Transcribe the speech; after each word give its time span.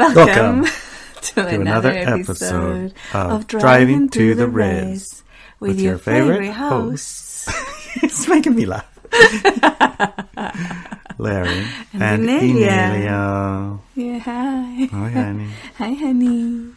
Welcome, 0.00 0.62
Welcome 0.62 0.64
to, 1.20 1.34
to 1.34 1.46
another, 1.48 1.90
episode 1.90 2.94
of 3.12 3.46
Driving 3.46 4.08
to 4.10 4.34
the 4.34 4.48
Res 4.48 5.22
with, 5.60 5.78
your 5.78 5.98
favorite, 5.98 6.50
hosts. 6.52 7.46
it's 8.02 8.26
making 8.26 8.54
me 8.54 8.64
laugh. 8.64 8.86
Larry 11.18 11.66
And 11.92 12.02
and, 12.02 12.22
Emilia. 12.30 12.70
Emilia. 12.70 13.78
Yeah, 13.94 14.18
hi. 14.20 14.88
Hi, 14.90 15.08
honey. 15.10 15.48
Hi, 15.76 15.92
honey. 15.92 16.72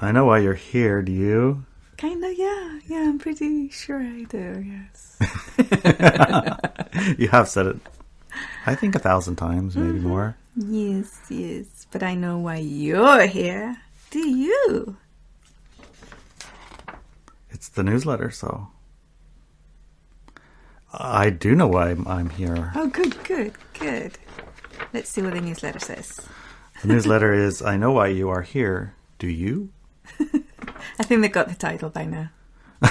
I 0.00 0.12
know 0.12 0.26
why 0.26 0.38
you're 0.38 0.54
here. 0.54 1.02
Do 1.02 1.10
you? 1.10 1.64
Kinda, 1.96 2.32
yeah. 2.36 2.78
Yeah, 2.86 2.98
I'm 3.08 3.18
pretty 3.18 3.68
sure 3.70 4.00
I 4.00 4.22
do, 4.28 4.64
yes. 4.64 5.16
you 7.18 7.26
have 7.28 7.48
said 7.48 7.66
it. 7.66 7.76
I 8.64 8.76
think 8.76 8.94
a 8.94 9.00
thousand 9.00 9.36
times, 9.36 9.76
maybe 9.76 9.98
Mm-hmm. 9.98 10.06
more. 10.08 10.36
Yes, 10.56 11.20
yes. 11.28 11.86
But 11.90 12.02
I 12.02 12.14
know 12.14 12.38
why 12.38 12.56
you're 12.56 13.26
here. 13.26 13.76
Do 14.10 14.26
you? 14.28 14.96
It's 17.50 17.68
the 17.68 17.82
newsletter, 17.82 18.30
so 18.30 18.68
I 20.92 21.30
do 21.30 21.54
know 21.54 21.66
why 21.68 21.88
I'm- 21.88 22.06
I'm 22.06 22.30
here. 22.30 22.72
Oh, 22.74 22.88
good, 22.88 23.22
good, 23.24 23.52
good. 23.78 24.18
Let's 24.92 25.10
see 25.10 25.22
what 25.22 25.34
the 25.34 25.40
newsletter 25.40 25.78
says. 25.78 26.20
The 26.82 26.88
newsletter 26.88 27.32
is 27.46 27.62
I 27.62 27.76
know 27.76 27.92
why 27.92 28.08
you 28.08 28.28
are 28.28 28.42
here. 28.42 28.94
Do 29.18 29.28
you? 29.28 29.70
I 30.20 31.02
think 31.02 31.22
they 31.22 31.28
got 31.28 31.48
the 31.48 31.54
title 31.54 31.90
by 31.90 32.04
now. 32.04 32.30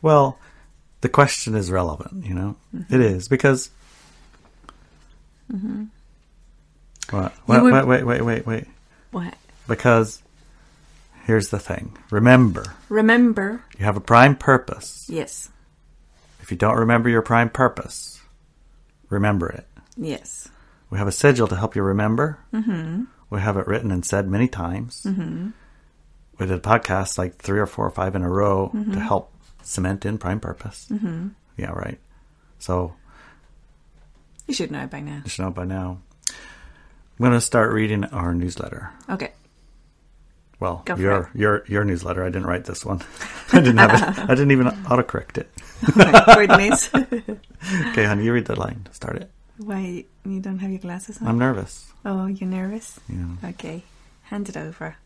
Well, 0.00 0.38
the 1.00 1.08
question 1.08 1.56
is 1.56 1.72
relevant, 1.72 2.24
you 2.24 2.32
know? 2.32 2.54
Mm-hmm. 2.72 2.94
It 2.94 3.00
is 3.00 3.26
because. 3.26 3.70
Mm-hmm. 5.52 5.86
What? 7.10 7.32
Wait, 7.46 7.62
would- 7.62 7.72
wait, 7.72 7.84
wait, 7.86 8.04
wait, 8.04 8.22
wait, 8.22 8.46
wait. 8.46 8.64
What? 9.10 9.34
Because 9.66 10.22
here's 11.24 11.48
the 11.50 11.58
thing. 11.58 11.96
Remember, 12.10 12.64
Remember? 12.88 13.62
you 13.78 13.84
have 13.84 13.96
a 13.96 14.00
prime 14.00 14.36
purpose. 14.36 15.06
Yes, 15.08 15.48
If 16.40 16.50
you 16.50 16.56
don't 16.56 16.76
remember 16.78 17.08
your 17.08 17.22
prime 17.22 17.50
purpose, 17.50 18.20
remember 19.10 19.48
it. 19.50 19.66
yes. 19.96 20.48
We 20.90 20.96
have 20.98 21.06
a 21.08 21.12
sigil 21.12 21.46
to 21.48 21.56
help 21.56 21.76
you 21.76 21.82
remember. 21.82 22.38
Mm-hmm. 22.52 23.04
We 23.28 23.40
have 23.40 23.58
it 23.58 23.66
written 23.66 23.90
and 23.90 24.04
said 24.06 24.26
many 24.26 24.48
times. 24.48 25.02
Mm-hmm. 25.06 25.48
We 26.38 26.46
did 26.46 26.56
a 26.56 26.60
podcast 26.60 27.18
like 27.18 27.36
three 27.36 27.58
or 27.60 27.66
four 27.66 27.84
or 27.86 27.90
five 27.90 28.14
in 28.16 28.22
a 28.22 28.30
row 28.30 28.70
to 28.92 28.98
help 28.98 29.30
cement 29.62 30.06
in 30.06 30.16
prime 30.16 30.40
purpose. 30.40 30.86
Mm-hmm. 30.90 31.28
Yeah, 31.58 31.72
right. 31.72 31.98
So 32.58 32.94
You 34.46 34.54
should 34.54 34.70
know 34.70 34.80
it 34.84 34.90
by 34.90 35.00
now. 35.00 35.20
you 35.24 35.28
should 35.28 35.42
know 35.44 35.50
by 35.50 35.64
now. 35.66 35.98
I'm 37.18 37.24
going 37.24 37.32
to 37.32 37.40
start 37.40 37.72
reading 37.72 38.04
our 38.04 38.32
newsletter. 38.32 38.90
Okay. 39.10 39.32
Well, 40.60 40.82
Go 40.84 40.96
your 40.96 41.30
your 41.34 41.64
your 41.68 41.84
newsletter. 41.84 42.22
I 42.24 42.30
didn't 42.30 42.46
write 42.46 42.64
this 42.64 42.84
one. 42.84 43.00
I 43.52 43.60
didn't 43.60 43.78
have 43.78 43.94
it. 43.94 44.18
I 44.30 44.34
didn't 44.34 44.50
even 44.50 44.66
autocorrect 44.66 45.38
it. 45.38 45.48
Goodness. 46.34 46.90
Okay, 47.90 48.04
honey, 48.04 48.24
you 48.24 48.32
read 48.32 48.46
the 48.46 48.54
line. 48.58 48.86
Start 48.92 49.16
it. 49.16 49.30
Why 49.58 50.04
you 50.24 50.40
don't 50.40 50.60
have 50.60 50.70
your 50.70 50.78
glasses 50.78 51.20
on? 51.20 51.26
I'm 51.26 51.38
nervous. 51.38 51.92
oh, 52.04 52.26
you're 52.26 52.48
nervous? 52.48 53.00
Yeah. 53.08 53.50
Okay, 53.50 53.82
hand 54.22 54.48
it 54.48 54.56
over. 54.56 54.96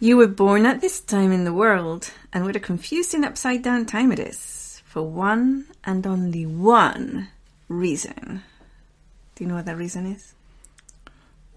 You 0.00 0.16
were 0.16 0.26
born 0.26 0.66
at 0.66 0.80
this 0.80 1.00
time 1.00 1.30
in 1.30 1.44
the 1.44 1.52
world, 1.52 2.10
and 2.32 2.44
what 2.44 2.56
a 2.56 2.60
confusing 2.60 3.22
upside 3.24 3.62
down 3.62 3.86
time 3.86 4.10
it 4.10 4.18
is, 4.18 4.82
for 4.84 5.02
one 5.02 5.66
and 5.84 6.04
only 6.06 6.44
one 6.44 7.28
reason. 7.68 8.42
Do 9.36 9.44
you 9.44 9.48
know 9.48 9.54
what 9.56 9.66
that 9.66 9.76
reason 9.78 10.06
is? 10.06 10.34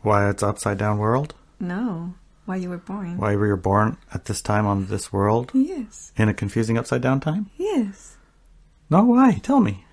Why 0.03 0.29
it's 0.29 0.43
upside 0.43 0.77
down 0.77 0.99
world? 0.99 1.33
No. 1.59 2.13
Why 2.45 2.57
you 2.57 2.69
were 2.69 2.77
born? 2.77 3.17
Why 3.17 3.31
we 3.31 3.47
were 3.47 3.55
born 3.55 3.97
at 4.13 4.25
this 4.25 4.41
time 4.41 4.65
on 4.67 4.87
this 4.87 5.11
world 5.13 5.49
Yes. 5.53 6.11
in 6.17 6.27
a 6.29 6.33
confusing 6.33 6.77
upside 6.77 7.01
down 7.01 7.19
time? 7.21 7.49
Yes. 7.57 8.17
No, 8.89 9.03
why? 9.05 9.39
Tell 9.41 9.61
me. 9.61 9.85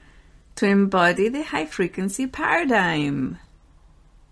To 0.57 0.67
embody 0.67 1.29
the 1.29 1.45
high 1.45 1.65
frequency 1.67 2.27
paradigm. 2.27 3.39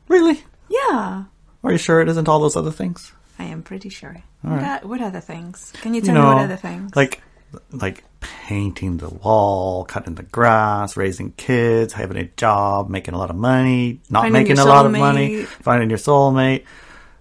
Really? 0.09 0.43
Yeah. 0.69 1.25
Are 1.63 1.73
you 1.73 1.79
sure 1.79 2.01
it 2.01 2.09
isn't 2.09 2.29
all 2.29 2.41
those 2.41 2.57
other 2.57 2.73
things? 2.73 3.13
I 3.39 3.45
am 3.45 3.63
pretty 3.63 3.89
sure. 3.89 4.17
All 4.45 4.51
What, 4.51 4.63
right. 4.63 4.81
o- 4.85 4.89
what 4.89 5.01
other 5.01 5.21
things? 5.21 5.73
Can 5.81 5.95
you 5.95 6.01
You 6.01 6.07
tell 6.07 6.15
know, 6.17 6.29
me 6.31 6.35
what 6.35 6.45
other 6.45 6.57
things? 6.57 6.95
like 6.97 7.23
like 7.71 8.05
painting 8.21 8.97
the 8.99 9.09
wall, 9.09 9.85
cutting 9.85 10.15
the 10.15 10.23
grass, 10.23 10.97
raising 10.97 11.33
kids, 11.33 11.93
having 11.93 12.17
a 12.17 12.25
job, 12.25 12.89
making 12.89 13.15
a 13.15 13.19
lot 13.19 13.31
of 13.31 13.37
money, 13.37 14.01
not 14.11 14.23
Finding 14.23 14.33
making 14.33 14.59
a 14.59 14.65
lot 14.65 14.87
of 14.87 14.93
money, 14.93 15.45
finding 15.45 15.89
your 15.91 15.99
soulmate, 15.99 16.65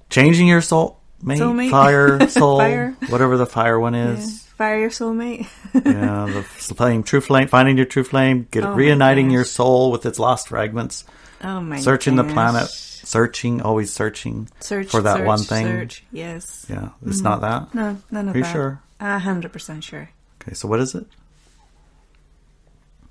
changing 0.09 0.47
your 0.47 0.61
soul 0.61 0.99
mate, 1.21 1.39
Soulmate. 1.39 1.71
fire, 1.71 2.27
soul, 2.29 2.59
Fire. 2.59 2.95
whatever 3.09 3.37
the 3.37 3.45
fire 3.45 3.79
one 3.79 3.93
Yeah. 3.93 4.13
is. 4.13 4.43
Fire 4.57 4.79
your 4.79 4.89
soulmate. 4.89 5.47
Yeah, 5.73 6.25
the 6.33 6.41
flame, 6.75 7.03
true 7.03 7.21
flame, 7.21 7.47
finding 7.47 7.77
your 7.77 7.85
true 7.85 8.03
flame, 8.03 8.47
get 8.49 8.63
Oh 8.63 8.73
reuniting 8.73 9.29
your 9.29 9.45
soul 9.45 9.91
with 9.91 10.05
its 10.05 10.17
lost 10.17 10.47
fragments, 10.47 11.03
oh 11.43 11.61
my 11.61 11.79
searching 11.79 12.15
the 12.15 12.23
planet, 12.23 12.67
searching, 12.67 13.61
always 13.61 13.93
searching 13.93 14.49
Search 14.59 14.87
for 14.87 15.03
that 15.03 15.17
search, 15.17 15.27
one 15.27 15.39
thing. 15.39 15.65
Search. 15.67 16.03
Yes. 16.11 16.65
Yeah, 16.69 16.89
it's 17.05 17.21
not 17.21 17.41
mm-hmm. 17.41 17.77
that. 17.77 17.93
No, 17.93 17.97
none 18.09 18.29
of 18.29 18.35
Are 18.35 18.37
you 18.37 18.43
that. 18.43 18.51
sure? 18.51 18.81
A 18.99 19.19
hundred 19.19 19.53
percent 19.53 19.83
sure. 19.83 20.09
Okay, 20.47 20.53
so 20.55 20.67
what 20.67 20.79
is 20.79 20.95
it? 20.95 21.05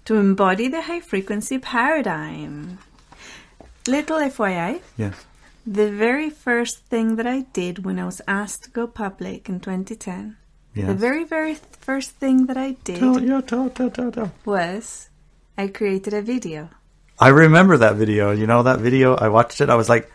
To 0.06 0.14
embody 0.16 0.68
the 0.68 0.82
high 0.82 1.00
frequency 1.00 1.58
paradigm. 1.58 2.78
Little 3.86 4.16
FYI, 4.18 4.80
Yes. 4.96 5.14
the 5.66 5.90
very 5.92 6.30
first 6.30 6.78
thing 6.86 7.16
that 7.16 7.26
I 7.26 7.42
did 7.52 7.84
when 7.84 7.98
I 7.98 8.06
was 8.06 8.20
asked 8.26 8.64
to 8.64 8.70
go 8.70 8.86
public 8.86 9.48
in 9.48 9.60
2010, 9.60 10.36
Yes. 10.74 10.86
the 10.88 10.94
very, 10.94 11.24
very 11.24 11.54
first 11.80 12.12
thing 12.12 12.46
that 12.46 12.56
I 12.56 12.72
did 12.84 12.98
Tell, 12.98 13.20
yeah, 13.22 13.40
tell, 13.42 13.68
tell, 13.70 13.90
tell, 13.90 14.10
tell. 14.10 14.32
was 14.44 15.08
I 15.58 15.68
created 15.68 16.14
a 16.14 16.22
video. 16.22 16.70
I 17.18 17.28
remember 17.28 17.76
that 17.78 17.96
video. 17.96 18.30
You 18.32 18.46
know 18.46 18.62
that 18.64 18.80
video? 18.80 19.14
I 19.14 19.28
watched 19.28 19.60
it. 19.60 19.70
I 19.70 19.74
was 19.76 19.88
like, 19.88 20.10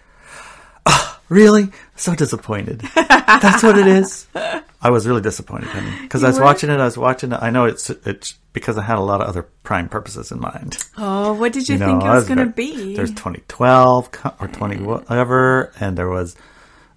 "Ah, 0.86 1.20
really? 1.30 1.70
So 1.96 2.14
disappointed. 2.16 2.82
That's 2.96 3.64
what 3.64 3.78
it 3.78 3.88
is. 3.88 4.28
I 4.84 4.90
was 4.90 5.06
really 5.08 5.22
disappointed, 5.22 5.68
honey. 5.70 5.92
Because 6.02 6.24
I 6.24 6.28
was 6.28 6.40
were? 6.40 6.46
watching 6.46 6.70
it. 6.72 6.80
I 6.80 6.86
was 6.86 6.98
watching 6.98 7.32
it. 7.34 7.40
I 7.42 7.50
know 7.52 7.66
it's 7.66 7.90
it's 7.92 8.34
because 8.52 8.78
I 8.78 8.82
had 8.84 8.98
a 8.98 9.02
lot 9.02 9.22
of 9.22 9.28
other 9.28 9.44
prime 9.64 9.88
purposes 9.90 10.32
in 10.32 10.40
mind. 10.40 10.78
Oh, 10.98 11.34
what 11.34 11.54
did 11.54 11.70
you, 11.70 11.78
know, 11.78 11.86
think 11.88 12.04
it 12.04 12.08
I 12.08 12.16
was, 12.16 12.28
going 12.28 12.40
to 12.40 12.48
be? 12.48 12.96
There's 12.96 13.12
2012 13.12 14.10
or 14.40 14.48
20 14.48 14.78
whatever, 14.84 15.72
and 15.80 15.96
there 15.98 16.10
was, 16.10 16.36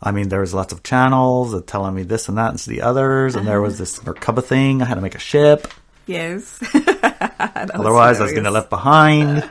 I 0.02 0.10
mean, 0.12 0.28
there 0.30 0.40
was 0.40 0.54
lots 0.54 0.72
of 0.72 0.82
channels 0.82 1.54
telling 1.66 1.94
me 1.94 2.02
this 2.04 2.28
and 2.28 2.38
that 2.38 2.50
and 2.50 2.58
the 2.58 2.80
others, 2.82 3.36
and 3.36 3.46
there 3.46 3.58
Uh-huh. 3.58 3.66
was 3.66 3.78
this 3.78 3.98
Merkaba 4.00 4.42
thing. 4.42 4.80
I 4.82 4.86
had 4.86 4.94
to 4.94 5.00
make 5.02 5.14
a 5.14 5.18
ship, 5.20 5.68
Yes. 6.06 6.58
otherwise 6.74 8.18
I 8.20 8.24
was 8.24 8.32
going 8.32 8.44
to 8.44 8.50
left 8.50 8.70
behind. 8.70 9.48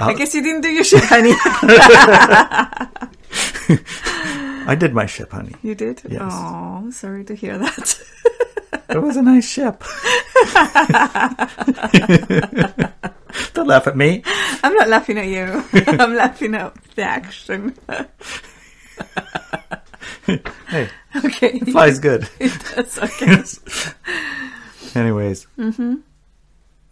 I 0.00 0.14
guess 0.14 0.34
you 0.34 0.42
didn't 0.42 0.62
do 0.62 0.68
your 0.68 0.84
shit, 0.84 1.04
honey. 1.04 1.32
I 4.66 4.74
did 4.74 4.94
my 4.94 5.06
ship, 5.06 5.32
honey. 5.32 5.54
you 5.62 5.74
did? 5.74 6.02
Yes. 6.08 6.20
Oh, 6.22 6.26
I'm 6.26 6.92
sorry 6.92 7.24
to 7.24 7.34
hear 7.34 7.58
that. 7.58 8.00
It 8.90 9.00
was 9.00 9.16
a 9.16 9.22
nice 9.22 9.48
ship. 9.48 9.82
Don't 13.54 13.68
laugh 13.68 13.86
at 13.86 13.96
me. 13.96 14.22
I'm 14.64 14.74
not 14.74 14.88
laughing 14.88 15.16
at 15.16 15.28
you. 15.28 15.64
I'm 15.86 16.16
laughing 16.16 16.56
at 16.56 16.74
the 16.96 17.02
action. 17.02 17.76
Hey, 20.68 20.88
okay. 21.24 21.60
fly's 21.60 22.00
good. 22.00 22.22
That's 22.74 22.98
okay. 22.98 23.42
Anyways, 24.96 25.46
mm-hmm. 25.56 25.94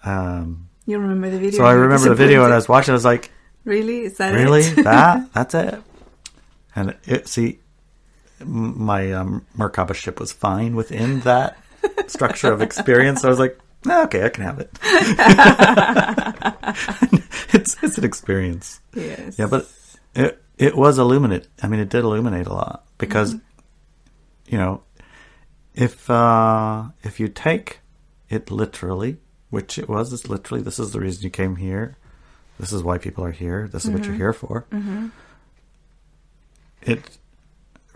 um, 0.08 0.68
You 0.86 0.98
remember 0.98 1.30
the 1.30 1.38
video? 1.38 1.58
so 1.58 1.64
I 1.64 1.72
remember 1.72 2.10
the 2.10 2.14
video 2.14 2.44
and 2.44 2.52
I 2.52 2.56
was 2.56 2.68
watching. 2.68 2.92
I 2.92 2.94
was 2.94 3.04
like, 3.04 3.32
Really? 3.64 4.02
Is 4.02 4.18
that 4.18 4.34
really 4.34 4.62
it? 4.62 4.84
that 4.84 5.32
that's 5.32 5.54
it 5.54 5.82
and 6.78 6.96
it 7.06 7.28
see 7.28 7.58
my 8.44 9.12
um, 9.12 9.44
merkaba 9.56 9.94
ship 9.94 10.20
was 10.20 10.32
fine 10.32 10.76
within 10.76 11.20
that 11.20 11.58
structure 12.06 12.52
of 12.52 12.62
experience. 12.62 13.24
I 13.24 13.28
was 13.28 13.38
like 13.38 13.58
"Ah, 13.86 14.04
okay 14.04 14.24
i 14.24 14.28
can 14.28 14.44
have 14.44 14.60
it. 14.60 14.70
It's 17.50 17.76
it's 17.82 17.96
an 17.98 18.04
experience. 18.04 18.80
Yes. 18.94 19.38
yeah 19.38 19.46
but 19.46 19.66
it 20.14 20.42
it 20.58 20.76
was 20.76 20.98
illuminate 20.98 21.46
i 21.62 21.66
mean 21.68 21.80
it 21.80 21.88
did 21.88 22.04
illuminate 22.04 22.46
a 22.46 22.52
lot 22.52 22.84
because 22.98 23.34
you 24.46 24.58
know 24.58 24.82
if 25.74 26.08
uh 26.10 26.84
if 27.02 27.18
you 27.20 27.28
take 27.28 27.80
it 28.28 28.50
literally 28.50 29.16
which 29.50 29.78
it 29.78 29.88
was 29.88 30.12
it's 30.12 30.28
literally 30.28 30.62
this 30.62 30.78
is 30.78 30.92
the 30.92 31.00
reason 31.00 31.24
you 31.24 31.30
came 31.30 31.56
here. 31.56 31.96
This 32.60 32.72
is 32.72 32.82
why 32.82 32.98
people 32.98 33.24
are 33.24 33.30
here. 33.44 33.66
This 33.72 33.84
is 33.86 33.90
what 33.90 34.04
you're 34.04 34.14
here 34.26 34.32
for 34.34 34.66
it 36.88 37.18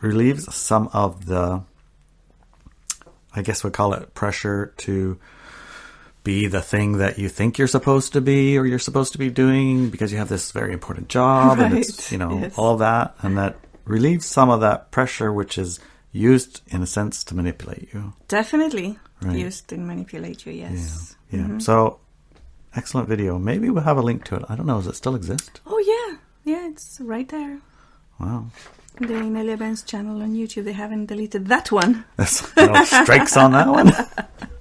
relieves 0.00 0.52
some 0.54 0.88
of 0.92 1.26
the 1.26 1.62
i 3.34 3.42
guess 3.42 3.62
we 3.64 3.70
call 3.70 3.94
it 3.94 4.14
pressure 4.14 4.72
to 4.76 5.18
be 6.24 6.46
the 6.46 6.62
thing 6.62 6.98
that 6.98 7.18
you 7.18 7.28
think 7.28 7.58
you're 7.58 7.66
supposed 7.68 8.12
to 8.12 8.20
be 8.20 8.56
or 8.56 8.64
you're 8.64 8.78
supposed 8.78 9.12
to 9.12 9.18
be 9.18 9.30
doing 9.30 9.90
because 9.90 10.12
you 10.12 10.18
have 10.18 10.28
this 10.28 10.52
very 10.52 10.72
important 10.72 11.08
job 11.08 11.58
and 11.58 11.76
it's, 11.76 12.12
you 12.12 12.18
know, 12.18 12.38
yes. 12.38 12.56
all 12.56 12.76
that. 12.76 13.14
And 13.22 13.36
that 13.38 13.56
relieves 13.84 14.26
some 14.26 14.48
of 14.48 14.60
that 14.60 14.90
pressure, 14.92 15.32
which 15.32 15.58
is 15.58 15.80
used 16.12 16.60
in 16.68 16.82
a 16.82 16.86
sense 16.86 17.24
to 17.24 17.34
manipulate 17.34 17.92
you. 17.92 18.12
Definitely 18.28 18.98
Right. 19.20 19.38
used 19.38 19.68
to 19.68 19.78
manipulate 19.78 20.46
you, 20.46 20.52
yes. 20.52 21.16
Yeah. 21.30 21.40
Mm-hmm. 21.40 21.58
So, 21.60 21.98
excellent 22.74 23.08
video. 23.08 23.38
Maybe 23.38 23.70
we'll 23.70 23.84
have 23.84 23.98
a 23.98 24.02
link 24.02 24.24
to 24.26 24.36
it. 24.36 24.44
I 24.48 24.56
don't 24.56 24.66
know. 24.66 24.78
Does 24.78 24.88
it 24.88 24.96
still 24.96 25.14
exist? 25.14 25.60
Oh, 25.66 25.78
yeah. 25.78 26.18
Yeah, 26.44 26.68
it's 26.68 27.00
right 27.00 27.28
there. 27.28 27.58
Wow. 28.18 28.46
The 28.98 29.06
Nelly 29.22 29.56
Benz 29.56 29.82
channel 29.82 30.22
on 30.22 30.34
YouTube. 30.34 30.64
They 30.64 30.72
haven't 30.72 31.06
deleted 31.06 31.46
that 31.48 31.72
one. 31.72 32.04
That's 32.16 32.54
no 32.56 32.84
strikes 32.84 33.36
on 33.36 33.52
that 33.52 33.68
one. 33.68 33.92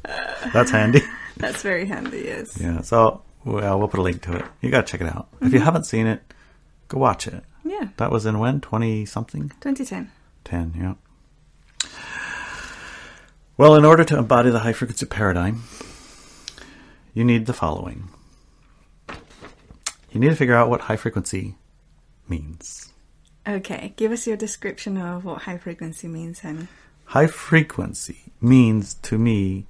That's 0.54 0.72
handy. 0.72 1.02
That's 1.38 1.62
very 1.62 1.86
handy, 1.86 2.22
yes. 2.26 2.58
Yeah. 2.60 2.82
So, 2.82 3.22
well, 3.46 3.78
we'll 3.80 3.88
put 3.88 4.00
a 4.00 4.04
link 4.04 4.22
to 4.24 4.36
it. 4.38 4.46
You 4.62 4.72
got 4.72 4.88
to 4.88 4.92
check 4.92 5.02
it 5.02 5.08
out. 5.14 5.28
If 5.34 5.40
Mm-hmm. 5.48 5.56
you 5.56 5.62
haven't 5.62 5.86
seen 5.86 6.08
it, 6.08 6.22
go 6.88 6.98
watch 7.00 7.28
it. 7.28 7.44
Yeah, 7.64 7.90
That 7.98 8.10
was 8.12 8.26
in 8.26 8.40
when? 8.40 8.60
20 8.62 9.06
something? 9.06 9.50
2010. 9.62 10.12
10, 10.46 10.74
yeah. 10.78 11.90
Well, 13.58 13.76
in 13.76 13.86
order 13.86 14.04
to 14.04 14.18
embody 14.18 14.50
the 14.50 14.60
high 14.60 14.74
frequency 14.74 15.06
paradigm, 15.06 15.64
you 17.14 17.24
need 17.24 17.46
the 17.46 17.54
following. 17.54 18.10
You 20.12 20.20
need 20.20 20.30
to 20.30 20.36
figure 20.36 20.56
out 20.56 20.70
what 20.70 20.82
high 20.82 20.96
frequency 20.96 21.56
means. 22.28 22.92
Okay, 23.48 23.94
give 23.96 24.12
us 24.12 24.28
your 24.28 24.38
description 24.38 24.98
of 24.98 25.26
what 25.26 25.44
high 25.44 25.58
frequency 25.58 26.08
means, 26.08 26.42
honey. 26.42 26.68
High 27.06 27.28
frequency 27.28 28.20
means 28.40 28.94
to 28.96 29.18
me 29.18 29.66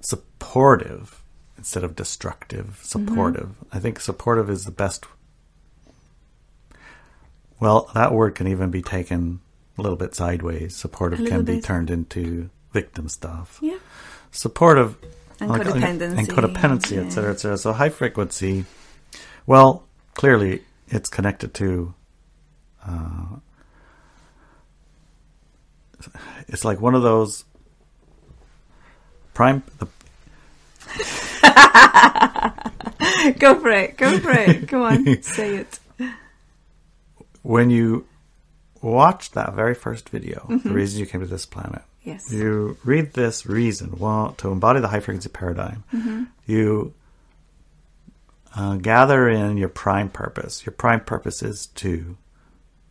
supportive 0.00 1.22
instead 1.56 1.84
of 1.84 1.94
destructive. 1.94 2.66
Mm-hmm. 2.66 2.84
Supportive. 3.08 3.50
I 3.72 3.78
think 3.78 4.00
supportive 4.00 4.50
is 4.50 4.64
the 4.64 4.70
best. 4.70 5.06
Well, 7.60 7.90
that 7.94 8.12
word 8.12 8.34
can 8.34 8.48
even 8.48 8.70
be 8.70 8.82
taken 8.82 9.40
a 9.78 9.82
little 9.82 9.96
bit 9.96 10.14
sideways. 10.14 10.74
Supportive 10.74 11.26
can 11.26 11.44
be 11.44 11.56
bit. 11.56 11.64
turned 11.64 11.90
into 11.90 12.50
victim 12.72 13.08
stuff. 13.08 13.58
Yeah. 13.62 13.78
supportive 14.32 14.96
And 15.40 15.50
like, 15.50 15.62
codependency. 15.62 16.18
and 16.18 16.28
codependency, 16.28 16.92
Yeah. 16.96 17.02
et 17.02 17.10
cetera, 17.10 17.32
et 17.32 17.40
cetera. 17.40 17.58
So 17.58 17.72
high 17.72 17.88
frequency, 17.88 18.64
well, 19.46 19.84
clearly 20.14 20.62
it's 20.88 21.08
connected 21.08 21.52
to. 21.54 21.94
Uh, 22.86 23.36
it's 26.48 26.64
like 26.64 26.80
one 26.80 26.94
of 26.94 27.02
those 27.02 27.44
prime. 29.34 29.62
The, 29.78 29.86
Go 33.38 33.58
for 33.60 33.70
it. 33.70 33.96
Go 33.96 34.18
for 34.18 34.30
it. 34.32 34.66
Go 34.66 34.84
on. 34.84 35.22
Say 35.22 35.56
it. 35.56 35.78
when 37.42 37.70
you 37.70 38.06
watch 38.82 39.30
that 39.32 39.54
very 39.54 39.74
first 39.74 40.08
video, 40.08 40.46
Mm-hmm. 40.48 40.68
the 40.68 40.74
reason 40.74 41.00
you 41.00 41.06
came 41.06 41.20
to 41.20 41.26
this 41.26 41.44
planet, 41.46 41.82
Yes. 42.02 42.32
you 42.32 42.78
read 42.84 43.12
this 43.12 43.44
reason 43.44 43.96
well 43.98 44.32
to 44.38 44.50
embody 44.50 44.80
the 44.80 44.88
high 44.88 45.00
frequency 45.00 45.28
paradigm 45.28 45.84
Mm-hmm. 45.92 46.24
you 46.46 46.94
uh, 48.56 48.76
gather 48.76 49.28
in 49.28 49.58
your 49.58 49.68
prime 49.68 50.08
purpose 50.08 50.64
your 50.64 50.72
prime 50.72 51.00
purpose 51.00 51.42
is 51.42 51.66
to 51.66 52.16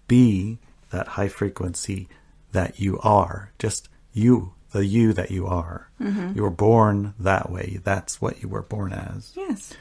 be 0.09 0.59
that 0.89 1.07
high 1.07 1.29
frequency 1.29 2.09
that 2.51 2.79
you 2.79 3.00
are. 3.00 3.51
Just 3.57 3.88
you 4.11 4.53
the 4.71 4.85
you 4.85 5.13
that 5.13 5.31
you 5.31 5.47
are. 5.47 5.89
Mm-hmm. 6.01 6.33
you 6.35 6.44
were 6.44 6.50
born 6.50 7.13
that 7.19 7.50
way. 7.50 7.79
That's 7.83 8.21
what 8.21 8.41
you 8.41 8.50
were 8.50 8.61
born 8.61 8.91
as. 8.94 9.31
Yes. 9.35 9.73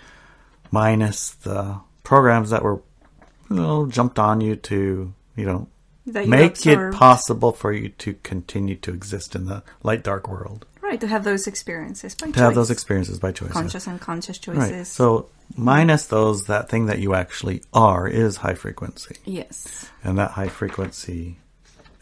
minus 0.70 1.30
the 1.30 1.80
programs 2.04 2.50
that 2.50 2.62
were 2.62 2.80
you 3.50 3.56
know, 3.56 3.86
jumped 3.86 4.18
on 4.18 4.40
you 4.40 4.56
to 4.56 5.12
you 5.36 5.46
know 5.46 5.68
you 6.04 6.26
make 6.26 6.64
it 6.66 6.92
possible 6.94 7.52
for 7.52 7.72
you 7.72 7.90
to 7.90 8.14
continue 8.22 8.76
to 8.76 8.92
exist 8.92 9.34
in 9.34 9.46
the 9.46 9.62
light 9.82 10.02
dark 10.02 10.28
world. 10.28 10.66
Right, 10.80 11.00
to 11.00 11.06
have 11.06 11.24
those 11.24 11.46
experiences 11.46 12.14
by 12.14 12.30
to 12.30 12.40
have 12.40 12.54
those 12.54 12.70
experiences 12.70 13.18
by 13.18 13.32
choice 13.32 13.52
Conscious 13.52 13.86
and 13.86 14.00
conscious 14.00 14.38
right. 14.48 14.56
choices. 14.56 14.88
so 14.88 15.28
minus 15.56 16.06
those 16.06 16.46
that 16.46 16.68
thing 16.68 16.86
that 16.86 16.98
you 16.98 17.14
actually 17.14 17.62
are 17.72 18.06
is 18.06 18.36
high 18.36 18.54
frequency 18.54 19.16
yes. 19.24 19.88
and 20.04 20.18
that 20.18 20.32
high 20.32 20.48
frequency 20.48 21.36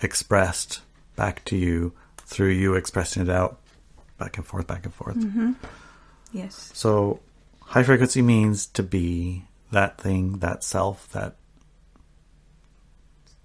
expressed 0.03 0.81
back 1.15 1.45
to 1.45 1.57
you 1.57 1.93
through 2.19 2.51
you 2.51 2.75
expressing 2.75 3.23
it 3.23 3.31
out 3.31 3.59
back 4.19 4.37
and 4.37 4.47
forth 4.47 4.67
back 4.67 4.85
and 4.85 4.95
forth 4.95 5.17
mm-hmm. 5.17 5.53
Yes. 6.33 6.71
so 6.75 7.21
high 7.63 7.83
frequency 7.83 8.21
means 8.21 8.67
to 8.67 8.83
be 8.83 9.45
that 9.71 9.99
thing 9.99 10.39
that 10.39 10.63
self 10.63 11.09
that 11.13 11.37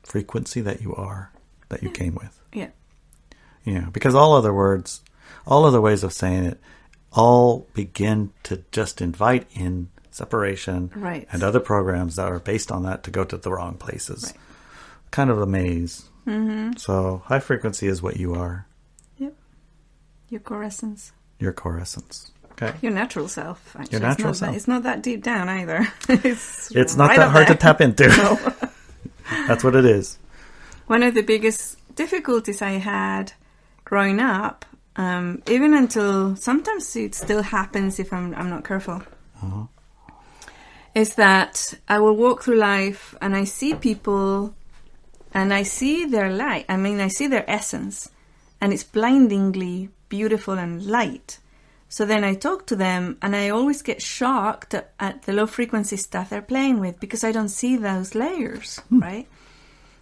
frequency 0.03 0.62
that 0.62 0.81
you 0.81 0.94
are 0.95 1.31
that 1.69 1.81
you 1.81 1.89
came 1.89 2.15
with 2.15 2.42
Yeah. 2.53 2.69
Yeah, 3.63 3.89
because 3.92 4.15
all 4.15 4.33
other 4.33 4.53
words, 4.53 5.01
all 5.45 5.65
other 5.65 5.81
ways 5.81 6.03
of 6.03 6.13
saying 6.13 6.45
it, 6.45 6.59
all 7.13 7.68
begin 7.74 8.31
to 8.44 8.63
just 8.72 9.02
invite 9.02 9.48
in 9.54 9.90
separation 10.12 10.92
Right. 10.96 11.28
and 11.31 11.44
other 11.44 11.60
programs 11.60 12.16
that 12.16 12.31
are 12.31 12.40
based 12.40 12.72
on 12.72 12.84
that 12.84 13.04
to 13.04 13.12
go 13.12 13.24
to 13.24 13.38
the 13.38 13.52
wrong 13.52 13.75
places. 13.75 14.24
Right. 14.25 14.36
Kind 15.12 15.30
of 15.30 15.42
a 15.42 15.46
maze. 15.46 16.10
Mm-hmm. 16.28 16.74
So 16.78 17.24
high 17.25 17.40
frequency 17.40 17.88
is 17.88 18.02
what 18.02 18.18
you 18.18 18.34
are, 18.36 18.66
Yep. 19.18 19.34
Your 20.30 20.40
core 20.42 20.63
essence. 20.63 21.12
your 21.40 21.52
core 21.54 21.80
essence. 21.80 22.31
Okay. 22.52 22.74
Your 22.81 22.92
natural 22.92 23.28
self, 23.28 23.75
actually. 23.75 23.92
Your 24.00 24.02
natural 24.02 24.30
it's 24.30 24.42
not 24.42 24.46
self. 24.48 24.52
That, 24.52 24.58
it's 24.58 24.68
not 24.68 24.84
that 24.84 25.02
deep 25.02 25.24
down 25.24 25.50
either. 25.50 25.88
it's 26.10 26.72
It's 26.75 26.96
not 26.96 27.16
that 27.16 27.31
hard 27.31 27.48
to 27.48 27.56
tap 27.56 27.81
into. 27.81 28.04
That's 29.48 29.63
what 29.63 29.75
it 29.75 29.86
is. 29.86 30.19
One 30.88 31.02
of 31.04 31.13
the 31.16 31.24
biggest 31.24 31.78
difficulties 31.96 32.62
I 32.62 32.72
had 32.72 33.34
growing 33.84 34.19
up, 34.19 34.66
um, 34.96 35.42
even 35.48 35.74
until 35.74 36.36
sometimes 36.36 36.96
it 36.96 37.16
still 37.16 37.42
happens 37.44 38.00
if 38.00 38.12
I'm, 38.12 38.34
I'm 38.36 38.50
not 38.50 38.66
careful, 38.66 39.02
is 40.94 41.16
that 41.16 41.74
I 41.88 42.00
will 42.00 42.16
walk 42.16 42.44
through 42.44 42.58
life 42.58 43.16
and 43.22 43.36
I 43.36 43.46
see 43.46 43.74
people 43.76 44.54
and 45.34 45.54
I 45.54 45.64
see 45.64 46.06
their 46.06 46.30
light. 46.30 46.66
I 46.68 46.76
mean, 46.78 47.00
I 47.00 47.08
see 47.08 47.28
their 47.28 47.50
essence 47.50 48.10
and 48.60 48.74
it's 48.74 48.84
blindingly 48.84 49.90
beautiful 50.10 50.56
and 50.56 50.86
light. 50.86 51.40
So 51.88 52.06
then 52.06 52.24
I 52.24 52.36
talk 52.36 52.68
to 52.68 52.76
them 52.76 53.18
and 53.22 53.36
I 53.36 53.50
always 53.50 53.82
get 53.82 54.02
shocked 54.02 54.74
at, 54.74 54.94
at 55.00 55.24
the 55.24 55.34
low 55.34 55.48
frequency 55.48 55.98
stuff 55.98 56.30
they're 56.30 56.42
playing 56.42 56.80
with 56.80 57.00
because 57.00 57.24
I 57.24 57.32
don't 57.32 57.50
see 57.50 57.75
those 57.75 58.15
layers, 58.15 58.82
right? 58.89 59.27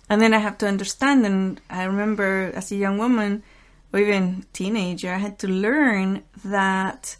And 0.09 0.21
then 0.21 0.33
I 0.33 0.39
have 0.39 0.57
to 0.59 0.67
understand. 0.67 1.25
And 1.25 1.61
I 1.69 1.83
remember 1.83 2.51
as 2.55 2.71
a 2.71 2.75
young 2.75 2.97
woman, 2.97 3.43
or 3.91 3.99
even 3.99 4.45
teenager, 4.53 5.13
I 5.13 5.17
had 5.17 5.39
to 5.39 5.47
learn 5.47 6.23
that 6.45 7.17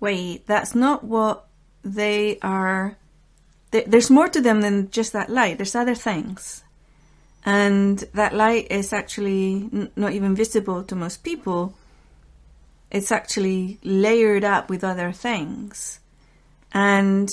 wait, 0.00 0.46
that's 0.46 0.74
not 0.74 1.04
what 1.04 1.46
they 1.82 2.38
are. 2.40 2.96
There's 3.70 4.10
more 4.10 4.28
to 4.28 4.40
them 4.40 4.60
than 4.60 4.90
just 4.90 5.12
that 5.12 5.28
light. 5.28 5.58
There's 5.58 5.74
other 5.74 5.94
things, 5.94 6.64
and 7.44 7.98
that 8.14 8.34
light 8.34 8.68
is 8.70 8.92
actually 8.92 9.68
not 9.94 10.12
even 10.12 10.34
visible 10.34 10.82
to 10.84 10.94
most 10.94 11.22
people. 11.22 11.74
It's 12.90 13.12
actually 13.12 13.78
layered 13.82 14.44
up 14.44 14.70
with 14.70 14.84
other 14.84 15.12
things, 15.12 16.00
and 16.72 17.28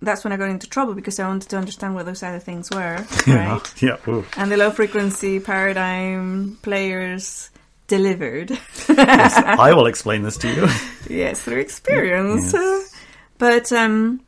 that's 0.00 0.22
when 0.22 0.32
I 0.32 0.36
got 0.36 0.48
into 0.48 0.68
trouble 0.68 0.94
because 0.94 1.18
I 1.18 1.26
wanted 1.26 1.48
to 1.50 1.56
understand 1.58 1.94
what 1.96 2.06
those 2.06 2.22
other 2.22 2.38
things 2.38 2.70
were, 2.70 3.04
right? 3.26 3.82
Yeah. 3.82 3.96
Ooh. 4.06 4.24
and 4.36 4.52
the 4.52 4.56
low 4.56 4.70
frequency 4.70 5.40
paradigm 5.40 6.56
players 6.62 7.50
delivered. 7.90 8.50
Yes, 8.88 9.36
I 9.36 9.74
will 9.76 9.86
explain 9.86 10.22
this 10.22 10.38
to 10.38 10.48
you. 10.48 10.68
yes, 11.10 11.42
through 11.42 11.58
experience. 11.58 12.52
Yes. 12.54 12.94
But 13.36 13.72
um, 13.72 14.20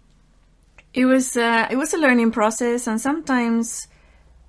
it 0.93 1.07
was 1.07 1.37
uh, 1.37 1.69
it 1.71 1.77
was 1.77 1.95
a 1.95 1.99
learning 1.99 2.33
process, 2.33 2.87
and 2.87 3.01
sometimes. 3.01 3.89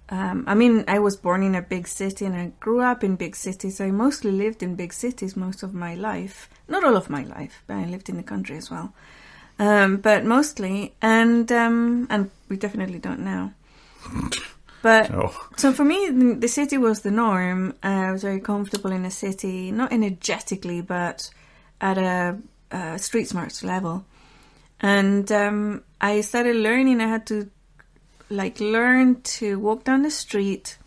Um, 0.10 0.44
I 0.48 0.54
mean, 0.54 0.84
I 0.88 1.00
was 1.00 1.16
born 1.16 1.42
in 1.44 1.56
a 1.56 1.62
big 1.62 1.88
city 1.88 2.26
and 2.26 2.36
I 2.36 2.52
grew 2.60 2.82
up 2.82 3.04
in 3.04 3.16
big 3.16 3.36
cities. 3.36 3.80
I 3.82 3.90
mostly 3.90 4.32
lived 4.32 4.62
in 4.62 4.76
big 4.76 4.94
cities 4.94 5.36
most 5.36 5.64
of 5.64 5.74
my 5.74 5.96
life. 5.96 6.50
Not 6.68 6.84
all 6.84 6.98
of 6.98 7.10
my 7.10 7.24
life, 7.24 7.64
but 7.68 7.78
I 7.78 7.86
lived 7.86 8.10
in 8.10 8.18
the 8.18 8.24
country 8.24 8.58
as 8.58 8.70
well. 8.70 8.94
Um, 9.58 9.98
but 9.98 10.26
mostly, 10.26 10.94
and 11.02 11.52
um, 11.52 12.08
and 12.10 12.30
we 12.50 12.58
definitely 12.58 13.00
don't 13.00 13.22
now. 13.22 13.54
But 14.84 15.10
Oh. 15.12 15.32
so 15.56 15.72
for 15.74 15.86
me, 15.86 16.10
the- 16.42 16.48
city 16.60 16.78
was 16.78 17.00
the 17.02 17.10
norm. 17.12 17.74
I 17.82 18.12
was 18.12 18.22
very 18.22 18.42
comfortable 18.42 18.92
in 18.92 19.06
a 19.06 19.12
city, 19.12 19.72
not 19.72 19.92
energetically, 19.94 20.82
but 20.82 21.30
at 21.80 21.98
a, 21.98 22.38
a 22.70 23.00
street 23.00 23.28
smart 23.30 23.64
level. 23.64 24.04
And 24.82 25.32
um, 25.32 25.84
I 26.02 26.22
started 26.22 26.58
learning. 26.58 27.00
I 27.02 27.08
had 27.08 27.26
to 27.28 27.50
like 28.30 28.60
learn 28.60 29.22
to 29.40 29.58
walk 29.60 29.86
down 29.86 30.02
the 30.04 30.12
street 30.12 30.78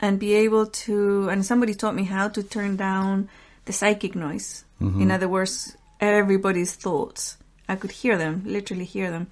and 0.00 0.18
be 0.18 0.32
able 0.34 0.66
to. 0.84 1.28
And 1.30 1.46
somebody 1.46 1.74
taught 1.74 1.94
me 1.94 2.04
how 2.04 2.28
to 2.28 2.42
turn 2.42 2.74
down 2.76 3.28
the 3.66 3.72
psychic 3.72 4.14
noise. 4.16 4.64
In 4.80 5.10
other 5.10 5.28
words, 5.28 5.76
everybody's 6.00 6.74
thoughts. 6.74 7.36
I 7.68 7.76
could 7.76 7.92
hear 7.92 8.16
them, 8.18 8.42
literally 8.46 8.86
hear 8.86 9.10
them. 9.10 9.26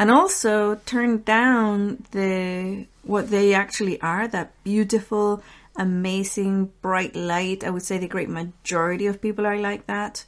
And 0.00 0.10
also 0.10 0.76
turn 0.86 1.24
down 1.24 2.06
the 2.12 2.86
what 3.02 3.28
they 3.28 3.52
actually 3.52 4.00
are, 4.00 4.26
that 4.28 4.52
beautiful, 4.64 5.42
amazing, 5.76 6.72
bright 6.80 7.14
light. 7.14 7.64
I 7.64 7.68
would 7.68 7.82
say 7.82 7.98
the 7.98 8.08
great 8.08 8.30
majority 8.30 9.04
of 9.04 9.20
people 9.20 9.44
are 9.46 9.58
like 9.58 9.86
that. 9.88 10.24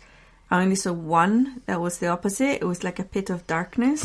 I 0.51 0.61
only 0.63 0.75
saw 0.77 0.93
one 0.93 1.63
that 1.65 1.81
was 1.81 1.97
the 1.97 2.09
opposite. 2.09 2.61
It 2.61 2.67
was 2.67 2.85
like 2.85 2.99
a 2.99 3.05
pit 3.05 3.31
of 3.31 3.47
darkness. 3.47 4.05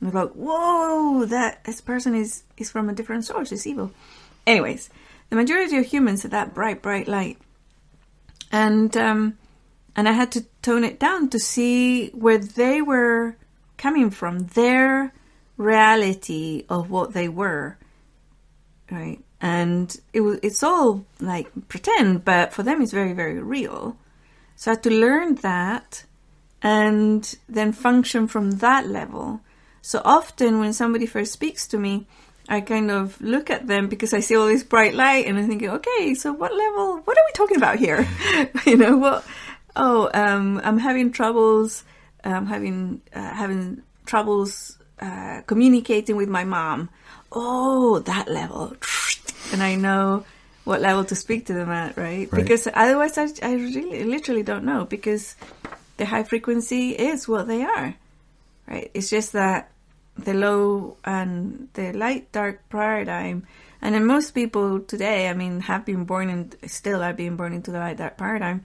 And 0.00 0.08
I 0.16 0.22
like, 0.22 0.32
whoa, 0.32 1.26
that 1.26 1.64
this 1.64 1.82
person 1.82 2.14
is, 2.14 2.44
is 2.56 2.70
from 2.70 2.88
a 2.88 2.94
different 2.94 3.26
source, 3.26 3.52
it's 3.52 3.66
evil. 3.66 3.92
Anyways, 4.46 4.88
the 5.28 5.36
majority 5.36 5.76
of 5.76 5.84
humans 5.84 6.24
are 6.24 6.28
that 6.28 6.54
bright, 6.54 6.80
bright 6.80 7.08
light. 7.08 7.36
And 8.50 8.96
um, 8.96 9.36
and 9.96 10.08
I 10.08 10.12
had 10.12 10.32
to 10.32 10.46
tone 10.62 10.82
it 10.82 10.98
down 10.98 11.28
to 11.28 11.38
see 11.38 12.08
where 12.08 12.38
they 12.38 12.80
were 12.80 13.36
coming 13.84 14.08
from, 14.08 14.38
their 14.60 15.12
reality 15.58 16.64
of 16.70 16.88
what 16.88 17.12
they 17.12 17.28
were, 17.28 17.76
right? 18.90 19.20
And 19.42 19.94
it 20.14 20.22
was 20.22 20.38
it's 20.42 20.62
all 20.62 21.04
like 21.20 21.46
pretend, 21.68 22.24
but 22.24 22.54
for 22.54 22.62
them 22.62 22.80
it's 22.80 22.92
very 22.92 23.12
very 23.12 23.38
real. 23.56 23.98
So 24.56 24.70
I 24.70 24.74
had 24.74 24.82
to 24.84 24.90
learn 25.06 25.34
that 25.50 26.06
and 26.62 27.22
then 27.46 27.72
function 27.72 28.26
from 28.26 28.46
that 28.64 28.88
level. 28.88 29.40
So 29.82 30.00
often 30.02 30.60
when 30.60 30.72
somebody 30.72 31.04
first 31.04 31.32
speaks 31.32 31.66
to 31.68 31.78
me, 31.78 32.06
I 32.48 32.62
kind 32.62 32.90
of 32.90 33.20
look 33.20 33.50
at 33.50 33.66
them 33.66 33.88
because 33.88 34.14
I 34.14 34.20
see 34.20 34.34
all 34.34 34.46
this 34.46 34.64
bright 34.64 34.94
light 34.94 35.26
and 35.26 35.36
I'm 35.38 35.46
thinking, 35.46 35.68
okay, 35.68 36.14
so 36.14 36.32
what 36.32 36.54
level, 36.54 37.02
what 37.04 37.18
are 37.18 37.26
we 37.28 37.32
talking 37.34 37.58
about 37.58 37.76
here? 37.78 38.08
you 38.66 38.78
know, 38.78 38.96
what, 38.96 39.26
oh, 39.76 40.10
um, 40.14 40.58
I'm 40.64 40.78
having 40.78 41.12
troubles, 41.12 41.84
I'm 42.32 42.46
having, 42.46 43.02
uh, 43.12 43.20
having 43.20 43.82
troubles, 44.06 44.78
uh, 45.00 45.42
communicating 45.46 46.16
with 46.16 46.28
my 46.28 46.44
mom. 46.44 46.88
Oh, 47.32 47.98
that 48.00 48.28
level. 48.28 48.76
And 49.52 49.62
I 49.62 49.74
know 49.74 50.24
what 50.64 50.80
level 50.80 51.04
to 51.04 51.14
speak 51.14 51.46
to 51.46 51.52
them 51.52 51.70
at, 51.70 51.96
right? 51.96 52.30
Right. 52.30 52.42
Because 52.42 52.66
otherwise 52.72 53.18
I, 53.18 53.28
I 53.42 53.54
really, 53.54 54.04
literally 54.04 54.42
don't 54.42 54.64
know 54.64 54.84
because 54.84 55.36
the 55.96 56.06
high 56.06 56.24
frequency 56.24 56.90
is 56.90 57.28
what 57.28 57.46
they 57.46 57.62
are, 57.62 57.94
right? 58.66 58.90
It's 58.94 59.10
just 59.10 59.32
that 59.32 59.70
the 60.16 60.34
low 60.34 60.96
and 61.04 61.68
the 61.74 61.92
light 61.92 62.30
dark 62.32 62.68
paradigm 62.68 63.46
and 63.82 63.94
then 63.94 64.06
most 64.06 64.30
people 64.30 64.80
today 64.80 65.28
i 65.28 65.34
mean 65.34 65.60
have 65.60 65.84
been 65.84 66.04
born 66.04 66.30
and 66.30 66.56
still 66.66 67.02
are 67.02 67.12
being 67.12 67.36
born 67.36 67.52
into 67.52 67.72
the 67.72 67.78
light 67.78 67.96
dark 67.96 68.16
paradigm 68.16 68.64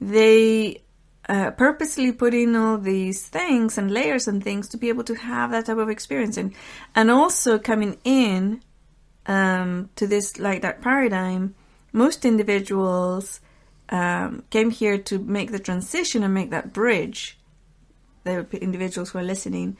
they 0.00 0.82
uh, 1.28 1.50
purposely 1.52 2.12
put 2.12 2.34
in 2.34 2.54
all 2.54 2.78
these 2.78 3.26
things 3.26 3.78
and 3.78 3.90
layers 3.90 4.28
and 4.28 4.42
things 4.42 4.68
to 4.68 4.76
be 4.76 4.88
able 4.88 5.04
to 5.04 5.14
have 5.14 5.50
that 5.50 5.66
type 5.66 5.78
of 5.78 5.88
experience 5.88 6.36
and 6.36 6.54
and 6.94 7.10
also 7.10 7.58
coming 7.58 7.98
in 8.04 8.60
um, 9.26 9.88
to 9.96 10.06
this 10.06 10.38
like 10.38 10.62
that 10.62 10.82
paradigm 10.82 11.54
most 11.92 12.24
individuals 12.24 13.40
um, 13.88 14.42
came 14.50 14.70
here 14.70 14.98
to 14.98 15.18
make 15.18 15.50
the 15.50 15.58
transition 15.58 16.22
and 16.22 16.34
make 16.34 16.50
that 16.50 16.72
bridge 16.72 17.38
the 18.24 18.46
individuals 18.62 19.10
who 19.10 19.18
are 19.18 19.22
listening 19.22 19.76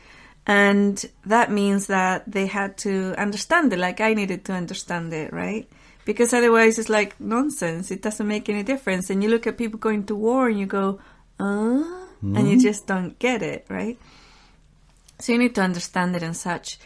and 0.46 1.04
that 1.24 1.50
means 1.50 1.86
that 1.86 2.30
they 2.30 2.46
had 2.46 2.76
to 2.78 3.14
understand 3.16 3.72
it 3.72 3.78
like 3.78 4.00
I 4.00 4.14
needed 4.14 4.44
to 4.46 4.52
understand 4.52 5.12
it, 5.12 5.32
right? 5.32 5.68
Because 6.04 6.34
otherwise 6.34 6.78
it's 6.78 6.90
like 6.90 7.18
nonsense. 7.18 7.90
It 7.90 8.02
doesn't 8.02 8.28
make 8.28 8.50
any 8.50 8.62
difference. 8.62 9.08
And 9.08 9.22
you 9.22 9.30
look 9.30 9.46
at 9.46 9.56
people 9.56 9.78
going 9.78 10.04
to 10.06 10.14
war 10.14 10.48
and 10.48 10.58
you 10.58 10.66
go, 10.66 11.00
uh, 11.38 11.84
and 12.22 12.48
you 12.48 12.60
just 12.60 12.86
don't 12.86 13.18
get 13.18 13.42
it, 13.42 13.66
right? 13.68 13.98
So 15.20 15.32
you 15.32 15.38
need 15.38 15.54
to 15.56 15.62
understand 15.62 16.16
it 16.16 16.22
and 16.22 16.36
such. 16.36 16.78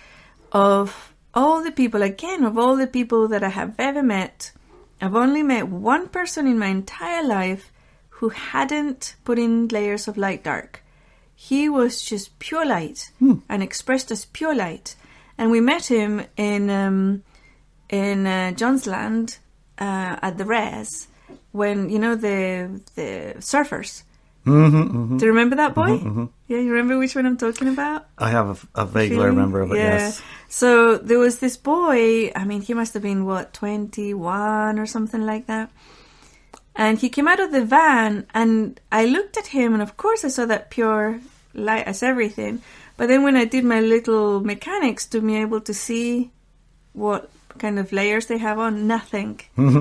Of 0.52 1.14
all 1.34 1.62
the 1.62 1.72
people, 1.72 2.02
again, 2.02 2.44
of 2.44 2.58
all 2.58 2.76
the 2.76 2.86
people 2.86 3.28
that 3.28 3.44
I 3.44 3.48
have 3.48 3.74
ever 3.78 4.02
met, 4.02 4.52
I've 5.00 5.14
only 5.14 5.42
met 5.42 5.68
one 5.68 6.08
person 6.08 6.46
in 6.46 6.58
my 6.58 6.66
entire 6.66 7.22
life 7.22 7.70
who 8.10 8.30
hadn't 8.30 9.14
put 9.24 9.38
in 9.38 9.68
layers 9.68 10.08
of 10.08 10.16
light 10.16 10.42
dark. 10.42 10.82
He 11.34 11.68
was 11.68 12.02
just 12.02 12.38
pure 12.40 12.66
light 12.66 13.12
and 13.48 13.62
expressed 13.62 14.10
as 14.10 14.24
pure 14.24 14.54
light. 14.54 14.96
And 15.36 15.52
we 15.52 15.60
met 15.60 15.86
him 15.86 16.26
in 16.36 16.68
um, 16.68 17.22
in 17.88 18.26
uh, 18.26 18.52
Johnsland 18.56 19.38
uh, 19.78 20.18
at 20.20 20.36
the 20.36 20.44
res 20.44 21.06
when 21.52 21.88
you 21.90 22.00
know 22.00 22.16
the 22.16 22.80
the 22.96 23.34
surfers. 23.38 24.02
Mm-hmm, 24.48 25.16
Do 25.18 25.24
you 25.24 25.30
remember 25.32 25.56
that 25.56 25.74
mm-hmm, 25.74 26.04
boy? 26.04 26.08
Mm-hmm. 26.10 26.24
Yeah, 26.48 26.58
you 26.58 26.70
remember 26.72 26.98
which 26.98 27.14
one 27.14 27.26
I'm 27.26 27.36
talking 27.36 27.68
about? 27.68 28.06
I 28.16 28.30
have 28.30 28.68
a, 28.74 28.82
a 28.82 28.86
vaguely 28.86 29.16
Feeling? 29.16 29.28
remember 29.28 29.60
of 29.60 29.72
it. 29.72 29.76
Yeah. 29.76 29.98
Yes. 29.98 30.22
So 30.48 30.96
there 30.98 31.18
was 31.18 31.38
this 31.38 31.56
boy. 31.56 32.32
I 32.34 32.44
mean, 32.44 32.62
he 32.62 32.74
must 32.74 32.94
have 32.94 33.02
been 33.02 33.24
what 33.24 33.52
twenty 33.52 34.14
one 34.14 34.78
or 34.78 34.86
something 34.86 35.24
like 35.24 35.46
that. 35.46 35.70
And 36.74 36.98
he 36.98 37.08
came 37.08 37.26
out 37.26 37.40
of 37.40 37.50
the 37.50 37.64
van, 37.64 38.26
and 38.32 38.80
I 38.92 39.04
looked 39.06 39.36
at 39.36 39.48
him, 39.48 39.74
and 39.74 39.82
of 39.82 39.96
course 39.96 40.24
I 40.24 40.28
saw 40.28 40.46
that 40.46 40.70
pure 40.70 41.20
light 41.52 41.86
as 41.86 42.02
everything. 42.02 42.62
But 42.96 43.08
then 43.08 43.22
when 43.22 43.36
I 43.36 43.44
did 43.44 43.64
my 43.64 43.80
little 43.80 44.40
mechanics 44.40 45.06
to 45.06 45.20
be 45.20 45.36
able 45.36 45.60
to 45.62 45.74
see 45.74 46.30
what 46.92 47.30
kind 47.58 47.78
of 47.78 47.92
layers 47.92 48.26
they 48.26 48.38
have 48.38 48.58
on, 48.58 48.86
nothing. 48.86 49.40
Mm-hmm. 49.56 49.80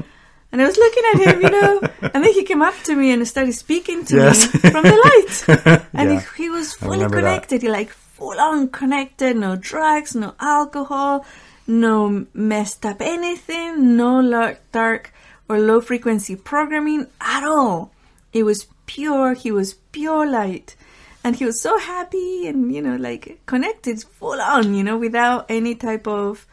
And 0.52 0.62
I 0.62 0.66
was 0.66 0.78
looking 0.78 1.04
at 1.14 1.20
him, 1.28 1.42
you 1.42 1.50
know, 1.50 1.82
and 2.14 2.24
then 2.24 2.34
he 2.34 2.44
came 2.44 2.62
up 2.62 2.74
to 2.84 2.96
me 2.96 3.12
and 3.12 3.28
started 3.28 3.54
speaking 3.54 4.06
to 4.06 4.16
Yes. 4.16 4.54
me 4.54 4.60
from 4.72 4.84
the 4.84 4.98
light. 5.08 5.82
And 5.94 6.10
Yeah. 6.12 6.20
he, 6.38 6.44
he 6.44 6.50
was 6.50 6.74
fully 6.74 7.00
that. 7.00 7.12
connected. 7.12 7.62
He 7.62 7.70
like 7.70 7.90
full 7.90 8.40
on 8.40 8.70
connected. 8.70 9.36
No 9.36 9.56
drugs, 9.56 10.16
no 10.16 10.36
alcohol, 10.40 11.26
no 11.68 12.26
messed 12.34 12.86
up 12.86 13.02
anything, 13.02 13.98
no 13.98 14.56
dark 14.72 15.14
or 15.50 15.60
low 15.60 15.82
frequency 15.82 16.36
programming 16.36 17.08
at 17.22 17.44
all. 17.44 17.92
It 18.34 18.44
was 18.44 18.68
pure. 18.86 19.34
He 19.34 19.52
was 19.52 19.74
pure 19.92 20.26
light. 20.26 20.76
And 21.24 21.36
he 21.36 21.44
was 21.46 21.60
so 21.60 21.78
happy 21.78 22.48
and, 22.48 22.74
you 22.74 22.82
know, 22.82 22.96
like 22.96 23.40
connected 23.46 24.02
full 24.04 24.40
on, 24.40 24.74
you 24.74 24.84
know, 24.84 24.98
without 24.98 25.46
any 25.50 25.76
type 25.76 26.08
of 26.08 26.48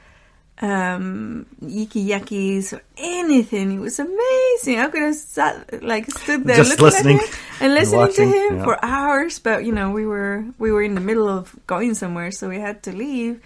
um 0.63 1.47
yicky 1.63 2.07
yuckies 2.07 2.73
or 2.73 2.83
anything. 2.97 3.73
It 3.73 3.81
was 3.81 3.99
amazing. 3.99 4.79
I 4.79 4.89
could 4.89 5.03
have 5.03 5.17
sat 5.17 5.83
like 5.83 6.11
stood 6.11 6.45
there 6.45 6.57
Just 6.57 6.79
looking 6.79 6.85
listening 6.85 7.19
at 7.19 7.25
him 7.25 7.35
and 7.35 7.63
and 7.63 7.75
listening 7.75 8.01
watching, 8.01 8.31
to 8.31 8.39
him 8.39 8.57
yeah. 8.59 8.65
for 8.65 8.85
hours. 8.85 9.39
But 9.39 9.65
you 9.65 9.73
know, 9.73 9.91
we 9.91 10.07
were 10.07 10.45
we 10.59 10.71
were 10.71 10.83
in 10.83 10.95
the 10.95 11.01
middle 11.01 11.29
of 11.29 11.55
going 11.67 11.95
somewhere, 11.95 12.31
so 12.31 12.49
we 12.49 12.61
had 12.61 12.83
to 12.85 12.93
leave. 12.93 13.41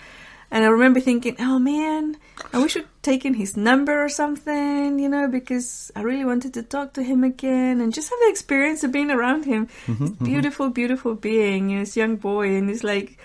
And 0.51 0.65
I 0.65 0.69
remember 0.69 0.99
thinking, 1.01 1.37
oh 1.41 1.59
man, 1.59 2.17
I 2.55 2.59
wish 2.59 2.75
we'd 2.75 2.87
taken 3.03 3.35
his 3.35 3.55
number 3.57 4.03
or 4.03 4.09
something, 4.09 4.99
you 4.99 5.09
know, 5.09 5.29
because 5.29 5.93
I 5.95 6.01
really 6.01 6.25
wanted 6.25 6.55
to 6.55 6.63
talk 6.63 6.95
to 6.95 7.03
him 7.03 7.23
again 7.23 7.83
and 7.83 7.93
just 7.93 8.09
have 8.09 8.19
the 8.21 8.31
experience 8.31 8.83
of 8.83 8.91
being 8.91 9.11
around 9.11 9.45
him. 9.45 9.69
Mm-hmm, 9.87 10.25
beautiful, 10.25 10.71
beautiful 10.71 11.15
being, 11.15 11.69
you 11.69 11.77
know, 11.77 11.83
this 11.85 11.99
young 11.99 12.17
boy, 12.17 12.57
and 12.57 12.69
he's 12.69 12.83
like 12.83 13.19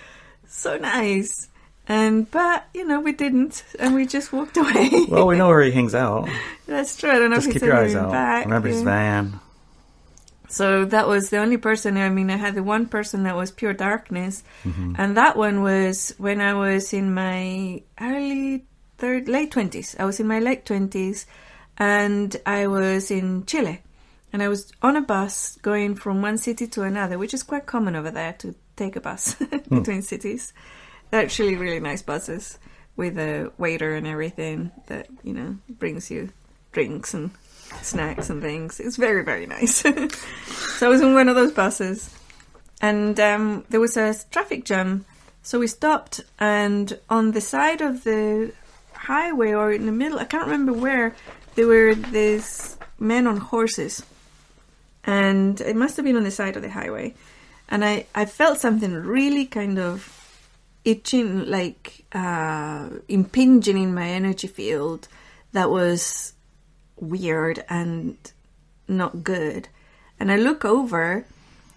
so 0.48 0.78
nice. 0.78 1.48
And 1.88 2.30
but 2.32 2.66
you 2.74 2.86
know 2.86 3.02
we 3.02 3.12
didn't, 3.12 3.64
and 3.80 3.94
we 3.94 4.06
just 4.06 4.32
walked 4.32 4.56
away. 4.64 4.90
Well, 5.10 5.28
we 5.28 5.38
know 5.38 5.48
where 5.50 5.62
he 5.64 5.72
hangs 5.72 5.94
out. 5.94 6.30
That's 6.66 6.96
true. 6.96 7.12
I 7.12 7.20
don't 7.20 7.30
know 7.30 7.36
Just 7.38 7.48
if 7.48 7.54
he's 7.54 7.62
keep 7.62 7.68
your 7.68 7.78
eyes 7.78 7.96
out. 7.96 8.12
back. 8.12 8.46
Remember 8.46 8.70
his 8.70 8.82
van. 8.82 9.40
So 10.48 10.86
that 10.86 11.08
was 11.08 11.30
the 11.30 11.38
only 11.38 11.58
person. 11.58 11.98
I 11.98 12.10
mean, 12.10 12.30
I 12.30 12.38
had 12.38 12.54
the 12.56 12.64
one 12.64 12.86
person 12.86 13.24
that 13.24 13.36
was 13.36 13.52
pure 13.52 13.74
darkness, 13.74 14.44
Mm-hmm. 14.64 14.96
and 14.98 15.18
that 15.18 15.36
one 15.36 15.62
was 15.62 16.14
when 16.18 16.40
I 16.42 16.54
was 16.54 16.94
in 16.94 17.14
my 17.14 17.82
early 18.00 18.64
third, 18.98 19.28
late 19.28 19.52
twenties. 19.52 19.96
I 20.00 20.06
was 20.06 20.20
in 20.20 20.28
my 20.28 20.40
late 20.40 20.66
twenties, 20.66 21.26
and 21.78 22.36
I 22.46 22.68
was 22.68 23.10
in 23.12 23.46
Chile, 23.46 23.82
and 24.32 24.44
I 24.44 24.48
was 24.48 24.72
on 24.82 24.96
a 24.96 25.02
bus 25.02 25.58
going 25.62 25.96
from 25.96 26.22
one 26.22 26.38
city 26.38 26.68
to 26.68 26.84
another, 26.84 27.18
which 27.18 27.34
is 27.34 27.44
quite 27.44 27.66
common 27.66 27.96
over 27.96 28.12
there 28.12 28.34
to 28.40 28.54
take 28.78 28.96
a 28.96 29.02
bus 29.02 29.36
between 29.70 30.02
cities. 30.02 30.54
Actually 31.14 31.56
really 31.56 31.80
nice 31.80 32.02
buses 32.02 32.58
with 32.96 33.18
a 33.20 33.52
waiter 33.58 33.94
and 33.94 34.08
everything 34.08 34.72
that 34.88 35.08
you 35.24 35.34
know 35.34 35.58
brings 35.70 36.10
you 36.10 36.30
drinks 36.72 37.14
and 37.14 37.30
snacks 37.82 38.32
and 38.32 38.42
things. 38.42 38.80
It's 38.80 38.98
very 38.98 39.24
very 39.24 39.46
nice. 39.46 39.76
so 40.78 40.88
I 40.88 40.90
was 40.90 41.02
in 41.02 41.14
one 41.14 41.30
of 41.30 41.36
those 41.36 41.54
buses, 41.54 42.10
and 42.82 43.20
um, 43.20 43.64
there 43.70 43.80
was 43.80 43.96
a 43.96 44.16
traffic 44.32 44.66
jam. 44.66 45.06
So 45.44 45.60
we 45.60 45.68
stopped, 45.68 46.22
and 46.40 46.98
on 47.10 47.32
the 47.32 47.42
side 47.42 47.82
of 47.82 48.04
the 48.04 48.54
highway 48.94 49.52
or 49.52 49.72
in 49.72 49.86
the 49.86 49.92
middle, 49.92 50.18
I 50.18 50.26
can't 50.26 50.46
remember 50.46 50.74
where, 50.74 51.16
there 51.56 51.68
were 51.68 51.94
these 51.94 52.78
men 52.98 53.28
on 53.28 53.38
horses, 53.38 54.04
and 55.04 55.62
it 55.62 55.76
must 55.76 55.98
have 55.98 56.06
been 56.06 56.16
on 56.16 56.24
the 56.24 56.32
side 56.32 56.56
of 56.56 56.64
the 56.64 56.72
highway. 56.72 57.14
And 57.70 57.84
I, 57.84 58.06
I 58.14 58.26
felt 58.26 58.60
something 58.60 58.94
really 58.94 59.46
kind 59.46 59.80
of 59.80 60.13
itching, 60.86 61.46
like 61.46 62.06
uh, 62.14 62.90
impinging 63.08 63.78
in 63.78 63.94
my 63.94 64.10
energy 64.10 64.48
field 64.48 65.08
that 65.54 65.70
was 65.70 66.34
weird 66.98 67.64
and 67.70 68.18
not 68.88 69.24
good. 69.24 69.70
And 70.20 70.32
I 70.32 70.36
look 70.36 70.66
over, 70.66 71.26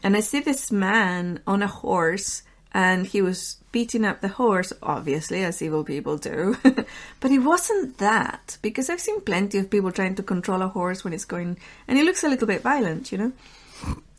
and 0.03 0.17
I 0.17 0.21
see 0.21 0.41
this 0.41 0.71
man 0.71 1.41
on 1.47 1.63
a 1.63 1.67
horse, 1.67 2.43
and 2.73 3.07
he 3.07 3.23
was 3.23 3.57
beating 3.73 4.05
up 4.05 4.21
the 4.21 4.29
horse, 4.29 4.73
obviously, 4.83 5.43
as 5.43 5.63
evil 5.63 5.85
people 5.85 6.17
do. 6.17 6.57
but 7.21 7.31
he 7.31 7.39
wasn't 7.39 7.99
that, 7.99 8.59
because 8.63 8.91
I've 8.91 9.01
seen 9.01 9.21
plenty 9.21 9.59
of 9.59 9.71
people 9.71 9.93
trying 9.93 10.15
to 10.17 10.23
control 10.23 10.63
a 10.63 10.69
horse 10.69 11.05
when 11.05 11.13
it's 11.13 11.25
going, 11.25 11.59
and 11.89 11.99
he 11.99 12.05
looks 12.05 12.25
a 12.25 12.29
little 12.29 12.47
bit 12.47 12.63
violent, 12.63 13.13
you 13.13 13.19
know? 13.19 13.33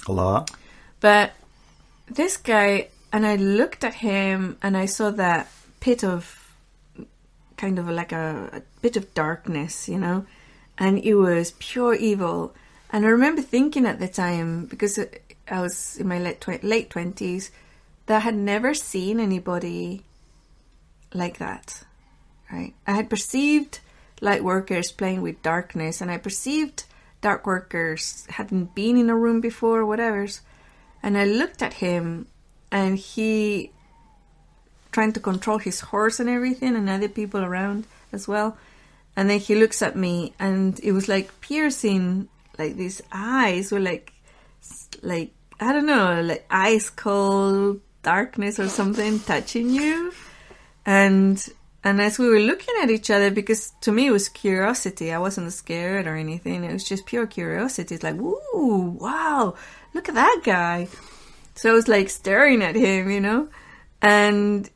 A 0.07 0.11
lot. 0.11 0.51
But 0.99 1.33
this 2.09 2.37
guy, 2.37 2.87
and 3.11 3.25
I 3.25 3.35
looked 3.35 3.83
at 3.83 3.95
him 3.95 4.57
and 4.61 4.77
I 4.77 4.85
saw 4.85 5.11
that 5.11 5.49
pit 5.79 6.03
of 6.03 6.55
kind 7.57 7.79
of 7.79 7.89
like 7.89 8.11
a, 8.11 8.49
a 8.53 8.61
bit 8.81 8.97
of 8.97 9.13
darkness, 9.13 9.89
you 9.89 9.97
know, 9.97 10.25
and 10.77 10.99
it 10.99 11.15
was 11.15 11.53
pure 11.59 11.95
evil. 11.95 12.53
And 12.91 13.05
I 13.05 13.09
remember 13.09 13.41
thinking 13.41 13.85
at 13.85 13.99
the 13.99 14.07
time, 14.07 14.65
because 14.65 14.99
I 15.49 15.61
was 15.61 15.97
in 15.97 16.07
my 16.07 16.19
late 16.19 16.39
tw- 16.39 16.63
late 16.63 16.89
twenties, 16.89 17.51
that 18.05 18.17
I 18.17 18.19
had 18.19 18.35
never 18.35 18.73
seen 18.73 19.19
anybody 19.19 20.03
like 21.13 21.39
that. 21.39 21.83
Right? 22.51 22.73
I 22.85 22.93
had 22.93 23.09
perceived 23.09 23.79
light 24.21 24.43
workers 24.43 24.91
playing 24.91 25.21
with 25.21 25.43
darkness, 25.43 25.99
and 25.99 26.09
I 26.09 26.17
perceived 26.17 26.85
dark 27.21 27.45
workers 27.45 28.25
hadn't 28.29 28.75
been 28.75 28.97
in 28.97 29.09
a 29.09 29.15
room 29.15 29.41
before, 29.41 29.85
whatever. 29.85 30.27
And 31.03 31.17
I 31.17 31.25
looked 31.25 31.61
at 31.61 31.73
him, 31.73 32.27
and 32.71 32.97
he 32.97 33.71
trying 34.91 35.13
to 35.13 35.19
control 35.19 35.59
his 35.59 35.79
horse 35.79 36.19
and 36.19 36.29
everything, 36.29 36.75
and 36.75 36.89
other 36.89 37.09
people 37.09 37.41
around 37.43 37.85
as 38.11 38.27
well. 38.27 38.57
And 39.15 39.29
then 39.29 39.39
he 39.39 39.55
looks 39.55 39.81
at 39.81 39.95
me, 39.95 40.33
and 40.39 40.79
it 40.81 40.91
was 40.91 41.07
like 41.07 41.41
piercing, 41.41 42.29
like 42.57 42.75
these 42.75 43.01
eyes 43.11 43.71
were 43.71 43.79
like, 43.79 44.13
like 45.01 45.33
I 45.59 45.73
don't 45.73 45.85
know, 45.85 46.21
like 46.21 46.45
ice 46.49 46.89
cold 46.89 47.81
darkness 48.03 48.59
or 48.59 48.69
something 48.69 49.19
touching 49.19 49.69
you, 49.69 50.13
and 50.85 51.43
and 51.83 52.01
as 52.01 52.19
we 52.19 52.27
were 52.29 52.39
looking 52.39 52.75
at 52.81 52.89
each 52.89 53.09
other, 53.09 53.31
because 53.31 53.71
to 53.81 53.91
me 53.91 54.07
it 54.07 54.11
was 54.11 54.29
curiosity, 54.29 55.13
I 55.13 55.19
wasn't 55.19 55.53
scared 55.53 56.05
or 56.05 56.15
anything. 56.15 56.63
It 56.63 56.73
was 56.73 56.83
just 56.83 57.05
pure 57.05 57.27
curiosity. 57.27 57.95
It's 57.95 58.03
like, 58.03 58.15
ooh, 58.15 58.97
wow, 58.99 59.55
look 59.93 60.09
at 60.09 60.15
that 60.15 60.41
guy. 60.43 60.87
So 61.57 61.71
I 61.71 61.73
was 61.73 61.87
like 61.87 62.09
staring 62.09 62.61
at 62.61 62.75
him, 62.75 63.09
you 63.09 63.19
know, 63.19 63.49
and 64.01 64.69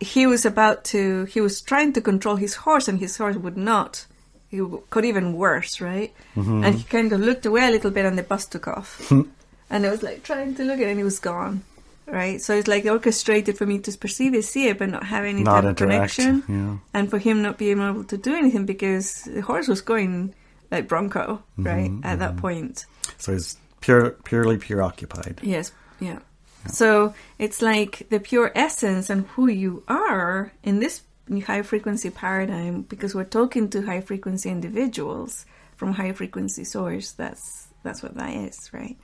he 0.00 0.26
was 0.26 0.46
about 0.46 0.84
to, 0.84 1.24
he 1.24 1.40
was 1.40 1.60
trying 1.60 1.92
to 1.94 2.00
control 2.00 2.36
his 2.36 2.54
horse, 2.54 2.88
and 2.88 2.98
his 2.98 3.16
horse 3.16 3.36
would 3.36 3.56
not. 3.56 4.06
He 4.48 4.62
got 4.90 5.04
even 5.04 5.34
worse, 5.34 5.80
right? 5.80 6.14
Mm-hmm. 6.36 6.64
And 6.64 6.74
he 6.76 6.84
kind 6.84 7.12
of 7.12 7.20
looked 7.20 7.44
away 7.44 7.66
a 7.66 7.70
little 7.70 7.90
bit, 7.90 8.06
and 8.06 8.16
the 8.16 8.22
bus 8.22 8.46
took 8.46 8.68
off. 8.68 9.10
and 9.70 9.86
I 9.86 9.90
was 9.90 10.02
like 10.02 10.22
trying 10.22 10.54
to 10.54 10.64
look 10.64 10.76
at 10.76 10.86
it, 10.86 10.90
and 10.90 10.98
he 10.98 11.04
was 11.04 11.18
gone, 11.18 11.64
right? 12.06 12.40
So 12.40 12.54
it's 12.54 12.68
like 12.68 12.86
orchestrated 12.86 13.58
for 13.58 13.66
me 13.66 13.80
to 13.80 13.98
perceive 13.98 14.34
it, 14.34 14.44
see 14.44 14.68
it, 14.68 14.78
but 14.78 14.88
not 14.88 15.04
have 15.04 15.24
any 15.24 15.42
Not 15.42 15.62
type 15.62 15.70
of 15.70 15.76
connection, 15.76 16.44
Yeah. 16.48 16.76
and 16.94 17.10
for 17.10 17.18
him 17.18 17.42
not 17.42 17.58
being 17.58 17.80
able 17.80 18.04
to 18.04 18.16
do 18.16 18.34
anything 18.34 18.64
because 18.64 19.24
the 19.24 19.42
horse 19.42 19.68
was 19.68 19.80
going 19.80 20.34
like 20.70 20.86
bronco, 20.86 21.42
right? 21.56 21.90
Mm-hmm, 21.90 22.06
at 22.06 22.20
that 22.20 22.30
mm-hmm. 22.32 22.40
point. 22.40 22.86
So 23.18 23.32
he's 23.32 23.56
pure, 23.80 24.10
purely 24.24 24.58
preoccupied. 24.58 25.40
Yes, 25.42 25.72
yeah. 25.98 26.20
So 26.66 27.14
it's 27.38 27.62
like 27.62 28.08
the 28.10 28.20
pure 28.20 28.52
essence 28.54 29.10
and 29.10 29.26
who 29.28 29.48
you 29.48 29.84
are 29.88 30.52
in 30.62 30.80
this 30.80 31.02
high 31.46 31.62
frequency 31.62 32.10
paradigm 32.10 32.82
because 32.82 33.14
we're 33.14 33.24
talking 33.24 33.68
to 33.70 33.82
high 33.82 34.00
frequency 34.00 34.50
individuals 34.50 35.46
from 35.76 35.92
high 35.92 36.12
frequency 36.12 36.64
source. 36.64 37.12
That's 37.12 37.68
that's 37.82 38.02
what 38.02 38.14
that 38.16 38.34
is, 38.34 38.70
right? 38.72 38.96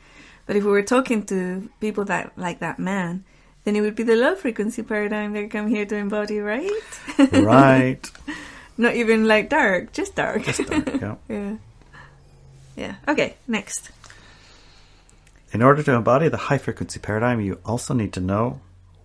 But 0.47 0.57
if 0.57 0.65
we 0.65 0.71
were 0.71 0.83
talking 0.83 1.25
to 1.27 1.69
people 1.81 2.05
that 2.07 2.37
like 2.37 2.61
that 2.61 2.79
man, 2.79 3.25
then 3.65 3.77
it 3.77 3.81
would 3.81 3.95
be 3.95 4.03
the 4.03 4.17
low 4.17 4.35
frequency 4.35 4.83
paradigm 4.83 5.33
they 5.33 5.47
come 5.49 5.69
here 5.69 5.87
to 5.87 5.97
embody, 5.97 6.41
right? 6.41 6.71
Right. 7.33 8.11
Not 8.77 8.97
even 8.97 9.27
like 9.27 9.49
dark, 9.49 9.93
just 9.93 10.15
dark. 10.17 10.47
yeah. 10.59 11.15
yeah. 11.29 11.57
Yeah. 12.77 12.95
Okay, 13.07 13.37
next. 13.47 13.91
In 15.55 15.63
order 15.63 15.85
to 15.85 15.93
embody 15.93 16.29
the 16.29 16.37
high 16.37 16.59
frequency 16.59 16.99
paradigm, 16.99 17.41
you 17.41 17.61
also 17.65 17.95
need 17.95 18.13
to 18.15 18.21
know 18.21 18.61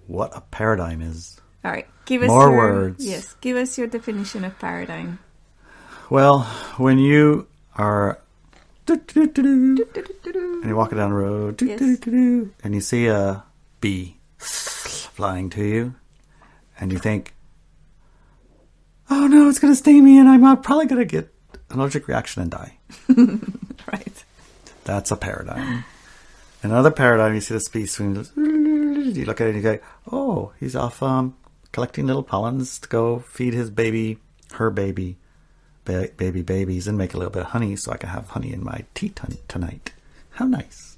what 0.07 0.35
a 0.35 0.41
paradigm 0.41 0.99
is. 0.99 1.39
All 1.63 1.71
right. 1.71 1.88
Give 2.05 2.23
us 2.23 2.27
More 2.27 2.49
your, 2.49 2.57
words. 2.57 3.05
Yes, 3.05 3.35
give 3.39 3.55
us 3.55 3.77
your 3.77 3.85
definition 3.85 4.43
of 4.43 4.57
paradigm. 4.57 5.19
Well, 6.09 6.39
when 6.77 6.97
you 6.97 7.47
are 7.75 8.19
and 8.88 9.85
you're 10.65 10.75
walking 10.75 10.97
down 10.97 11.12
the 11.12 11.15
road 11.15 11.62
Yes. 11.62 11.99
and 12.63 12.73
you 12.73 12.81
see 12.81 13.05
a 13.05 13.43
bee 13.79 14.17
flying 14.39 15.51
to 15.51 15.63
you 15.63 15.93
and 16.79 16.91
you 16.91 16.97
think, 16.97 17.35
oh 19.12 19.27
no, 19.27 19.47
it's 19.47 19.59
going 19.59 19.71
to 19.71 19.77
sting 19.77 20.03
me 20.03 20.17
and 20.17 20.27
I'm 20.27 20.41
probably 20.63 20.88
going 20.88 20.97
to 20.99 21.05
get 21.05 21.31
an 21.69 21.79
allergic 21.79 22.07
reaction 22.07 22.41
and 22.41 22.49
die. 22.49 22.79
Right. 23.91 24.23
That's 24.83 25.09
a 25.09 25.15
paradigm. 25.15 25.83
Another 26.62 26.91
paradigm, 26.91 27.36
you 27.36 27.41
see 27.41 27.54
this 27.54 27.69
bee 27.69 27.86
swing. 27.86 28.26
You 28.36 29.26
look 29.26 29.39
at 29.41 29.48
it 29.48 29.56
and 29.56 29.58
you 29.58 29.62
go, 29.63 29.80
"Oh, 30.12 30.52
he's 30.60 30.76
off 30.76 31.02
um, 31.02 31.36
collecting 31.72 32.06
little 32.06 32.24
pollens 32.24 32.80
to 32.80 32.88
go 32.89 33.19
feed 33.19 33.54
his 33.54 33.69
baby, 33.69 34.17
her 34.54 34.69
baby, 34.69 35.17
ba- 35.86 36.10
baby 36.17 36.41
babies, 36.41 36.88
and 36.88 36.98
make 36.98 37.13
a 37.13 37.17
little 37.17 37.32
bit 37.32 37.43
of 37.43 37.50
honey, 37.50 37.76
so 37.76 37.91
I 37.91 37.98
can 37.98 38.10
have 38.10 38.30
honey 38.30 38.52
in 38.52 38.63
my 38.63 38.84
tea 38.93 39.10
ton- 39.10 39.38
tonight." 39.48 39.93
How 40.32 40.45
nice! 40.45 40.98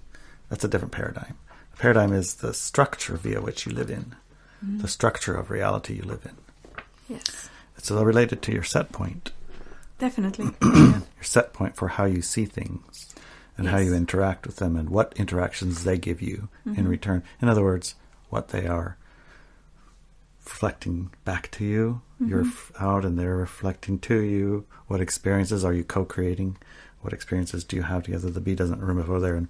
That's 0.49 0.63
a 0.63 0.67
different 0.67 0.91
paradigm. 0.93 1.37
A 1.73 1.77
paradigm 1.77 2.11
is 2.13 2.35
the 2.35 2.53
structure 2.53 3.15
via 3.17 3.39
which 3.41 3.65
you 3.65 3.71
live 3.71 3.89
in, 3.91 4.15
the 4.61 4.87
structure 4.87 5.35
of 5.35 5.49
reality 5.51 5.93
you 5.95 6.03
live 6.03 6.25
in. 6.25 6.35
Yes. 7.07 7.49
It's 7.77 7.89
all 7.91 8.05
related 8.05 8.41
to 8.43 8.51
your 8.51 8.63
set 8.63 8.91
point 8.91 9.31
Definitely. 9.99 10.45
yeah. 10.63 11.01
your 11.15 11.23
set 11.23 11.53
point 11.53 11.75
for 11.75 11.87
how 11.89 12.05
you 12.05 12.21
see 12.21 12.45
things 12.45 13.10
and 13.65 13.69
how 13.69 13.77
you 13.79 13.93
interact 13.93 14.45
with 14.47 14.57
them 14.57 14.75
and 14.75 14.89
what 14.89 15.13
interactions 15.15 15.83
they 15.83 15.97
give 15.97 16.21
you 16.21 16.49
Mm-hmm. 16.67 16.79
in 16.79 16.87
return. 16.87 17.23
In 17.41 17.49
other 17.49 17.63
words, 17.63 17.95
what 18.29 18.49
they 18.49 18.67
are 18.67 18.97
reflecting 20.45 21.11
back 21.25 21.49
to 21.51 21.65
you. 21.65 22.01
Mm-hmm. 22.21 22.29
You're 22.29 22.45
out 22.79 23.05
and 23.05 23.17
they're 23.17 23.35
reflecting 23.37 23.99
to 23.99 24.21
you. 24.21 24.65
What 24.87 25.01
experiences 25.01 25.63
are 25.65 25.73
you 25.73 25.83
co 25.83 26.05
creating? 26.05 26.57
What 27.01 27.13
experiences 27.13 27.63
do 27.63 27.75
you 27.75 27.83
have 27.83 28.03
together? 28.03 28.29
The 28.29 28.41
bee 28.41 28.55
doesn't 28.55 28.79
remember 28.81 29.19
there 29.19 29.35
and 29.35 29.47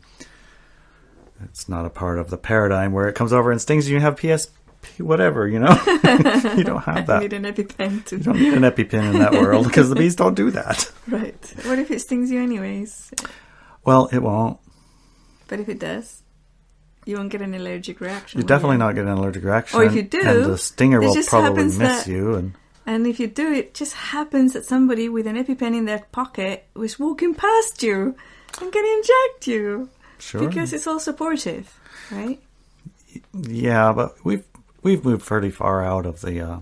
it's 1.44 1.68
not 1.68 1.86
a 1.86 1.90
part 1.90 2.20
of 2.20 2.30
the 2.30 2.38
paradigm 2.38 2.92
where 2.94 3.08
it 3.08 3.16
comes 3.16 3.34
over 3.34 3.52
and 3.52 3.60
stings 3.60 3.90
you 3.90 3.96
and 3.98 4.04
you 4.04 4.06
have 4.06 4.16
PSP, 4.20 4.50
whatever, 5.00 5.48
you 5.48 5.58
know? 5.60 5.72
you 6.56 6.64
don't 6.64 6.84
have 6.84 7.08
that. 7.08 7.22
need 7.24 7.34
an 7.34 7.44
EpiPen 7.46 8.06
to. 8.06 8.18
You 8.18 8.24
don't 8.24 8.40
need 8.40 8.54
an 8.54 8.62
EpiPen 8.62 9.14
in 9.14 9.20
that 9.20 9.34
world 9.34 9.66
because 9.66 9.90
the 9.90 9.96
bees 9.96 10.16
don't 10.16 10.36
do 10.36 10.52
that. 10.52 10.90
Right. 11.08 11.54
What 11.66 11.78
if 11.80 11.90
it 11.92 12.00
stings 12.00 12.32
you 12.32 12.40
anyways? 12.40 13.12
Well, 13.84 14.10
it 14.12 14.20
won't. 14.20 14.60
But 15.48 15.60
if 15.60 15.70
it 15.70 15.80
does, 15.80 16.24
you 17.06 17.18
won't 17.18 17.32
get 17.32 17.42
an 17.42 17.54
allergic 17.54 18.00
reaction. 18.00 18.40
You're 18.40 18.48
definitely 18.48 18.76
you? 18.76 18.80
not 18.80 18.96
getting 18.96 19.10
an 19.12 19.18
allergic 19.18 19.44
reaction. 19.44 19.80
Or 19.80 19.84
if 19.84 19.94
you 19.96 20.04
do, 20.04 20.22
and 20.22 20.46
the 20.46 20.58
stinger 20.58 21.00
will 21.02 21.16
probably 21.26 21.64
miss 21.66 21.78
that- 21.78 22.08
you. 22.08 22.36
And 22.36 22.54
And 22.86 23.06
if 23.08 23.20
you 23.20 23.28
do, 23.28 23.52
it 23.52 23.74
just 23.74 23.94
happens 23.94 24.54
that 24.54 24.66
somebody 24.66 25.10
with 25.10 25.28
an 25.28 25.36
EpiPen 25.36 25.76
in 25.76 25.86
their 25.86 26.04
pocket 26.12 26.66
was 26.76 26.98
walking 27.00 27.34
past 27.36 27.84
you 27.84 28.16
and 28.62 28.72
can 28.72 28.86
inject 28.86 29.48
you 29.48 29.90
sure, 30.20 30.48
because 30.48 30.74
it's 30.74 30.88
all 30.88 31.00
supportive, 31.00 31.80
right? 32.12 32.40
yeah, 33.34 33.92
but 33.94 34.16
we've 34.24 34.44
we've 34.84 35.04
moved 35.06 35.24
fairly 35.24 35.52
far 35.52 35.84
out 35.84 36.06
of 36.06 36.22
the 36.22 36.42
uh, 36.42 36.60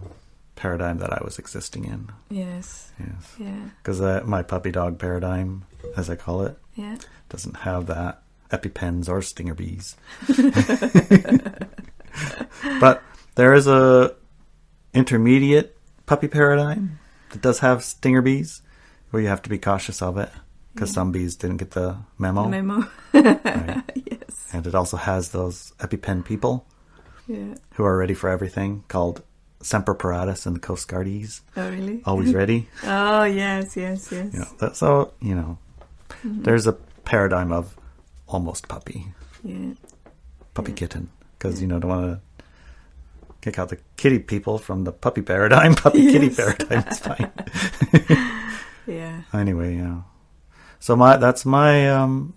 paradigm 0.56 0.98
that 1.00 1.12
I 1.14 1.22
was 1.24 1.40
existing 1.40 1.86
in. 1.86 2.10
Yes. 2.30 2.92
Yes, 3.00 3.36
Yeah. 3.38 3.70
because 3.82 4.02
uh, 4.02 4.22
my 4.26 4.44
puppy 4.44 4.72
dog 4.72 5.00
paradigm, 5.00 5.64
as 5.96 6.10
I 6.10 6.16
call 6.16 6.42
it, 6.44 6.58
Yeah. 6.80 6.98
doesn't 7.30 7.58
have 7.58 7.86
that 7.88 8.22
epipens 8.52 9.08
or 9.10 9.22
stinger 9.22 9.54
bees. 9.54 9.96
but 12.80 13.02
there 13.36 13.54
is 13.54 13.68
a 13.68 14.16
intermediate 14.94 15.78
puppy 16.06 16.28
paradigm 16.28 17.00
that 17.32 17.42
does 17.42 17.60
have 17.60 17.84
stinger 17.84 18.22
bees, 18.22 18.62
where 19.12 19.22
you 19.22 19.30
have 19.30 19.42
to 19.44 19.50
be 19.50 19.60
cautious 19.60 20.02
of 20.02 20.18
it 20.18 20.30
because 20.74 20.92
some 20.92 21.12
bees 21.12 21.36
didn't 21.36 21.58
get 21.58 21.72
the 21.72 21.98
memo. 22.18 22.48
Memo. 22.48 22.88
Right. 23.14 23.82
yes. 23.96 24.50
And 24.54 24.66
it 24.66 24.76
also 24.76 24.98
has 24.98 25.30
those 25.30 25.74
EpiPen 25.80 26.26
people 26.26 26.66
Yeah. 27.28 27.56
who 27.74 27.84
are 27.84 27.98
ready 27.98 28.14
for 28.14 28.30
everything 28.30 28.84
called 28.88 29.24
Semper 29.62 29.94
Paratus 29.96 30.46
and 30.46 30.56
the 30.56 30.60
Coast 30.60 30.88
Guardies. 30.88 31.42
Oh, 31.58 31.70
really? 31.70 32.02
Always 32.06 32.34
ready. 32.34 32.68
Oh, 32.84 33.24
yes, 33.26 33.76
yes, 33.76 34.10
yes. 34.12 34.34
You 34.34 34.40
know, 34.40 34.48
that, 34.60 34.76
so, 34.78 35.14
you 35.22 35.36
know, 35.36 35.58
Mm-hmm. 36.26 36.44
there's 36.44 36.68
a 36.68 36.74
paradigm 37.06 37.52
of 37.52 37.78
almost 38.28 38.68
puppy, 38.68 39.08
Yeah. 39.44 39.74
puppy 40.54 40.72
Yeah. 40.72 40.78
kitten. 40.78 41.10
Because, 41.38 41.62
you 41.62 41.68
know, 41.68 41.80
don't 41.80 41.90
want 41.90 42.20
to 42.38 42.44
kick 43.42 43.58
out 43.58 43.70
the 43.70 43.78
kitty 43.96 44.20
people 44.20 44.58
from 44.58 44.84
the 44.84 44.92
puppy 44.92 45.22
paradigm. 45.22 45.74
Puppy 45.86 46.12
kitty 46.12 46.30
paradigm 46.30 46.84
is 46.90 47.00
fine. 47.00 47.32
Yeah. 48.88 49.22
anyway, 49.34 49.76
yeah. 49.76 50.02
So 50.80 50.96
my 50.96 51.18
that's 51.18 51.46
my 51.46 51.90
um 51.92 52.34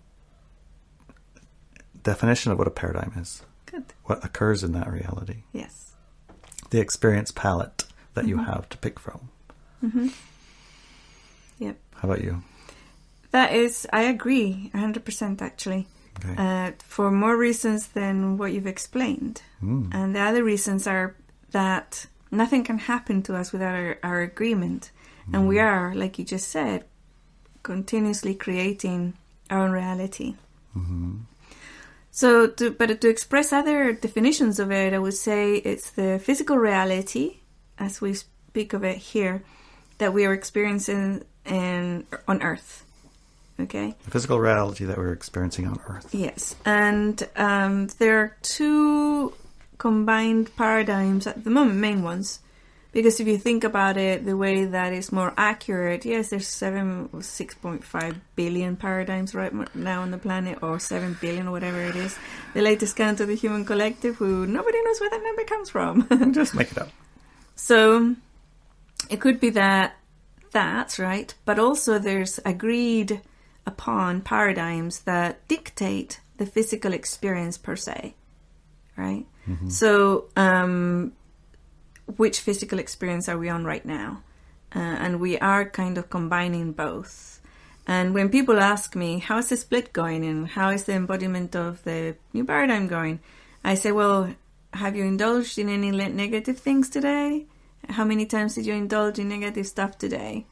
definition 2.02 2.52
of 2.52 2.58
what 2.58 2.66
a 2.66 2.70
paradigm 2.70 3.12
is. 3.16 3.42
Good. 3.64 3.84
What 4.04 4.22
occurs 4.22 4.62
in 4.62 4.72
that 4.72 4.90
reality. 4.92 5.44
Yes. 5.54 5.94
The 6.68 6.78
experience 6.78 7.30
palette 7.30 7.84
that 8.14 8.26
you 8.26 8.36
mm-hmm. 8.36 8.50
have 8.52 8.68
to 8.68 8.76
pick 8.76 8.98
from. 8.98 9.30
Mm-hmm. 9.82 10.08
Yep. 11.58 11.76
How 11.94 12.08
about 12.08 12.22
you? 12.22 12.42
That 13.32 13.52
is, 13.52 13.86
I 13.92 14.02
agree, 14.02 14.70
100% 14.74 15.42
actually. 15.42 15.88
Okay. 16.24 16.34
Uh, 16.36 16.72
for 16.84 17.10
more 17.10 17.36
reasons 17.36 17.88
than 17.88 18.36
what 18.36 18.52
you've 18.52 18.66
explained. 18.66 19.42
Mm. 19.62 19.92
And 19.92 20.14
the 20.14 20.20
other 20.20 20.44
reasons 20.44 20.86
are 20.86 21.16
that 21.50 22.06
nothing 22.30 22.64
can 22.64 22.78
happen 22.78 23.22
to 23.24 23.34
us 23.34 23.52
without 23.52 23.74
our, 23.74 23.98
our 24.02 24.20
agreement. 24.20 24.90
And 25.32 25.48
we 25.48 25.58
are, 25.60 25.94
like 25.94 26.18
you 26.18 26.24
just 26.24 26.48
said, 26.48 26.84
continuously 27.62 28.34
creating 28.34 29.14
our 29.50 29.60
own 29.60 29.70
reality. 29.70 30.34
So, 32.10 32.46
to, 32.46 32.70
but 32.72 33.00
to 33.00 33.08
express 33.08 33.52
other 33.52 33.92
definitions 33.92 34.58
of 34.58 34.70
it, 34.70 34.92
I 34.92 34.98
would 34.98 35.14
say 35.14 35.56
it's 35.56 35.90
the 35.90 36.18
physical 36.18 36.58
reality, 36.58 37.38
as 37.78 38.00
we 38.00 38.14
speak 38.14 38.74
of 38.74 38.84
it 38.84 38.98
here, 38.98 39.42
that 39.98 40.12
we 40.12 40.26
are 40.26 40.32
experiencing 40.32 41.22
in, 41.46 42.06
on 42.28 42.42
Earth. 42.42 42.84
Okay? 43.60 43.94
The 44.04 44.10
physical 44.10 44.40
reality 44.40 44.84
that 44.84 44.96
we're 44.96 45.12
experiencing 45.12 45.66
on 45.66 45.78
Earth. 45.86 46.14
Yes, 46.14 46.56
and 46.64 47.22
um, 47.36 47.88
there 47.98 48.18
are 48.18 48.36
two 48.42 49.34
combined 49.78 50.54
paradigms 50.56 51.26
at 51.26 51.44
the 51.44 51.50
moment, 51.50 51.78
main 51.78 52.02
ones. 52.02 52.40
Because 52.92 53.20
if 53.20 53.26
you 53.26 53.38
think 53.38 53.64
about 53.64 53.96
it, 53.96 54.26
the 54.26 54.36
way 54.36 54.66
that 54.66 54.92
is 54.92 55.10
more 55.12 55.32
accurate, 55.38 56.04
yes, 56.04 56.28
there's 56.28 56.46
seven, 56.46 57.22
six 57.22 57.54
point 57.54 57.82
five 57.82 58.20
billion 58.36 58.76
paradigms 58.76 59.34
right 59.34 59.52
now 59.74 60.02
on 60.02 60.10
the 60.10 60.18
planet, 60.18 60.62
or 60.62 60.78
seven 60.78 61.16
billion, 61.18 61.48
or 61.48 61.52
whatever 61.52 61.80
it 61.80 61.96
is. 61.96 62.14
The 62.52 62.60
latest 62.60 62.94
count 62.94 63.20
of 63.20 63.28
the 63.28 63.34
human 63.34 63.64
collective, 63.64 64.16
who 64.16 64.46
nobody 64.46 64.78
knows 64.82 65.00
where 65.00 65.08
that 65.08 65.22
number 65.22 65.44
comes 65.44 65.70
from. 65.70 66.32
Just 66.34 66.54
make 66.54 66.70
it 66.70 66.78
up. 66.78 66.90
So 67.56 68.14
it 69.08 69.20
could 69.20 69.40
be 69.40 69.50
that 69.50 69.96
that's 70.52 70.98
right, 70.98 71.34
but 71.46 71.58
also 71.58 71.98
there's 71.98 72.38
agreed 72.44 73.22
upon 73.66 74.20
paradigms 74.20 75.00
that 75.00 75.46
dictate 75.48 76.20
the 76.38 76.46
physical 76.46 76.92
experience 76.92 77.58
per 77.58 77.76
se, 77.76 78.14
right? 78.96 79.26
So, 79.70 80.24
um, 80.36 81.12
which 82.16 82.40
physical 82.40 82.78
experience 82.78 83.28
are 83.28 83.38
we 83.38 83.48
on 83.48 83.64
right 83.64 83.84
now? 83.84 84.22
Uh, 84.74 84.78
and 84.78 85.20
we 85.20 85.38
are 85.38 85.68
kind 85.68 85.98
of 85.98 86.10
combining 86.10 86.72
both. 86.72 87.40
And 87.86 88.14
when 88.14 88.28
people 88.28 88.58
ask 88.60 88.94
me, 88.94 89.18
how 89.18 89.38
is 89.38 89.48
the 89.48 89.56
split 89.56 89.92
going 89.92 90.24
and 90.24 90.48
how 90.48 90.70
is 90.70 90.84
the 90.84 90.94
embodiment 90.94 91.56
of 91.56 91.82
the 91.84 92.16
new 92.32 92.44
paradigm 92.44 92.86
going? 92.86 93.20
I 93.64 93.74
say, 93.74 93.92
well, 93.92 94.34
have 94.72 94.96
you 94.96 95.04
indulged 95.04 95.58
in 95.58 95.68
any 95.68 95.90
negative 95.90 96.58
things 96.58 96.88
today? 96.88 97.46
How 97.88 98.04
many 98.04 98.26
times 98.26 98.54
did 98.54 98.66
you 98.66 98.74
indulge 98.74 99.18
in 99.18 99.28
negative 99.28 99.66
stuff 99.66 99.98
today? 99.98 100.46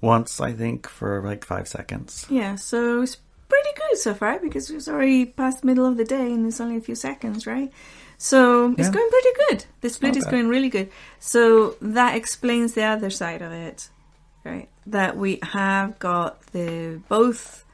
Once, 0.00 0.40
I 0.40 0.52
think, 0.52 0.88
for 0.88 1.22
like 1.22 1.44
five 1.44 1.68
seconds. 1.68 2.26
Yeah, 2.28 2.56
so 2.56 3.02
it's 3.02 3.16
pretty 3.48 3.70
good 3.76 3.98
so 3.98 4.14
far 4.14 4.38
because 4.38 4.70
it's 4.70 4.88
already 4.88 5.24
past 5.26 5.60
the 5.60 5.66
middle 5.66 5.86
of 5.86 5.96
the 5.96 6.04
day 6.04 6.32
and 6.32 6.46
it's 6.46 6.60
only 6.60 6.76
a 6.76 6.80
few 6.80 6.94
seconds, 6.94 7.46
right? 7.46 7.72
So 8.18 8.74
it's 8.78 8.88
going 8.88 9.10
pretty 9.10 9.38
good. 9.48 9.64
The 9.82 9.90
split 9.90 10.14
Not 10.14 10.18
is 10.18 10.24
bad. 10.24 10.30
going 10.30 10.48
really 10.48 10.70
good. 10.70 10.90
So 11.20 11.76
that 11.80 12.16
explains 12.16 12.72
the 12.72 12.84
other 12.84 13.10
side 13.10 13.42
of 13.42 13.52
it, 13.52 13.90
right? 14.44 14.68
That 14.86 15.16
we 15.16 15.38
have 15.42 15.98
got 15.98 16.40
the 16.52 17.00
both, 17.08 17.64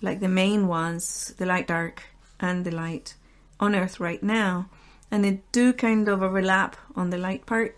like 0.00 0.20
the 0.20 0.28
main 0.28 0.68
ones, 0.68 1.34
the 1.38 1.46
light 1.46 1.66
dark 1.66 2.02
and 2.38 2.64
the 2.64 2.70
light 2.70 3.14
on 3.58 3.74
Earth 3.74 4.00
right 4.00 4.22
now, 4.22 4.70
and 5.10 5.24
they 5.24 5.42
do 5.50 5.72
kind 5.72 6.08
of 6.08 6.22
overlap 6.22 6.76
on 6.94 7.10
the 7.10 7.18
light 7.18 7.44
part, 7.44 7.76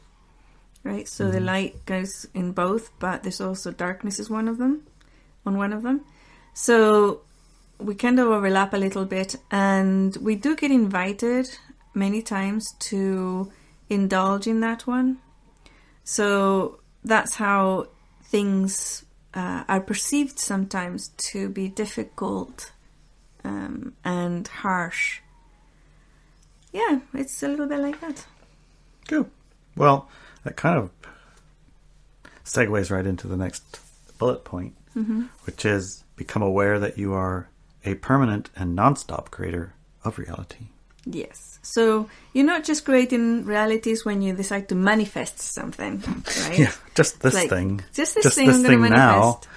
right? 0.85 1.07
So 1.09 1.31
the 1.31 1.41
light 1.41 1.85
goes 1.87 2.27
in 2.35 2.53
both, 2.53 2.91
but 2.99 3.23
there's 3.23 3.41
also 3.41 3.71
darkness 3.71 4.19
is 4.19 4.29
one 4.29 4.49
of 4.49 4.59
them, 4.59 4.83
on 5.47 5.57
one 5.57 5.73
of 5.73 5.83
them. 5.83 6.05
So 6.55 7.23
we 7.79 7.95
kind 7.95 8.19
of 8.19 8.29
overlap 8.29 8.75
a 8.75 8.77
little 8.77 9.05
bit, 9.05 9.37
and 9.51 10.17
we 10.17 10.35
do 10.35 10.57
get 10.57 10.71
invited 10.71 11.49
many 11.95 12.23
times 12.23 12.73
to 12.79 13.51
indulge 13.89 14.47
in 14.47 14.61
that 14.61 14.87
one. 14.87 15.19
So 16.05 16.81
that's 17.05 17.37
how 17.37 17.89
things 18.25 19.05
uh, 19.35 19.65
are 19.69 19.81
perceived 19.81 20.39
sometimes 20.39 21.09
to 21.17 21.49
be 21.49 21.69
difficult 21.69 22.73
um, 23.45 23.95
and 24.05 24.47
harsh. 24.49 25.21
Yeah, 26.73 27.01
it's 27.15 27.43
a 27.43 27.49
little 27.49 27.67
bit 27.67 27.81
like 27.81 28.01
that. 28.01 28.27
Cool. 29.09 29.29
Well, 29.77 30.09
that 30.45 30.57
kind 30.57 30.79
of 30.79 30.91
segues 32.45 32.91
right 32.91 33.07
into 33.07 33.29
the 33.29 33.37
next 33.37 33.81
bullet 34.19 34.45
point, 34.45 34.75
mm-hmm. 34.97 35.23
which 35.45 35.65
is 35.65 36.05
become 36.17 36.43
aware 36.43 36.79
that 36.79 36.99
you 36.99 37.13
are 37.15 37.49
a 37.85 37.95
permanent 37.95 38.51
and 38.57 38.75
non-stop 38.75 39.31
creator 39.31 39.75
of 40.05 40.19
reality. 40.19 40.67
Yes. 41.05 41.59
So 41.63 42.09
you're 42.33 42.47
not 42.47 42.65
just 42.65 42.85
creating 42.85 43.45
realities 43.45 44.05
when 44.05 44.23
you 44.23 44.35
decide 44.35 44.69
to 44.69 44.75
manifest 44.77 45.41
something, 45.41 46.03
right? 46.49 46.59
Yeah, 46.59 46.73
just 46.95 47.21
this 47.21 47.35
Like, 47.35 47.49
thing. 47.51 47.81
Just 47.93 48.15
this 48.15 48.25
Just 48.25 48.37
thing 48.37 48.47
this 48.49 48.57
I'm 48.57 48.63
going 48.63 48.79
to 48.79 48.83
thing 48.85 48.91
now. 48.93 49.21
manifest. 49.21 49.49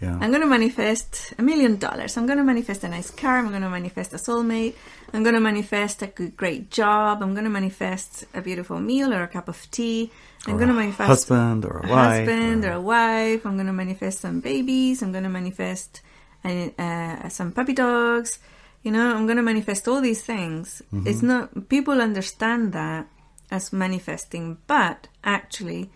Yeah. 0.00 0.16
I'm 0.20 0.30
going 0.30 0.42
to 0.42 0.46
manifest 0.46 1.34
a 1.38 1.42
million 1.42 1.76
dollars. 1.76 2.16
I'm 2.16 2.26
going 2.26 2.38
to 2.38 2.44
manifest 2.44 2.84
a 2.84 2.88
nice 2.88 3.10
car. 3.10 3.38
I'm 3.38 3.48
going 3.50 3.62
to 3.62 3.70
manifest 3.70 4.12
a 4.12 4.16
soulmate. 4.16 4.74
I'm 5.12 5.22
going 5.24 5.34
to 5.34 5.40
manifest 5.40 6.02
a 6.02 6.06
good, 6.06 6.36
great 6.36 6.70
job. 6.70 7.20
I'm 7.22 7.32
going 7.34 7.44
to 7.44 7.50
manifest 7.50 8.24
a 8.34 8.40
beautiful 8.40 8.78
meal 8.78 9.12
or 9.12 9.22
a 9.24 9.28
cup 9.28 9.48
of 9.48 9.58
tea. 9.72 10.10
I'm 10.46 10.56
going 10.56 10.68
to 10.68 10.74
a 10.74 10.76
manifest 10.76 11.08
husband 11.08 11.64
or 11.64 11.78
a, 11.78 11.86
a 11.86 11.90
wife. 11.90 12.18
husband 12.28 12.64
or- 12.64 12.68
or 12.68 12.72
a 12.74 12.80
wife. 12.80 13.44
I'm 13.44 13.54
going 13.54 13.66
to 13.66 13.72
manifest 13.72 14.20
some 14.20 14.38
babies. 14.40 15.02
I'm 15.02 15.10
going 15.10 15.24
to 15.24 15.30
manifest 15.30 16.00
uh, 16.44 16.68
uh, 16.78 17.28
some 17.28 17.50
puppy 17.52 17.72
dogs. 17.72 18.38
You 18.84 18.92
know, 18.92 19.16
I'm 19.16 19.26
going 19.26 19.36
to 19.38 19.42
manifest 19.42 19.88
all 19.88 20.00
these 20.00 20.22
things. 20.22 20.80
It's 21.04 21.22
not, 21.22 21.68
people 21.68 22.00
understand 22.00 22.72
that 22.72 23.08
as 23.50 23.72
manifesting, 23.72 24.58
but 24.68 25.08
actually, 25.24 25.90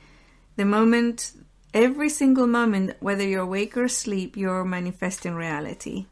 the 0.56 0.64
moment, 0.64 1.32
every 1.74 2.08
single 2.08 2.46
moment, 2.46 2.96
whether 3.00 3.26
you're 3.26 3.42
awake 3.42 3.76
or 3.76 3.84
asleep, 3.84 4.36
you're 4.36 4.64
manifesting 4.64 5.34
reality. 5.34 6.06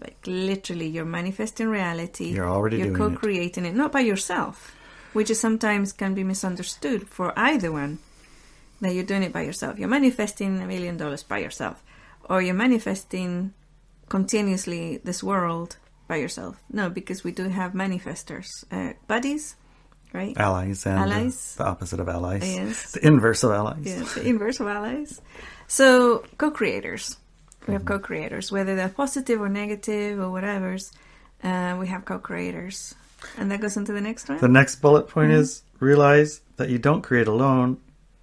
Like 0.00 0.18
literally, 0.26 0.86
you're 0.86 1.04
manifesting 1.04 1.68
reality. 1.68 2.26
You're 2.26 2.48
already 2.48 2.78
You're 2.78 2.96
co-creating 2.96 3.64
it, 3.64 3.74
not 3.74 3.92
by 3.92 4.00
yourself, 4.00 4.74
which 5.12 5.30
is 5.30 5.40
sometimes 5.40 5.92
can 5.92 6.14
be 6.14 6.24
misunderstood 6.24 7.08
for 7.08 7.32
either 7.36 7.72
one. 7.72 7.98
That 8.80 8.94
you're 8.94 9.02
doing 9.02 9.24
it 9.24 9.32
by 9.32 9.42
yourself. 9.42 9.76
You're 9.76 9.88
manifesting 9.88 10.62
a 10.62 10.66
million 10.66 10.96
dollars 10.96 11.24
by 11.24 11.38
yourself, 11.38 11.82
or 12.30 12.40
you're 12.40 12.54
manifesting 12.54 13.52
continuously 14.08 14.98
this 14.98 15.20
world 15.20 15.78
by 16.06 16.16
yourself. 16.16 16.62
No, 16.70 16.88
because 16.88 17.24
we 17.24 17.32
do 17.32 17.48
have 17.48 17.72
manifestors, 17.72 18.64
uh, 18.70 18.92
buddies, 19.08 19.56
right? 20.12 20.36
allies 20.36 20.86
and 20.86 20.98
Allies. 20.98 21.54
the 21.56 21.64
opposite 21.66 22.00
of 22.00 22.08
allies. 22.08 22.42
Yes. 22.46 22.92
The 22.92 23.06
inverse 23.06 23.42
of 23.44 23.50
allies. 23.52 23.84
Yeah, 23.84 24.02
the 24.14 24.28
inverse 24.28 24.60
of 24.60 24.66
allies. 24.68 25.20
So 25.66 26.24
co-creators. 26.38 27.16
We 27.66 27.74
have 27.74 27.84
co-creators, 27.84 28.50
whether 28.50 28.74
they're 28.76 28.88
positive 28.88 29.40
or 29.42 29.48
negative 29.50 30.18
or 30.18 30.30
whatever's. 30.30 30.90
Uh, 31.44 31.76
we 31.78 31.86
have 31.88 32.04
co-creators, 32.06 32.94
and 33.36 33.50
that 33.52 33.60
goes 33.60 33.76
into 33.76 33.92
the 33.92 34.00
next 34.00 34.28
one. 34.28 34.38
The 34.38 34.48
next 34.48 34.76
bullet 34.80 35.08
point 35.08 35.30
Mm-hmm. 35.30 35.40
is 35.40 35.62
realize 35.78 36.40
that 36.56 36.70
you 36.70 36.78
don't 36.78 37.02
create 37.02 37.28
alone. 37.28 37.76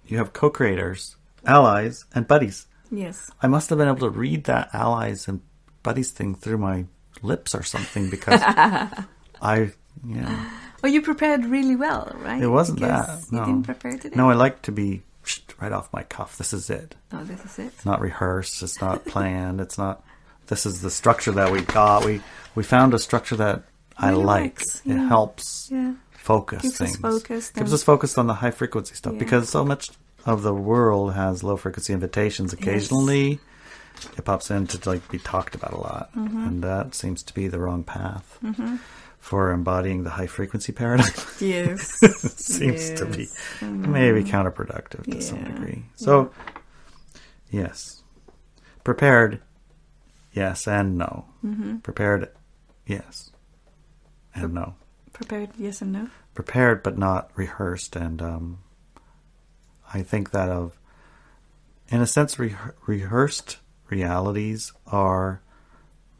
You 0.06 0.18
have 0.18 0.32
co-creators, 0.32 1.14
allies, 1.46 2.04
and 2.14 2.26
buddies. 2.26 2.66
yes. 2.90 3.30
I 3.40 3.46
must 3.46 3.70
have 3.70 3.78
been 3.78 3.88
able 3.88 4.00
to 4.00 4.10
read 4.10 4.44
that 4.44 4.70
allies 4.74 5.28
and 5.28 5.40
buddies 5.84 6.10
thing 6.10 6.34
through 6.34 6.58
my 6.58 6.84
lips 7.22 7.54
or 7.54 7.62
something 7.62 8.10
because 8.10 8.40
I, 9.40 9.70
yeah, 10.04 10.50
Well, 10.86 10.94
you 10.94 11.02
prepared 11.02 11.44
really 11.46 11.74
well, 11.74 12.14
right? 12.20 12.40
it 12.40 12.46
wasn't 12.46 12.78
Because 12.78 13.28
that. 13.28 13.32
No, 13.32 13.40
You 13.40 13.46
didn't 13.46 13.64
prepare 13.64 13.98
today. 13.98 14.14
no, 14.14 14.30
I 14.30 14.34
like 14.34 14.62
to 14.62 14.70
be 14.70 15.02
right 15.60 15.72
off 15.72 15.92
my 15.92 16.04
cuff. 16.04 16.38
This 16.38 16.52
is 16.52 16.70
it. 16.70 16.94
Oh, 17.12 17.24
this 17.24 17.44
is 17.44 17.58
it. 17.58 17.72
It's 17.74 17.84
not 17.84 18.00
rehearsed. 18.00 18.62
It's 18.62 18.80
not 18.80 19.04
planned. 19.04 19.60
It's 19.60 19.76
not. 19.78 20.04
This 20.46 20.64
is 20.64 20.82
the 20.82 20.90
structure 20.92 21.32
that 21.32 21.50
we 21.50 21.62
got. 21.62 22.04
We 22.04 22.20
we 22.54 22.62
found 22.62 22.94
a 22.94 23.00
structure 23.00 23.34
that 23.34 23.64
I 23.98 24.10
Really 24.10 24.24
like. 24.24 24.58
works, 24.60 24.76
It 24.86 24.90
yeah. 24.94 25.08
helps 25.08 25.68
Yeah. 25.72 25.94
focus 26.12 26.62
Keeps 26.62 26.80
us 26.80 26.90
things. 26.90 26.96
focused 26.98 27.54
Keeps 27.54 27.64
and- 27.70 27.74
us 27.74 27.82
focused 27.82 28.16
on 28.16 28.28
the 28.28 28.34
high 28.34 28.52
frequency 28.52 28.94
stuff 28.94 29.14
Yeah. 29.14 29.18
because 29.18 29.48
so 29.48 29.64
much 29.64 29.90
of 30.24 30.42
the 30.44 30.54
world 30.54 31.14
has 31.14 31.42
low 31.42 31.56
frequency 31.56 31.94
invitations. 31.94 32.52
Occasionally, 32.52 33.40
it 34.16 34.24
pops 34.24 34.52
in 34.52 34.68
to 34.68 34.88
like 34.88 35.08
be 35.08 35.18
talked 35.18 35.56
about 35.56 35.72
a 35.72 35.80
lot, 35.80 36.12
Mm-hmm. 36.14 36.44
and 36.46 36.62
that 36.62 36.94
seems 36.94 37.24
to 37.24 37.34
be 37.34 37.48
the 37.48 37.58
wrong 37.58 37.82
path 37.82 38.38
for 39.26 39.50
embodying 39.50 40.04
the 40.04 40.10
high 40.10 40.28
frequency 40.28 40.70
paradigm. 40.70 41.10
Yes. 41.40 41.98
seems 42.36 42.92
to 42.92 43.06
be 43.06 43.22
Yes. 43.24 43.36
Mm-hmm. 43.58 43.90
maybe 43.90 44.22
counterproductive 44.22 45.02
to 45.10 45.20
some 45.20 45.42
degree. 45.42 45.84
So, 45.96 46.30
yes, 47.50 48.04
prepared, 48.84 49.40
yes 50.32 50.68
and 50.68 50.96
no. 50.96 51.24
Mm-hmm. 51.44 51.78
Prepared, 51.78 52.28
yes. 52.86 53.32
and 54.32 54.54
no. 54.54 54.76
Prepared, 55.12 55.50
yes 55.58 55.82
and 55.82 55.92
no. 55.92 56.08
Prepared 56.34 56.84
but 56.84 56.96
not 56.96 57.32
rehearsed. 57.34 57.96
And 57.96 58.22
um, 58.22 58.58
I 59.92 60.02
think 60.02 60.30
that 60.30 60.50
of, 60.50 60.78
in 61.88 62.00
a 62.00 62.06
sense, 62.06 62.38
re- 62.38 62.54
rehearsed 62.86 63.58
realities 63.90 64.72
are 64.86 65.40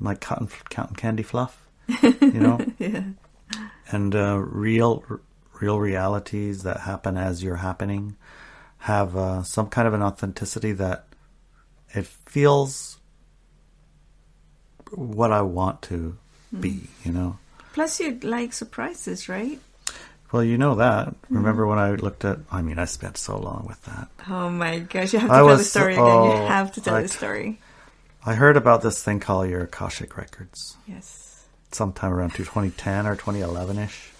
like 0.00 0.20
cotton, 0.20 0.48
cotton 0.70 0.96
candy 0.96 1.22
fluff, 1.22 1.65
you 1.88 2.40
know? 2.40 2.60
Yeah. 2.78 3.02
and 3.90 4.14
uh, 4.14 4.38
real 4.38 5.04
real 5.60 5.78
realities 5.78 6.62
that 6.64 6.80
happen 6.80 7.16
as 7.16 7.42
you're 7.42 7.56
happening 7.56 8.16
have 8.78 9.16
uh, 9.16 9.42
some 9.42 9.68
kind 9.68 9.88
of 9.88 9.94
an 9.94 10.02
authenticity 10.02 10.72
that 10.72 11.06
it 11.94 12.06
feels 12.06 12.98
what 14.90 15.32
I 15.32 15.42
want 15.42 15.82
to 15.82 16.16
be, 16.58 16.82
you 17.04 17.12
know. 17.12 17.38
Plus, 17.72 18.00
you 18.00 18.18
like 18.22 18.52
surprises, 18.52 19.28
right? 19.28 19.60
Well, 20.32 20.42
you 20.44 20.58
know 20.58 20.76
that. 20.76 21.14
Remember 21.30 21.66
when 21.66 21.78
I 21.78 21.92
looked 21.92 22.24
at? 22.24 22.38
I 22.50 22.62
mean, 22.62 22.78
I 22.78 22.84
spent 22.84 23.16
so 23.16 23.38
long 23.38 23.64
with 23.66 23.82
that. 23.84 24.08
Oh 24.28 24.50
my 24.50 24.80
gosh, 24.80 25.12
you 25.12 25.18
have 25.20 25.28
to 25.30 25.34
I 25.34 25.38
tell 25.38 25.56
the 25.56 25.64
story 25.64 25.94
again. 25.94 26.24
you 26.24 26.46
have 26.48 26.72
to 26.74 26.80
tell 26.80 26.94
I- 26.96 27.02
the 27.02 27.08
story. 27.08 27.60
I 28.24 28.34
heard 28.34 28.56
about 28.56 28.82
this 28.82 29.02
thing 29.04 29.20
called 29.20 29.48
your 29.48 29.62
Akashic 29.62 30.16
Records 30.16 30.76
Yes. 30.88 31.25
Sometime 31.72 32.12
around 32.12 32.34
2010 32.34 33.06
or 33.06 33.14
2011 33.16 33.78
ish. 33.78 34.10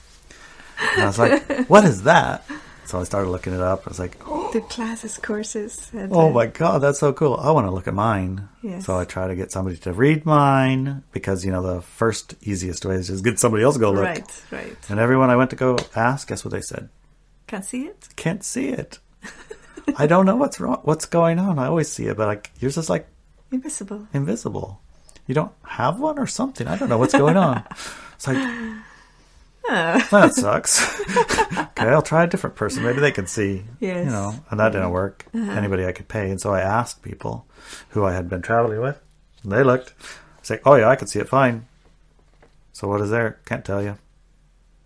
And 0.95 1.03
I 1.03 1.07
was 1.07 1.19
like, 1.19 1.67
"What 1.69 1.85
is 1.85 2.03
that?" 2.05 2.45
So 2.87 3.01
I 3.01 3.05
started 3.05 3.31
looking 3.31 3.53
it 3.53 3.61
up. 3.61 3.83
I 3.87 3.89
was 3.91 3.99
like, 3.99 4.17
oh. 4.29 4.53
The 4.53 4.61
classes, 4.61 5.19
courses. 5.19 5.91
and, 5.93 6.13
Oh 6.13 6.31
my 6.31 6.47
god, 6.47 6.83
that's 6.83 7.01
so 7.01 7.13
cool. 7.13 7.35
I 7.35 7.51
want 7.51 7.67
to 7.67 7.73
look 7.73 7.89
at 7.89 7.95
mine. 7.95 8.49
Yes. 8.63 8.85
So 8.87 8.97
I 8.97 9.05
try 9.05 9.27
to 9.27 9.35
get 9.35 9.51
somebody 9.51 9.77
to 9.79 9.93
read 9.93 10.25
mine 10.25 11.03
because, 11.11 11.45
you 11.45 11.51
know, 11.51 11.63
the 11.63 11.83
first 11.83 12.37
easiest 12.43 12.85
way 12.87 12.95
is 12.95 13.09
just 13.09 13.25
get 13.25 13.41
somebody 13.41 13.65
else 13.65 13.75
to 13.75 13.81
go 13.81 13.91
look. 13.91 14.05
Right, 14.05 14.43
right. 14.53 14.77
And 14.89 15.01
everyone 15.01 15.31
I 15.31 15.37
went 15.37 15.51
to 15.51 15.57
go 15.57 15.77
ask, 15.97 16.29
guess 16.29 16.45
what 16.45 16.53
they 16.53 16.61
said? 16.61 16.89
Can't 17.49 17.65
see 17.65 17.87
it? 17.87 18.09
Can't 18.15 18.45
see 18.45 18.69
it. 18.69 19.01
I 19.97 20.07
don't 20.07 20.25
know 20.25 20.37
what's 20.37 20.61
wrong, 20.61 20.79
what's 20.85 21.07
going 21.07 21.41
on. 21.41 21.59
I 21.59 21.67
always 21.67 21.89
see 21.89 22.07
it, 22.07 22.17
but 22.17 22.29
like 22.29 22.53
yours 22.61 22.77
is 22.77 22.89
like 22.89 23.09
Invisible. 23.51 24.07
invisible. 24.13 24.81
You 25.27 25.35
don't 25.35 25.53
have 25.65 25.99
one 25.99 26.19
or 26.19 26.27
something. 26.27 26.67
I 26.67 26.77
don't 26.77 26.89
know 26.89 26.99
what's 26.99 27.15
going 27.15 27.37
on. 27.37 27.65
It's 28.17 28.27
like 28.27 28.39
that 29.69 30.33
sucks. 30.35 31.01
okay, 31.59 31.89
I'll 31.89 32.01
try 32.01 32.25
a 32.25 32.27
different 32.27 32.57
person. 32.57 32.83
Maybe 32.83 33.01
they 33.01 33.13
can 33.13 33.27
see. 33.27 33.65
Yes. 33.79 34.07
You 34.07 34.11
know, 34.11 34.35
and 34.51 34.59
that 34.59 34.73
didn't 34.73 34.91
work. 34.91 35.27
Uh-huh. 35.35 35.51
Anybody 35.53 35.85
I 35.85 35.93
could 35.93 36.09
pay, 36.09 36.31
and 36.31 36.41
so 36.41 36.55
I 36.55 36.61
asked 36.61 37.03
people 37.03 37.47
who 37.91 38.05
I 38.07 38.15
had 38.15 38.31
been 38.31 38.41
traveling 38.41 38.81
with. 38.81 38.99
And 39.43 39.53
they 39.53 39.63
looked. 39.63 39.93
I 40.01 40.41
was 40.41 40.51
like, 40.51 40.63
"Oh 40.65 40.77
yeah, 40.77 40.89
I 40.89 40.97
can 40.97 41.09
see 41.09 41.19
it 41.19 41.29
fine." 41.29 41.67
So 42.73 42.89
what 42.89 43.03
is 43.03 43.11
there? 43.11 43.39
Can't 43.45 43.65
tell 43.65 43.83
you. 43.83 43.99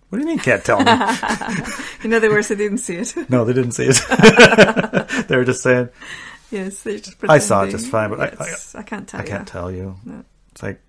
What 0.09 0.19
do 0.19 0.25
you 0.25 0.29
mean 0.29 0.41
can't 0.41 0.65
tell 0.65 0.79
me? 0.79 0.91
In 2.03 2.13
other 2.13 2.31
words, 2.31 2.49
they 2.49 2.57
didn't 2.57 2.79
see 2.79 2.97
it. 2.97 3.15
no, 3.31 3.45
they 3.45 3.53
didn't 3.53 3.73
see 3.73 3.87
it. 3.89 5.29
they 5.29 5.37
were 5.37 5.45
just 5.45 5.63
saying, 5.63 5.89
yes, 6.51 6.83
they 6.83 6.99
just 6.99 7.17
I 7.29 7.39
saw 7.39 7.63
it 7.65 7.71
just 7.71 7.87
fine, 7.91 8.11
but 8.11 8.21
I- 8.41 8.47
Yes, 8.47 8.75
I, 8.75 8.83
can't 8.83 9.07
tell 9.09 9.21
you. 9.21 9.27
"I 9.27 9.29
can't 9.29 9.49
tell 9.49 9.71
you." 9.71 9.97
No. 10.05 10.25
It's 10.53 10.63
like, 10.63 10.81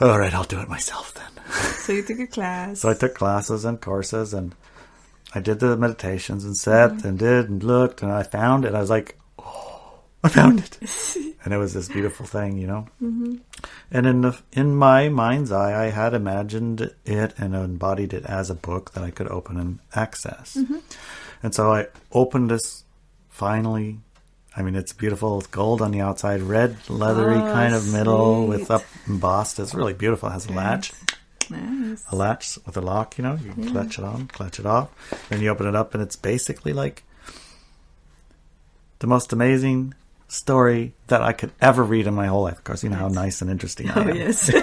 all 0.00 0.18
right, 0.18 0.34
I'll 0.34 0.44
do 0.44 0.60
it 0.60 0.68
myself 0.68 1.14
then. 1.14 1.44
So 1.84 1.92
you 1.92 2.02
took 2.02 2.18
a 2.18 2.26
class. 2.26 2.80
So 2.80 2.88
I 2.90 2.94
took 2.94 3.14
classes 3.14 3.64
and 3.64 3.80
courses 3.80 4.34
and 4.34 4.54
I 5.34 5.40
did 5.40 5.60
the 5.60 5.76
meditations 5.76 6.44
and 6.44 6.56
sat 6.56 6.90
Mm-hmm. 6.92 7.06
and 7.08 7.18
did 7.18 7.48
and 7.48 7.62
looked 7.62 8.02
and 8.02 8.10
I 8.12 8.22
found 8.22 8.64
it. 8.64 8.74
I 8.74 8.80
was 8.80 8.90
like, 8.90 9.18
oh, 9.38 10.00
I 10.22 10.28
found 10.28 10.60
it. 10.60 10.78
and 11.44 11.54
it 11.54 11.58
was 11.58 11.74
this 11.74 11.88
beautiful 11.88 12.26
thing, 12.26 12.58
you 12.58 12.66
know? 12.66 12.88
Mm-hmm. 13.02 13.36
And 13.90 14.06
in 14.06 14.20
the, 14.22 14.38
in 14.52 14.74
my 14.74 15.08
mind's 15.08 15.52
eye, 15.52 15.86
I 15.86 15.90
had 15.90 16.14
imagined 16.14 16.90
it 17.04 17.34
and 17.38 17.54
embodied 17.54 18.12
it 18.14 18.24
as 18.26 18.50
a 18.50 18.54
book 18.54 18.92
that 18.92 19.04
I 19.04 19.10
could 19.10 19.28
open 19.28 19.58
and 19.58 19.78
access. 19.94 20.56
Mm-hmm. 20.56 20.78
And 21.42 21.54
so 21.54 21.72
I 21.72 21.86
opened 22.12 22.50
this 22.50 22.84
finally. 23.34 23.98
I 24.56 24.62
mean, 24.62 24.76
it's 24.76 24.92
beautiful. 24.92 25.38
It's 25.38 25.48
gold 25.48 25.82
on 25.82 25.90
the 25.90 26.00
outside, 26.00 26.40
red 26.40 26.76
leathery 26.88 27.34
Oh, 27.34 27.52
kind 27.52 27.74
of 27.74 27.92
middle 27.92 28.46
with 28.46 28.70
up 28.70 28.84
embossed. 29.08 29.58
It's 29.58 29.74
really 29.74 29.92
beautiful. 29.94 30.28
It 30.28 30.32
has 30.32 30.46
a 30.46 30.52
latch 30.52 30.92
Nice. 31.50 32.04
a 32.10 32.16
latch 32.16 32.56
with 32.64 32.76
a 32.76 32.80
lock, 32.80 33.18
you 33.18 33.24
know, 33.24 33.36
you 33.44 33.52
can 33.52 33.68
clutch 33.70 33.98
it 33.98 34.04
on, 34.04 34.28
clutch 34.28 34.58
it 34.60 34.64
off, 34.66 34.88
then 35.28 35.40
you 35.42 35.48
open 35.50 35.66
it 35.66 35.74
up, 35.74 35.92
and 35.92 36.02
it's 36.02 36.14
basically 36.16 36.72
like 36.72 37.02
the 39.00 39.06
most 39.08 39.32
amazing 39.32 39.92
story 40.28 40.94
that 41.08 41.20
I 41.20 41.32
could 41.32 41.50
ever 41.60 41.82
read 41.82 42.06
in 42.06 42.14
my 42.14 42.26
whole 42.28 42.44
life. 42.44 42.58
Of 42.58 42.64
course, 42.64 42.84
you 42.84 42.88
know 42.90 42.96
how 42.96 43.08
nice 43.08 43.42
and 43.42 43.50
interesting 43.50 43.90
oh, 43.90 43.94
I 43.94 44.04
Oh, 44.04 44.08
am. 44.08 44.16
yes. 44.16 44.48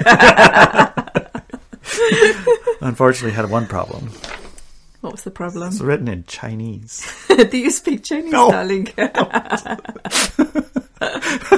Unfortunately, 2.82 3.36
had 3.36 3.50
one 3.50 3.68
problem. 3.68 4.10
What 5.02 5.12
was 5.14 5.24
the 5.24 5.32
problem? 5.32 5.68
It's 5.70 5.82
written 5.82 6.08
in 6.08 6.24
Chinese. 6.26 7.06
Do 7.50 7.58
you 7.58 7.70
speak 7.72 8.04
Chinese, 8.04 8.32
No. 8.32 8.50
darling? 8.52 8.88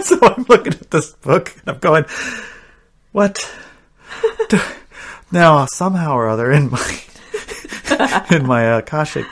so 0.01 0.17
I'm 0.21 0.45
looking 0.49 0.73
at 0.73 0.89
this 0.91 1.12
book 1.12 1.53
and 1.60 1.75
I'm 1.75 1.79
going, 1.79 2.06
what? 3.12 3.39
do- 4.49 4.60
now, 5.32 5.65
somehow 5.65 6.13
or 6.15 6.27
other, 6.29 6.51
in 6.51 6.69
my 6.69 6.99
in 8.32 8.45
my 8.45 8.63
Akashic 8.77 9.25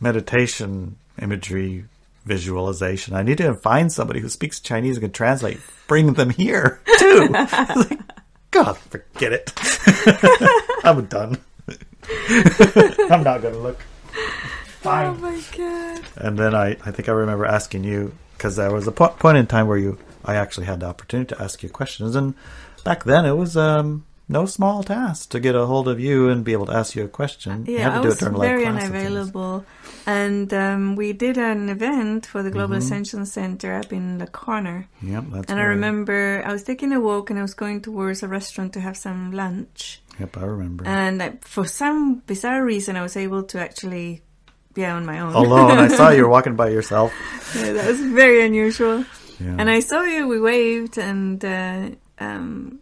meditation 0.00 0.96
imagery 1.20 1.84
visualization, 2.24 3.14
I 3.14 3.22
need 3.22 3.38
to 3.38 3.54
find 3.54 3.90
somebody 3.92 4.20
who 4.20 4.28
speaks 4.28 4.60
Chinese 4.60 4.96
and 4.96 5.02
can 5.04 5.12
translate. 5.12 5.58
Bring 5.86 6.12
them 6.14 6.30
here 6.30 6.80
too. 6.98 7.28
Like, 7.30 8.00
God, 8.50 8.76
forget 8.78 9.32
it. 9.32 9.52
I'm 10.84 11.06
done. 11.06 11.38
I'm 13.10 13.22
not 13.24 13.42
going 13.42 13.54
to 13.54 13.60
look. 13.60 13.80
Fine. 14.80 15.06
oh 15.06 15.14
my 15.14 15.42
god. 15.56 16.04
And 16.16 16.38
then 16.38 16.54
I, 16.54 16.76
I 16.84 16.90
think 16.90 17.08
I 17.08 17.12
remember 17.12 17.44
asking 17.46 17.84
you 17.84 18.12
because 18.36 18.56
there 18.56 18.70
was 18.70 18.86
a 18.86 18.92
po- 18.92 19.08
point 19.08 19.38
in 19.38 19.46
time 19.46 19.66
where 19.66 19.78
you 19.78 19.98
I 20.24 20.34
actually 20.36 20.66
had 20.66 20.80
the 20.80 20.86
opportunity 20.86 21.34
to 21.34 21.42
ask 21.42 21.62
you 21.62 21.70
questions, 21.70 22.14
and 22.14 22.34
back 22.84 23.04
then 23.04 23.24
it 23.24 23.32
was 23.32 23.56
um, 23.56 24.04
no 24.28 24.44
small 24.46 24.82
task 24.82 25.30
to 25.30 25.40
get 25.40 25.54
a 25.54 25.64
hold 25.66 25.88
of 25.88 25.98
you 25.98 26.28
and 26.28 26.44
be 26.44 26.52
able 26.52 26.66
to 26.66 26.72
ask 26.74 26.94
you 26.94 27.04
a 27.04 27.08
question. 27.08 27.64
Yeah, 27.66 27.70
you 27.72 27.78
Yeah, 27.78 27.82
had 27.84 27.90
to 27.90 27.98
I 27.98 28.02
do 28.02 28.08
was 28.08 28.16
it 28.16 28.20
during 28.20 28.40
very 28.40 28.64
unavailable. 28.66 29.64
And 30.06 30.52
um, 30.54 30.96
we 30.96 31.12
did 31.12 31.36
an 31.38 31.68
event 31.68 32.26
for 32.26 32.42
the 32.42 32.50
Global 32.50 32.76
Mm-hmm. 32.76 32.84
Ascension 32.84 33.26
Center 33.26 33.74
up 33.74 33.92
in 33.92 34.18
the 34.18 34.26
corner. 34.26 34.86
Yep, 35.02 35.24
that's 35.32 35.50
And 35.50 35.60
I 35.60 35.64
remember 35.64 36.42
I 36.46 36.52
was 36.52 36.62
taking 36.62 36.92
a 36.92 37.00
walk 37.00 37.30
and 37.30 37.38
I 37.38 37.42
was 37.42 37.54
going 37.54 37.80
towards 37.82 38.22
a 38.22 38.28
restaurant 38.28 38.72
to 38.74 38.80
have 38.80 38.96
some 38.96 39.32
lunch. 39.32 40.00
Yep, 40.20 40.36
I 40.36 40.44
remember. 40.44 40.86
And 40.86 41.22
I, 41.22 41.32
for 41.42 41.64
some 41.66 42.16
bizarre 42.26 42.64
reason, 42.64 42.96
I 42.96 43.02
was 43.02 43.16
able 43.16 43.42
to 43.44 43.60
actually 43.60 44.22
be 44.74 44.84
on 44.84 45.04
my 45.06 45.20
own. 45.20 45.32
Alone, 45.34 45.78
I 45.78 45.88
saw 45.88 46.10
you 46.10 46.22
were 46.24 46.28
walking 46.36 46.56
by 46.56 46.68
yourself. 46.70 47.12
yeah, 47.56 47.72
that 47.72 47.86
was 47.86 48.00
very 48.00 48.44
unusual. 48.44 49.04
Yeah. 49.40 49.56
And 49.58 49.70
I 49.70 49.80
saw 49.80 50.02
you, 50.02 50.26
we 50.26 50.40
waved, 50.40 50.98
and 50.98 51.44
uh, 51.44 51.90
um, 52.18 52.80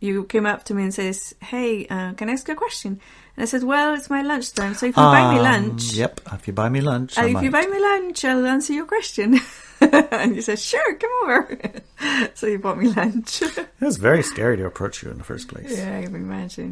you 0.00 0.24
came 0.24 0.46
up 0.46 0.64
to 0.64 0.74
me 0.74 0.82
and 0.84 0.94
says, 0.94 1.34
"Hey, 1.40 1.86
uh, 1.86 2.12
can 2.14 2.28
I 2.28 2.32
ask 2.32 2.46
you 2.48 2.54
a 2.54 2.56
question?" 2.56 3.00
And 3.36 3.42
I 3.42 3.46
said, 3.46 3.62
"Well, 3.64 3.94
it's 3.94 4.08
my 4.10 4.22
lunchtime, 4.22 4.74
so 4.74 4.86
if 4.86 4.96
you 4.96 5.02
buy 5.02 5.32
me 5.32 5.38
Um, 5.38 5.44
lunch, 5.44 5.92
Yep, 5.92 6.20
if 6.32 6.46
you 6.46 6.52
buy 6.52 6.68
me 6.68 6.80
lunch, 6.80 7.18
uh, 7.18 7.22
if 7.26 7.42
you 7.42 7.50
buy 7.50 7.66
me 7.66 7.78
lunch, 7.80 8.24
I'll 8.24 8.46
answer 8.46 8.72
your 8.72 8.86
question." 8.86 9.40
and 9.80 10.34
you 10.36 10.42
said, 10.42 10.58
"Sure, 10.58 10.94
come 10.94 11.10
over." 11.24 11.58
so 12.34 12.46
you 12.46 12.58
bought 12.58 12.78
me 12.78 12.88
lunch. 12.92 13.42
It 13.80 13.84
was 13.84 13.96
very 13.96 14.22
scary 14.22 14.56
to 14.56 14.66
approach 14.66 15.02
you 15.02 15.10
in 15.10 15.18
the 15.18 15.24
first 15.24 15.48
place. 15.48 15.76
yeah, 15.76 15.98
I 15.98 16.02
can 16.04 16.14
imagine. 16.14 16.70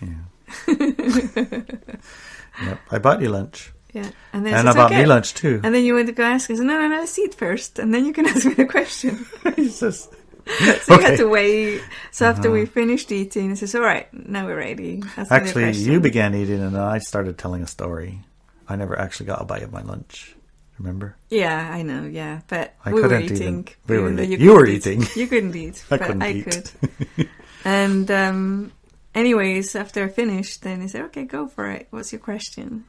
Yeah. 0.00 0.08
Yeah. 0.08 1.62
Yep, 2.62 2.78
I 2.90 2.98
bought 2.98 3.20
you 3.20 3.28
lunch, 3.28 3.72
Yeah. 3.92 4.10
And 4.32 4.46
then 4.46 4.54
and 4.54 4.68
I 4.68 4.72
bought 4.72 4.90
okay. 4.92 5.00
me 5.02 5.06
lunch 5.06 5.34
too. 5.34 5.60
And 5.62 5.74
then 5.74 5.84
you 5.84 5.94
went 5.94 6.06
to 6.06 6.12
go 6.12 6.22
ask. 6.24 6.50
I 6.50 6.54
said, 6.56 6.66
"No, 6.66 6.78
no, 6.78 6.88
no, 6.88 6.98
let's 7.00 7.18
eat 7.18 7.34
first, 7.34 7.78
and 7.78 7.92
then 7.92 8.04
you 8.06 8.12
can 8.12 8.26
ask 8.26 8.44
me 8.46 8.54
the 8.54 8.64
question." 8.64 9.26
It's 9.44 9.80
just- 9.80 10.12
So 10.86 10.94
you 10.94 10.98
Okay. 11.00 11.02
had 11.10 11.18
to 11.18 11.28
wait. 11.28 11.82
So 12.12 12.26
after 12.26 12.50
we 12.50 12.66
finished 12.66 13.10
eating, 13.10 13.50
it 13.50 13.58
says, 13.58 13.74
"All 13.74 13.82
right, 13.82 14.06
now 14.12 14.46
we're 14.46 14.56
ready." 14.56 15.02
Actually, 15.30 15.72
you 15.72 16.00
began 16.00 16.34
eating, 16.34 16.62
and 16.62 16.76
I 16.76 16.98
started 16.98 17.36
telling 17.36 17.62
a 17.62 17.66
story. 17.66 18.20
I 18.68 18.76
never 18.76 18.98
actually 18.98 19.26
got 19.26 19.42
a 19.42 19.44
bite 19.44 19.62
of 19.62 19.72
my 19.72 19.82
lunch. 19.82 20.34
Remember? 20.78 21.16
Yeah, 21.30 21.70
I 21.72 21.82
know. 21.82 22.04
Yeah, 22.04 22.40
but 22.48 22.74
I 22.84 22.92
we 22.92 23.00
were 23.02 23.18
eating. 23.20 23.66
we 23.88 23.98
were 23.98 24.04
even 24.04 24.16
though 24.16 24.22
eat- 24.22 24.30
you 24.30 24.36
you 24.38 24.54
were 24.54 24.66
eat. 24.66 24.86
eating. 24.86 25.02
You 25.16 25.26
couldn't 25.26 25.56
eat, 25.56 25.82
I 25.90 25.96
but 25.96 26.06
couldn't 26.06 26.22
I 26.22 26.32
eat. 26.32 26.44
could. 26.44 26.70
and 27.64 28.10
um, 28.10 28.72
anyways, 29.14 29.74
after 29.74 30.04
I 30.04 30.08
finished, 30.08 30.62
then 30.62 30.80
he 30.82 30.88
said, 30.88 31.02
"Okay, 31.10 31.24
go 31.24 31.48
for 31.48 31.70
it. 31.70 31.88
What's 31.90 32.12
your 32.12 32.20
question?" 32.20 32.84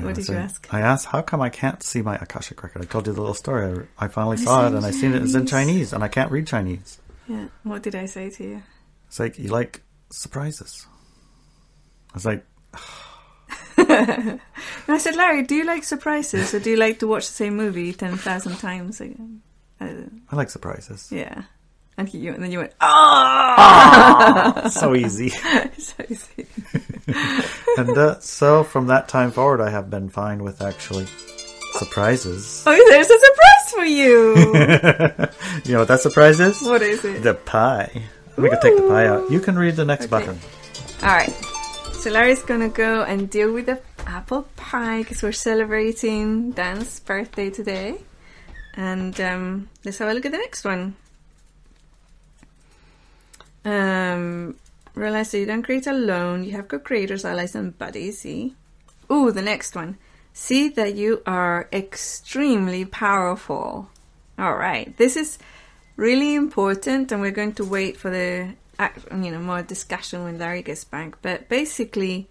What 0.00 0.14
did 0.14 0.24
so 0.26 0.32
you 0.32 0.38
ask? 0.38 0.66
I 0.72 0.80
asked, 0.80 1.06
"How 1.06 1.20
come 1.22 1.40
I 1.42 1.50
can't 1.50 1.82
see 1.82 2.02
my 2.02 2.16
Akashic 2.16 2.62
record?" 2.62 2.82
I 2.82 2.86
told 2.86 3.06
you 3.06 3.12
the 3.12 3.20
little 3.20 3.34
story. 3.34 3.86
I, 3.98 4.04
I 4.06 4.08
finally 4.08 4.38
I 4.38 4.44
saw 4.44 4.66
it, 4.66 4.72
and 4.74 4.84
I 4.86 4.90
seen 4.90 5.12
it 5.14 5.20
was 5.20 5.34
in 5.34 5.46
Chinese. 5.46 5.72
Chinese, 5.72 5.92
and 5.92 6.02
I 6.02 6.08
can't 6.08 6.30
read 6.30 6.46
Chinese. 6.46 6.98
Yeah. 7.28 7.48
What 7.62 7.82
did 7.82 7.94
I 7.94 8.06
say 8.06 8.30
to 8.30 8.44
you? 8.44 8.62
It's 9.08 9.20
like 9.20 9.38
you 9.38 9.48
like 9.48 9.82
surprises. 10.10 10.86
I 12.10 12.14
was 12.14 12.24
like, 12.26 12.44
And 13.76 14.40
I 14.88 14.98
said, 14.98 15.16
Larry, 15.16 15.42
do 15.42 15.54
you 15.54 15.64
like 15.64 15.84
surprises, 15.84 16.54
or 16.54 16.60
do 16.60 16.70
you 16.70 16.76
like 16.76 16.98
to 17.00 17.06
watch 17.06 17.26
the 17.26 17.32
same 17.32 17.56
movie 17.56 17.92
ten 17.92 18.16
thousand 18.16 18.56
times 18.56 19.00
again? 19.00 19.42
Uh, 19.80 20.08
I 20.30 20.36
like 20.36 20.50
surprises. 20.50 21.08
yeah. 21.10 21.42
And 22.02 22.08
he, 22.08 22.26
and 22.26 22.42
then 22.42 22.50
you 22.50 22.58
went, 22.58 22.72
oh, 22.80 24.68
so 24.70 24.94
easy. 24.94 25.28
so 25.78 26.04
easy. 26.08 26.46
And 27.78 27.96
uh, 27.96 28.20
so 28.20 28.64
from 28.64 28.88
that 28.88 29.08
time 29.08 29.30
forward, 29.30 29.62
I 29.62 29.70
have 29.70 29.88
been 29.88 30.10
fine 30.10 30.42
with 30.42 30.60
actually 30.60 31.06
surprises. 31.72 32.64
Oh, 32.66 32.90
there's 32.90 33.08
a 33.08 33.18
surprise 33.18 33.72
for 33.72 33.84
you. 33.84 34.34
You 35.64 35.72
know 35.74 35.78
what 35.80 35.88
that 35.88 36.00
surprise 36.00 36.40
is? 36.40 36.60
what 36.62 36.82
is 36.82 37.04
it? 37.04 37.22
The 37.22 37.34
pie. 37.34 38.02
We 38.36 38.50
can 38.50 38.60
take 38.60 38.76
the 38.76 38.88
pie 38.88 39.06
out. 39.06 39.30
You 39.30 39.40
can 39.40 39.58
read 39.58 39.76
the 39.76 39.84
next 39.84 40.08
button. 40.08 40.38
All 41.02 41.08
right. 41.08 41.32
So 41.94 42.10
Larry's 42.10 42.42
gonna 42.42 42.68
go 42.68 43.02
and 43.04 43.30
deal 43.30 43.52
with 43.52 43.66
the 43.66 43.80
apple 44.06 44.48
pie 44.56 45.02
because 45.02 45.22
we're 45.22 45.32
celebrating 45.32 46.50
Dan's 46.50 47.00
birthday 47.00 47.48
today. 47.50 47.98
And 48.74 49.18
um, 49.20 49.68
let's 49.84 49.98
have 49.98 50.08
a 50.08 50.14
look 50.14 50.26
at 50.26 50.32
the 50.32 50.38
next 50.38 50.64
one. 50.64 50.96
Um, 53.64 54.56
realize 54.94 55.30
that 55.30 55.38
you 55.38 55.46
don't 55.46 55.62
create 55.62 55.86
alone. 55.86 56.44
You 56.44 56.52
have 56.52 56.68
co-creators, 56.68 57.24
allies, 57.24 57.54
and 57.54 57.76
buddies. 57.76 58.20
See. 58.20 58.54
Ooh, 59.10 59.30
the 59.30 59.42
next 59.42 59.74
one. 59.74 59.98
See 60.32 60.68
that 60.70 60.94
you 60.94 61.22
are 61.26 61.68
extremely 61.72 62.84
powerful. 62.84 63.90
All 64.38 64.54
right. 64.54 64.96
This 64.96 65.16
is 65.16 65.38
really 65.96 66.34
important, 66.34 67.12
and 67.12 67.20
we're 67.20 67.30
going 67.30 67.52
to 67.54 67.64
wait 67.64 67.96
for 67.96 68.10
the 68.10 68.54
you 69.12 69.30
know 69.30 69.38
more 69.38 69.62
discussion 69.62 70.24
when 70.24 70.38
Larry 70.38 70.62
gets 70.62 70.84
back. 70.84 71.20
But 71.22 71.48
basically, 71.48 72.28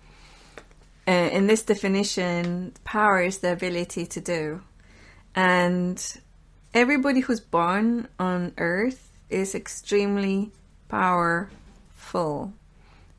uh, 1.08 1.12
in 1.12 1.48
this 1.48 1.64
definition, 1.64 2.74
power 2.84 3.22
is 3.22 3.38
the 3.38 3.54
ability 3.54 4.06
to 4.08 4.22
do, 4.22 4.62
and 5.36 6.22
everybody 6.74 7.22
who's 7.22 7.40
born 7.40 8.08
on 8.20 8.54
Earth 8.58 9.10
is 9.30 9.56
extremely 9.56 10.52
powerful. 10.92 12.54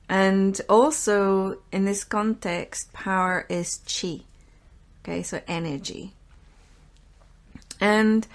And 0.09 0.61
also, 0.69 1.59
in 1.73 1.87
this 1.87 2.05
context, 2.05 2.93
power 2.93 3.47
is 3.49 3.81
chi. 3.89 4.21
Okay, 5.01 5.23
so 5.23 5.41
energy. 5.49 6.13
And 7.81 8.27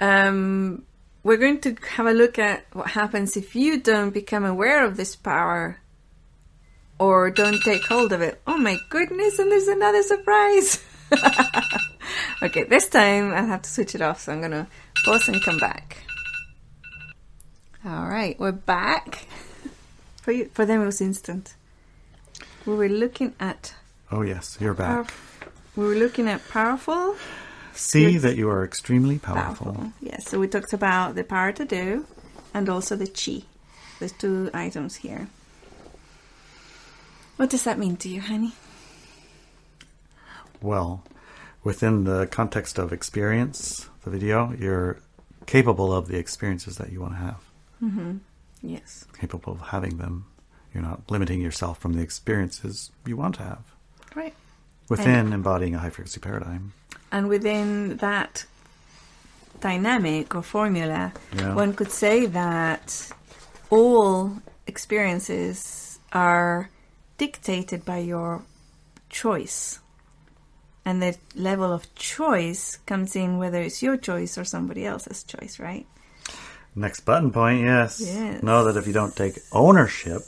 um, 0.00 0.84
we're 1.22 1.36
going 1.36 1.60
to 1.60 1.76
have 1.90 2.06
a 2.06 2.12
look 2.12 2.38
at 2.38 2.66
what 2.72 2.88
happens 2.88 3.36
if 3.36 3.54
you 3.54 3.78
don't 3.78 4.10
become 4.10 4.44
aware 4.44 4.84
of 4.84 4.96
this 4.96 5.14
power 5.14 5.78
or 6.98 7.30
don't 7.30 7.62
take 7.62 7.84
hold 7.84 8.12
of 8.12 8.20
it. 8.20 8.40
Oh 8.44 8.58
my 8.58 8.76
goodness, 8.90 9.38
and 9.38 9.52
there's 9.52 9.68
another 9.68 10.02
surprise. 10.02 10.84
okay, 12.42 12.64
this 12.64 12.88
time 12.88 13.32
I'll 13.32 13.46
have 13.46 13.62
to 13.62 13.70
switch 13.70 13.94
it 13.94 14.02
off, 14.02 14.22
so 14.22 14.32
I'm 14.32 14.40
to 14.50 14.66
pause 15.04 15.28
and 15.28 15.42
come 15.44 15.58
back. 15.60 15.98
All 17.84 18.08
right, 18.08 18.38
we're 18.38 18.52
back. 18.52 19.26
For 20.22 20.32
you, 20.32 20.50
for 20.52 20.66
them, 20.66 20.82
it 20.82 20.84
was 20.86 21.00
instant. 21.00 21.54
We 22.66 22.74
were 22.74 22.88
looking 22.88 23.34
at 23.40 23.74
Oh 24.10 24.20
yes, 24.22 24.58
you're 24.60 24.74
back. 24.74 25.10
we 25.74 25.86
were 25.86 25.94
looking 25.94 26.28
at 26.28 26.46
powerful, 26.48 27.16
See 27.72 28.18
that 28.18 28.36
you 28.36 28.50
are 28.50 28.62
extremely 28.64 29.18
powerful. 29.18 29.72
powerful. 29.72 29.92
Yes, 30.02 30.28
so 30.28 30.38
we 30.38 30.48
talked 30.48 30.72
about 30.74 31.14
the 31.14 31.24
power 31.24 31.52
to 31.52 31.64
do, 31.64 32.04
and 32.52 32.68
also 32.68 32.94
the 32.96 33.06
chi. 33.06 33.44
There's 34.00 34.12
two 34.12 34.50
items 34.52 34.96
here. 34.96 35.28
What 37.36 37.48
does 37.48 37.62
that 37.64 37.78
mean 37.78 37.96
to 37.98 38.08
you, 38.10 38.20
honey? 38.20 38.52
Well, 40.60 41.04
within 41.64 42.04
the 42.04 42.26
context 42.26 42.78
of 42.78 42.92
experience, 42.92 43.88
the 44.04 44.10
video, 44.10 44.52
you're 44.58 44.98
capable 45.46 45.90
of 45.94 46.08
the 46.08 46.18
experiences 46.18 46.76
that 46.76 46.92
you 46.92 47.00
want 47.00 47.12
to 47.14 47.18
have. 47.20 47.40
Mm-hmm. 47.82 48.18
Yes. 48.62 49.06
Capable 49.18 49.52
of 49.54 49.60
having 49.60 49.98
them. 49.98 50.26
You're 50.74 50.82
not 50.82 51.02
limiting 51.10 51.40
yourself 51.40 51.78
from 51.78 51.94
the 51.94 52.02
experiences 52.02 52.90
you 53.06 53.16
want 53.16 53.36
to 53.36 53.42
have. 53.42 53.64
Right. 54.14 54.34
Within 54.88 55.32
embodying 55.32 55.74
a 55.74 55.78
high 55.78 55.90
frequency 55.90 56.20
paradigm. 56.20 56.72
And 57.12 57.28
within 57.28 57.96
that 57.98 58.44
dynamic 59.60 60.34
or 60.34 60.42
formula, 60.42 61.12
Yeah. 61.36 61.54
one 61.54 61.72
could 61.74 61.90
say 61.90 62.26
that 62.26 63.10
all 63.70 64.38
experiences 64.66 65.98
are 66.12 66.70
dictated 67.16 67.84
by 67.84 67.98
your 67.98 68.42
choice. 69.10 69.80
And 70.84 71.02
the 71.02 71.16
level 71.34 71.72
of 71.72 71.92
choice 71.94 72.78
comes 72.86 73.14
in 73.16 73.38
whether 73.38 73.60
it's 73.60 73.82
your 73.82 73.96
choice 73.96 74.38
or 74.38 74.44
somebody 74.44 74.86
else's 74.86 75.22
choice, 75.22 75.58
right? 75.58 75.86
Next 76.78 77.00
button 77.00 77.32
point, 77.32 77.62
yes. 77.62 78.00
Yes. 78.00 78.40
Know 78.40 78.62
that 78.64 78.76
if 78.76 78.86
you 78.86 78.92
don't 78.92 79.16
take 79.16 79.40
ownership 79.50 80.22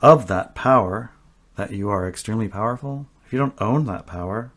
of 0.00 0.26
that 0.28 0.54
power, 0.54 1.10
that 1.56 1.70
you 1.70 1.90
are 1.90 2.08
extremely 2.08 2.48
powerful, 2.48 3.06
if 3.26 3.32
you 3.32 3.38
don't 3.38 3.60
own 3.60 3.84
that 3.86 4.06
power 4.06 4.52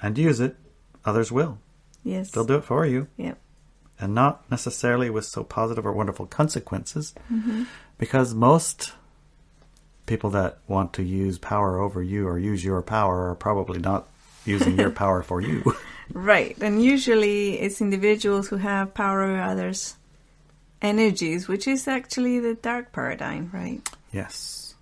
and 0.00 0.16
use 0.16 0.40
it, 0.40 0.56
others 1.04 1.30
will. 1.30 1.58
Yes. 2.02 2.30
They'll 2.30 2.46
do 2.46 2.56
it 2.56 2.64
for 2.64 2.86
you. 2.86 3.08
Yep. 3.18 3.38
and 4.00 4.14
not 4.14 4.50
necessarily 4.50 5.10
with 5.10 5.24
so 5.24 5.44
positive 5.44 5.84
or 5.84 5.92
wonderful 5.92 6.26
consequences 6.26 7.14
mm-hmm. 7.30 7.64
because 7.98 8.32
most 8.32 8.92
people 10.06 10.30
that 10.30 10.58
want 10.66 10.92
to 10.94 11.02
use 11.02 11.36
power 11.38 11.78
over 11.78 12.02
you 12.02 12.26
or 12.26 12.38
use 12.38 12.64
your 12.64 12.80
power 12.80 13.28
are 13.28 13.34
probably 13.34 13.78
not 13.80 14.08
using 14.46 14.78
your 14.78 14.90
power 15.02 15.22
for 15.22 15.40
you. 15.40 15.74
Right. 16.12 16.56
And 16.60 16.82
usually 16.82 17.58
it's 17.60 17.80
individuals 17.80 18.48
who 18.48 18.56
have 18.56 18.94
power 18.94 19.22
over 19.22 19.40
others' 19.40 19.96
energies, 20.80 21.48
which 21.48 21.66
is 21.68 21.88
actually 21.88 22.38
the 22.40 22.54
dark 22.54 22.92
paradigm, 22.92 23.50
right? 23.52 23.86
yes. 24.12 24.74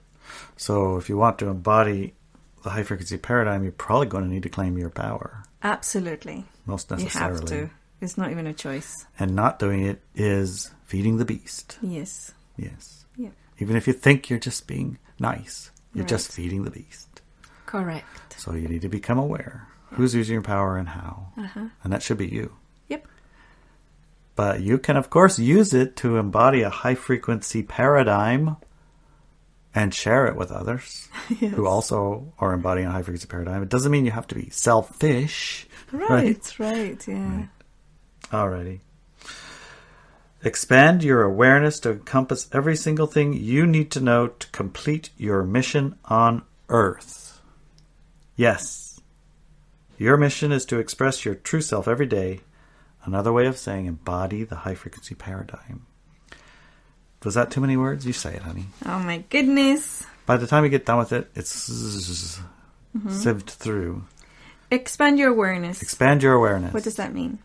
So 0.56 0.96
if 0.96 1.08
you 1.08 1.16
want 1.18 1.38
to 1.40 1.48
embody 1.48 2.14
the 2.62 2.70
high 2.70 2.82
frequency 2.82 3.18
paradigm, 3.18 3.62
you're 3.62 3.72
probably 3.72 4.06
going 4.06 4.24
to 4.24 4.30
need 4.30 4.42
to 4.44 4.48
claim 4.48 4.78
your 4.78 4.90
power, 4.90 5.42
Absolutely. 5.62 6.44
most 6.64 6.90
necessarily. 6.90 7.34
You 7.34 7.40
have 7.40 7.68
to. 7.68 7.70
It's 8.00 8.16
not 8.18 8.30
even 8.30 8.46
a 8.46 8.54
choice. 8.54 9.06
And 9.18 9.34
not 9.34 9.58
doing 9.58 9.84
it 9.84 10.00
is 10.14 10.70
feeding 10.84 11.16
the 11.18 11.24
beast. 11.24 11.78
Yes. 11.82 12.32
Yes. 12.56 13.04
Yeah. 13.16 13.30
Even 13.58 13.76
if 13.76 13.86
you 13.86 13.92
think 13.92 14.28
you're 14.30 14.38
just 14.38 14.66
being 14.66 14.98
nice, 15.18 15.70
you're 15.94 16.04
just 16.04 16.30
feeding 16.32 16.64
the 16.64 16.70
beast. 16.70 17.20
Correct. 17.64 18.06
So 18.38 18.52
you 18.54 18.68
need 18.68 18.82
to 18.82 18.88
become 18.88 19.18
aware 19.18 19.66
who's 19.96 20.14
using 20.14 20.34
your 20.34 20.42
power 20.42 20.76
and 20.76 20.88
how. 20.88 21.28
Uh-huh. 21.36 21.66
And 21.82 21.92
that 21.92 22.02
should 22.02 22.18
be 22.18 22.28
you. 22.28 22.52
Yep. 22.88 23.06
But 24.34 24.60
you 24.60 24.78
can, 24.78 24.96
of 24.96 25.10
course, 25.10 25.38
use 25.38 25.74
it 25.74 25.96
to 25.96 26.16
embody 26.16 26.62
a 26.62 26.70
high 26.70 26.94
frequency 26.94 27.62
paradigm 27.62 28.56
and 29.74 29.92
share 29.92 30.26
it 30.26 30.36
with 30.36 30.50
others 30.50 31.08
Yes. 31.40 31.54
who 31.54 31.66
also 31.66 32.32
are 32.38 32.52
embodying 32.54 32.86
a 32.88 32.92
high 32.92 33.02
frequency 33.02 33.26
paradigm. 33.26 33.62
It 33.62 33.68
doesn't 33.68 33.90
mean 33.92 34.04
you 34.04 34.10
have 34.12 34.26
to 34.28 34.34
be 34.34 34.48
selfish. 34.50 35.66
Right, 35.92 36.58
right, 36.58 37.06
yeah. 37.08 37.46
Alrighty. 38.32 38.80
Expand 40.42 41.02
your 41.02 41.22
awareness 41.22 41.80
to 41.80 41.92
encompass 41.92 42.48
every 42.52 42.76
single 42.76 43.06
thing 43.06 43.32
you 43.32 43.66
need 43.66 43.90
to 43.92 44.00
know 44.00 44.28
to 44.28 44.46
complete 44.48 45.10
your 45.16 45.42
mission 45.42 45.98
on 46.04 46.42
Earth. 46.68 47.40
Yes. 48.36 48.85
Your 49.98 50.16
mission 50.16 50.52
is 50.52 50.64
to 50.66 50.78
express 50.78 51.24
your 51.24 51.34
true 51.34 51.60
self 51.60 51.88
every 51.88 52.06
day. 52.06 52.40
Another 53.04 53.32
way 53.32 53.46
of 53.46 53.56
saying 53.56 53.86
embody 53.86 54.44
the 54.44 54.56
high 54.56 54.74
frequency 54.74 55.14
paradigm. 55.14 55.86
Was 57.24 57.34
that 57.34 57.50
too 57.50 57.60
many 57.60 57.76
words? 57.76 58.06
You 58.06 58.12
say 58.12 58.34
it, 58.34 58.42
honey. 58.42 58.66
Oh 58.84 58.98
my 58.98 59.18
goodness. 59.30 60.04
By 60.26 60.36
the 60.36 60.46
time 60.46 60.64
you 60.64 60.70
get 60.70 60.86
done 60.86 60.98
with 60.98 61.12
it, 61.12 61.30
it's 61.34 61.70
mm-hmm. 62.96 63.08
sieved 63.10 63.50
through. 63.50 64.04
Expand 64.70 65.18
your 65.18 65.30
awareness. 65.30 65.82
Expand 65.82 66.22
your 66.22 66.34
awareness. 66.34 66.74
what 66.74 66.84
does 66.84 66.96
that 66.96 67.14
mean? 67.14 67.38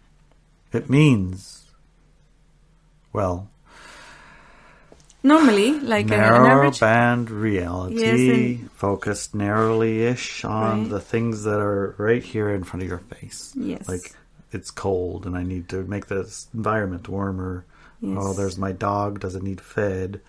It 0.74 0.90
means, 0.90 1.66
well, 3.14 3.50
Normally, 5.24 5.80
like 5.80 6.07
an, 6.07 6.13
an 6.13 6.19
narrow 6.19 6.47
average. 6.65 6.80
band 6.80 7.30
reality, 7.30 7.99
Yes, 7.99 8.59
and- 8.59 8.72
focused 8.72 9.36
narrowly 9.36 10.03
ish 10.03 10.43
on 10.43 10.82
Right. 10.82 10.89
the 10.89 10.99
things 10.99 11.43
that 11.43 11.59
are 11.59 11.93
right 11.99 12.24
here 12.24 12.49
in 12.49 12.63
front 12.63 12.82
of 12.84 12.89
your 12.89 12.97
face. 12.99 13.53
Yes. 13.55 13.88
Like 13.88 14.13
it's 14.51 14.72
cold 14.72 15.26
and 15.28 15.38
I 15.38 15.43
need 15.43 15.69
to 15.69 15.84
make 15.84 16.07
this 16.07 16.47
environment 16.53 17.07
warmer. 17.07 17.65
Oh, 18.03 18.07
yes. 18.07 18.17
Oh, 18.19 18.34
there's 18.34 18.57
my 18.57 18.72
dog, 18.72 19.19
does 19.19 19.36
it 19.36 19.43
need 19.43 19.61
fed? 19.61 20.22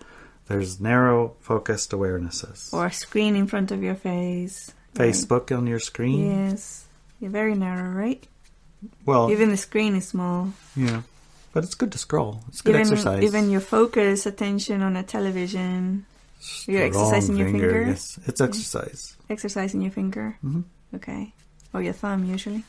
There's 0.47 0.79
narrow 0.79 1.35
focused 1.39 1.91
awarenesses. 1.91 2.71
Or 2.73 2.85
a 2.85 2.91
screen 2.91 3.35
in 3.35 3.47
front 3.47 3.71
of 3.71 3.81
your 3.81 3.95
face. 3.95 4.71
right? 4.95 5.09
Facebook 5.11 5.55
on 5.57 5.65
your 5.65 5.79
screen. 5.79 6.29
Yes. 6.49 6.85
You're 7.19 7.31
very 7.31 7.55
narrow, 7.55 7.89
right? 7.91 8.23
Well, 9.05 9.31
Even 9.31 9.49
the 9.49 9.57
screen 9.57 9.95
is 9.95 10.07
small. 10.07 10.53
yeah. 10.75 11.01
But 11.53 11.63
it's 11.63 11.75
good 11.75 11.91
to 11.91 11.97
scroll. 11.97 12.43
It's 12.49 12.61
good 12.61 12.71
even, 12.75 12.81
exercise. 12.81 13.23
Even 13.23 13.49
your 13.49 13.61
focus, 13.61 14.25
attention 14.25 14.81
on 14.81 14.95
a 14.95 15.03
television, 15.03 16.05
you're 16.65 16.81
Strong 16.91 17.05
exercising 17.13 17.37
your 17.37 17.49
finger? 17.49 17.83
Yes, 17.87 18.19
it's 18.25 18.41
exercise. 18.41 19.15
exercising 19.29 19.81
your 19.81 19.91
finger. 19.91 20.37
Mhm. 20.43 20.63
Okay. 20.95 21.33
Or 21.73 21.81
your 21.81 21.93
thumb, 21.93 22.25
usually. 22.25 22.63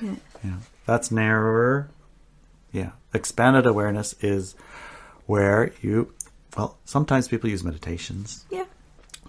Yeah. 0.00 0.16
Yeah, 0.42 0.56
that's 0.86 1.10
narrower 1.10 1.88
Yeah. 2.72 2.92
Expanded 3.14 3.66
awareness 3.66 4.14
is 4.22 4.54
where 5.26 5.72
you, 5.82 6.12
well, 6.56 6.78
sometimes 6.86 7.28
people 7.28 7.50
use 7.50 7.62
meditations. 7.62 8.46
Yeah. 8.50 8.61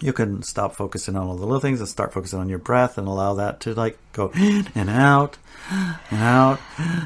You 0.04 0.12
can 0.14 0.43
stop 0.43 0.76
focusing 0.76 1.16
on 1.16 1.28
all 1.28 1.36
the 1.36 1.45
little 1.45 1.62
things 1.62 1.80
and 1.80 1.88
start 1.88 2.12
focusing 2.14 2.39
on 2.39 2.49
your 2.49 2.60
breath 2.60 2.97
and 2.97 3.08
allow 3.08 3.36
that 3.36 3.60
to 3.62 3.74
like 3.74 3.97
go 4.12 4.32
in 4.36 4.68
and 4.76 4.89
out 4.89 5.38
and 6.12 6.20
out. 6.22 6.60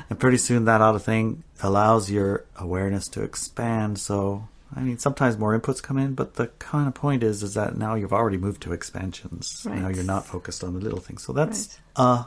And 0.10 0.20
pretty 0.20 0.38
soon 0.38 0.66
that 0.66 0.82
other 0.82 0.98
thing 1.00 1.43
allows 1.62 2.10
your 2.10 2.45
awareness 2.58 3.08
to 3.10 3.22
expand. 3.22 4.00
So, 4.00 4.48
I 4.76 4.80
mean, 4.82 4.98
sometimes 4.98 5.38
more 5.38 5.58
inputs 5.58 5.82
come 5.82 5.98
in, 6.00 6.16
but 6.16 6.34
the 6.36 6.48
kind 6.60 6.88
of 6.88 6.95
point 6.95 7.22
is, 7.22 7.43
is 7.43 7.54
that 7.54 7.78
now 7.78 7.93
you've 7.93 8.14
already 8.14 8.38
moved 8.38 8.64
to 8.64 8.74
expansions. 8.74 9.64
Right. 9.70 9.80
Now 9.80 9.89
you're 9.89 10.04
not 10.04 10.26
focused 10.26 10.64
on 10.64 10.74
the 10.74 10.80
little 10.80 11.00
things. 11.00 11.22
So 11.24 11.34
that's 11.34 11.78
Right. 11.98 12.04
uh, 12.04 12.24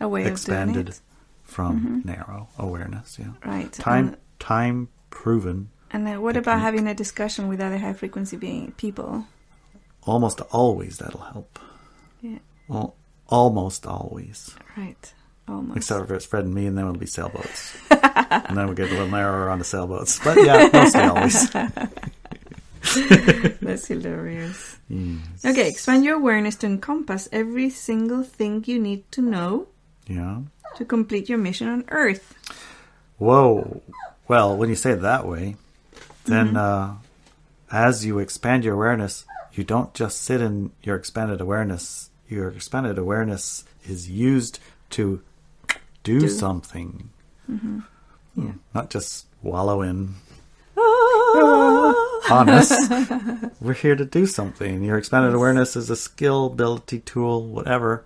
A 0.00 0.08
way 0.08 0.24
expanded 0.24 0.94
from 1.42 2.02
narrow 2.04 2.48
awareness. 2.58 3.18
Yeah. 3.18 3.32
Right. 3.44 3.72
Time, 3.72 4.06
And, 4.08 4.16
time 4.38 4.88
proven. 5.10 5.70
and 5.90 6.06
uh, 6.08 6.20
what 6.20 6.36
about 6.36 6.60
having 6.60 6.86
a 6.86 6.94
discussion 6.94 7.48
with 7.48 7.60
other 7.60 7.78
high 7.78 7.92
frequency 7.92 8.36
being 8.36 8.70
people? 8.76 9.26
Almost 10.04 10.40
always 10.52 10.98
that'll 10.98 11.20
help. 11.20 11.58
Yeah. 12.20 12.38
Well, 12.68 12.94
almost 13.28 13.86
always. 13.86 14.54
Right. 14.76 15.14
Almost. 15.48 15.76
Except 15.76 16.08
for 16.08 16.14
it's 16.14 16.24
Fred 16.26 16.44
and 16.44 16.54
me, 16.54 16.66
and 16.66 16.76
then 16.78 16.84
it'll 16.86 16.98
be 16.98 17.06
sailboats. 17.06 17.76
and 17.90 18.56
then 18.56 18.68
we 18.68 18.74
get 18.74 18.88
a 18.88 18.92
little 18.92 19.08
narrower 19.08 19.50
on 19.50 19.58
the 19.58 19.64
sailboats. 19.64 20.18
But 20.22 20.38
yeah, 20.44 20.68
mostly 20.72 21.00
always. 21.02 21.50
That's 23.60 23.86
hilarious. 23.86 24.78
Yes. 24.88 25.44
Okay, 25.44 25.68
expand 25.68 26.04
your 26.04 26.16
awareness 26.16 26.56
to 26.56 26.66
encompass 26.66 27.28
every 27.32 27.70
single 27.70 28.22
thing 28.22 28.64
you 28.66 28.78
need 28.78 29.10
to 29.12 29.22
know 29.22 29.68
Yeah. 30.06 30.40
to 30.76 30.84
complete 30.84 31.28
your 31.28 31.38
mission 31.38 31.68
on 31.68 31.84
Earth. 31.88 32.34
Whoa. 33.18 33.82
Well, 34.28 34.56
when 34.56 34.68
you 34.68 34.74
say 34.74 34.92
it 34.92 35.02
that 35.02 35.26
way, 35.26 35.56
then 36.24 36.48
Mm-hmm. 36.54 36.56
uh, 36.56 36.94
as 37.70 38.04
you 38.04 38.18
expand 38.18 38.64
your 38.64 38.74
awareness, 38.74 39.24
you 39.52 39.64
don't 39.64 39.92
just 39.94 40.22
sit 40.22 40.40
in 40.40 40.72
your 40.82 40.96
expanded 40.96 41.40
awareness. 41.40 42.10
Your 42.28 42.48
expanded 42.50 42.98
awareness 42.98 43.64
is 43.84 44.08
used 44.10 44.58
to 44.90 45.22
do, 46.02 46.20
Do. 46.20 46.28
something. 46.28 47.10
Mm-hmm. 47.50 47.80
Yeah. 48.36 48.52
Not 48.74 48.90
just 48.90 49.26
wallow 49.42 49.82
in 49.82 50.14
Ah! 50.76 51.94
honest. 52.30 52.72
We're 53.60 53.74
here 53.74 53.96
to 53.96 54.04
do 54.04 54.26
something. 54.26 54.82
Your 54.82 54.96
expanded 54.98 55.34
awareness 55.34 55.76
is 55.76 55.90
a 55.90 55.96
skill, 55.96 56.46
ability, 56.46 57.00
tool, 57.00 57.46
whatever, 57.46 58.04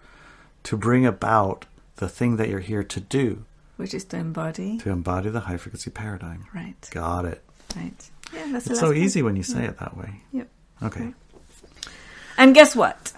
to 0.65 0.77
bring 0.77 1.07
about 1.07 1.65
the 1.97 2.09
thing 2.09 2.37
that 2.37 2.49
you're 2.49 2.61
here 2.61 2.83
to 2.85 3.01
do, 3.01 3.45
Which 3.77 3.95
is 3.95 4.05
to 4.07 4.17
embody. 4.17 4.79
to 4.79 4.91
embody 4.91 5.31
the 5.31 5.41
high 5.41 5.57
frequency 5.57 5.91
paradigm. 5.91 6.47
Right. 6.55 6.75
Got 6.91 7.25
it. 7.27 7.43
Right. 7.77 8.11
Yeah, 8.35 8.49
that's 8.53 8.67
It's 8.69 8.81
so 8.81 8.89
one. 8.89 8.97
easy 8.97 9.23
when 9.23 9.37
you 9.37 9.43
say 9.43 9.65
it 9.65 9.79
that 9.79 9.97
way. 9.97 10.21
Yep. 10.33 10.49
Okay. 10.83 11.15
And 12.39 12.55
guess 12.55 12.77
what? 12.77 13.13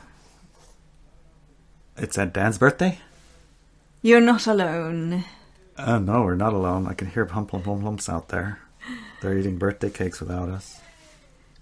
It's 1.96 2.16
at 2.18 2.32
Dan's 2.32 2.58
birthday? 2.58 3.00
You're 4.02 4.20
not 4.20 4.46
alone. 4.46 5.24
Uh, 5.76 5.98
no, 5.98 6.22
we're 6.22 6.34
not 6.36 6.52
alone. 6.52 6.86
I 6.86 6.94
can 6.94 7.08
hear 7.08 7.24
hum 7.26 7.48
hum 7.48 7.62
hum 7.62 7.82
humps 7.82 8.08
out 8.08 8.28
there. 8.28 8.60
They're 9.20 9.36
eating 9.36 9.58
birthday 9.58 9.90
cakes 9.90 10.20
without 10.20 10.48
us. 10.48 10.80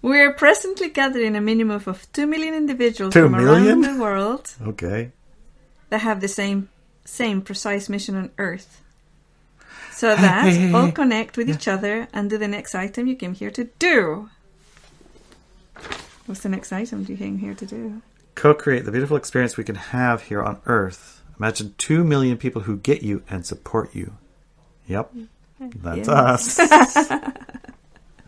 We 0.01 0.19
are 0.21 0.31
presently 0.33 0.89
gathering 0.89 1.35
a 1.35 1.41
minimum 1.41 1.81
of 1.87 2.07
2 2.13 2.27
million 2.27 2.53
individuals 2.53 3.13
Two 3.13 3.23
from 3.23 3.31
million? 3.31 3.83
around 3.83 3.95
the 3.97 4.01
world 4.01 4.53
Okay. 4.61 5.11
that 5.89 6.01
have 6.01 6.21
the 6.21 6.27
same 6.27 6.69
same 7.03 7.41
precise 7.41 7.89
mission 7.89 8.15
on 8.15 8.29
Earth. 8.37 8.81
So 9.91 10.15
that 10.15 10.43
hey, 10.43 10.67
hey, 10.67 10.73
all 10.73 10.91
connect 10.91 11.35
with 11.37 11.47
Yeah. 11.49 11.55
each 11.55 11.67
other 11.67 12.07
and 12.13 12.29
do 12.29 12.37
the 12.37 12.47
next 12.47 12.75
item 12.75 13.07
you 13.07 13.15
came 13.15 13.33
here 13.33 13.49
to 13.51 13.63
do. 13.79 14.29
What's 16.27 16.41
the 16.41 16.49
next 16.49 16.71
item 16.71 17.05
you 17.09 17.17
came 17.17 17.37
here 17.39 17.55
to 17.55 17.65
do? 17.65 18.01
Co 18.35 18.53
create 18.53 18.85
the 18.85 18.91
beautiful 18.91 19.17
experience 19.17 19.57
we 19.57 19.63
can 19.63 19.75
have 19.75 20.21
here 20.23 20.43
on 20.43 20.61
Earth. 20.67 21.23
Imagine 21.39 21.73
two 21.77 22.03
million 22.03 22.37
people 22.37 22.61
who 22.63 22.77
get 22.77 23.01
you 23.01 23.23
and 23.29 23.45
support 23.45 23.95
you. 23.95 24.13
Yep. 24.87 25.11
Mm. 25.15 25.27
That's 25.81 26.07
Yeah. 26.07 26.13
us. 26.13 26.57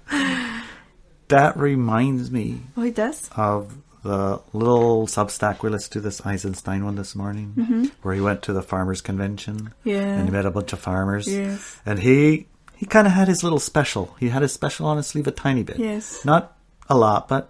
that 1.27 1.57
reminds 1.57 2.31
me 2.31 2.61
Oh, 2.75 2.83
it 2.83 2.95
does? 2.95 3.29
of 3.35 3.77
the 4.01 4.41
little 4.53 5.05
Substack 5.07 5.61
we 5.61 5.69
listened 5.69 5.91
to 5.93 5.99
this 6.01 6.25
Eisenstein 6.25 6.85
one 6.85 6.95
this 6.95 7.15
morning, 7.15 7.53
mm-hmm. 7.57 7.85
where 8.01 8.15
he 8.15 8.21
went 8.21 8.41
to 8.43 8.53
the 8.53 8.61
farmers 8.63 9.01
convention 9.01 9.73
Yeah. 9.83 9.97
and 9.99 10.25
he 10.25 10.31
met 10.31 10.45
a 10.45 10.51
bunch 10.51 10.71
of 10.73 10.79
farmers. 10.79 11.27
Yes. 11.27 11.79
And 11.85 11.99
he 11.99 12.47
he 12.77 12.85
kind 12.85 13.05
of 13.07 13.13
had 13.13 13.27
his 13.27 13.43
little 13.43 13.59
special. 13.59 14.15
He 14.19 14.29
had 14.29 14.41
his 14.41 14.53
special 14.53 14.85
on 14.87 14.95
his 14.97 15.07
sleeve 15.07 15.27
a 15.27 15.31
tiny 15.31 15.63
bit. 15.63 15.77
Yes. 15.79 16.23
Not 16.23 16.57
a 16.89 16.97
lot, 16.97 17.27
but 17.27 17.49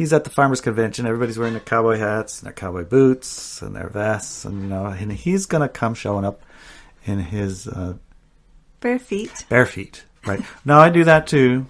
he's 0.00 0.14
at 0.14 0.24
the 0.24 0.30
farmers 0.30 0.62
convention. 0.62 1.04
Everybody's 1.04 1.38
wearing 1.38 1.52
their 1.52 1.60
cowboy 1.60 1.98
hats 1.98 2.38
and 2.40 2.46
their 2.46 2.54
cowboy 2.54 2.84
boots 2.84 3.60
and 3.60 3.76
their 3.76 3.88
vests, 3.90 4.46
and 4.46 4.62
you 4.62 4.66
know, 4.66 4.86
and 4.86 5.12
he's 5.12 5.44
gonna 5.44 5.68
come 5.68 5.92
showing 5.92 6.24
up 6.24 6.40
in 7.04 7.18
his 7.18 7.68
uh, 7.68 7.94
Bare 8.80 8.98
feet. 8.98 9.44
bare 9.50 9.66
feet. 9.66 10.04
Right? 10.26 10.40
no, 10.64 10.78
I 10.78 10.88
do 10.88 11.04
that 11.04 11.26
too. 11.26 11.66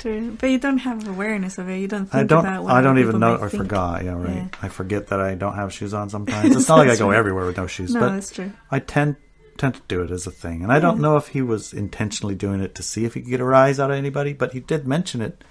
True. 0.00 0.36
But 0.40 0.50
you 0.50 0.58
don't 0.58 0.78
have 0.78 1.06
awareness 1.06 1.56
of 1.58 1.68
it. 1.68 1.78
You 1.78 1.86
don't 1.86 2.06
think 2.06 2.14
I 2.16 2.24
don't. 2.24 2.44
about 2.44 2.64
what 2.64 2.72
I 2.72 2.80
don't 2.80 2.98
even 2.98 3.20
know. 3.20 3.36
I 3.36 3.48
think. 3.48 3.62
forgot. 3.62 4.04
Yeah, 4.04 4.14
right. 4.14 4.36
Yeah. 4.36 4.48
I 4.60 4.68
forget 4.68 5.06
that 5.08 5.20
I 5.20 5.36
don't 5.36 5.54
have 5.54 5.72
shoes 5.72 5.94
on 5.94 6.10
sometimes. 6.10 6.56
It's 6.56 6.68
not 6.68 6.78
like 6.78 6.88
I 6.88 6.96
go 6.96 7.10
right. 7.10 7.16
everywhere 7.16 7.46
with 7.46 7.56
no 7.56 7.68
shoes, 7.68 7.94
No, 7.94 8.00
but 8.00 8.08
that's 8.14 8.32
true. 8.32 8.50
I 8.72 8.80
tend 8.80 9.14
tend 9.56 9.74
to 9.74 9.82
do 9.86 10.02
it 10.02 10.10
as 10.10 10.26
a 10.26 10.32
thing. 10.32 10.62
And 10.64 10.72
I 10.72 10.80
don't 10.80 11.00
know 11.00 11.16
if 11.16 11.28
he 11.28 11.42
was 11.42 11.72
intentionally 11.72 12.34
doing 12.34 12.60
it 12.60 12.74
to 12.74 12.82
see 12.82 13.04
if 13.04 13.14
he 13.14 13.20
could 13.20 13.30
get 13.30 13.40
a 13.40 13.44
rise 13.44 13.78
out 13.78 13.90
of 13.92 13.96
anybody, 13.96 14.32
but 14.32 14.52
he 14.52 14.58
did 14.60 14.86
mention 14.86 15.20
it. 15.22 15.44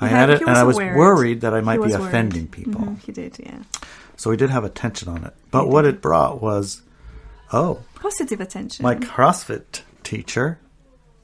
I 0.00 0.08
had 0.08 0.28
had- 0.28 0.30
it, 0.30 0.40
and 0.42 0.50
I 0.56 0.64
was 0.64 0.76
worried 0.76 1.42
that 1.42 1.54
I 1.54 1.60
might 1.60 1.76
be 1.76 1.84
was 1.84 1.92
worried. 1.92 2.08
offending 2.08 2.46
people. 2.48 2.80
Mhm, 2.80 2.98
he 3.00 3.12
did, 3.12 3.36
yeah. 3.38 3.58
So 4.16 4.30
we 4.30 4.36
did 4.36 4.50
have 4.50 4.64
attention 4.64 5.08
on 5.08 5.24
it. 5.24 5.34
But 5.50 5.68
what 5.68 5.84
it 5.84 6.00
brought 6.00 6.40
was, 6.42 6.82
oh, 7.52 7.80
Positive 7.96 8.40
attention. 8.40 8.82
my 8.82 8.94
CrossFit 8.96 9.80
teacher, 10.02 10.58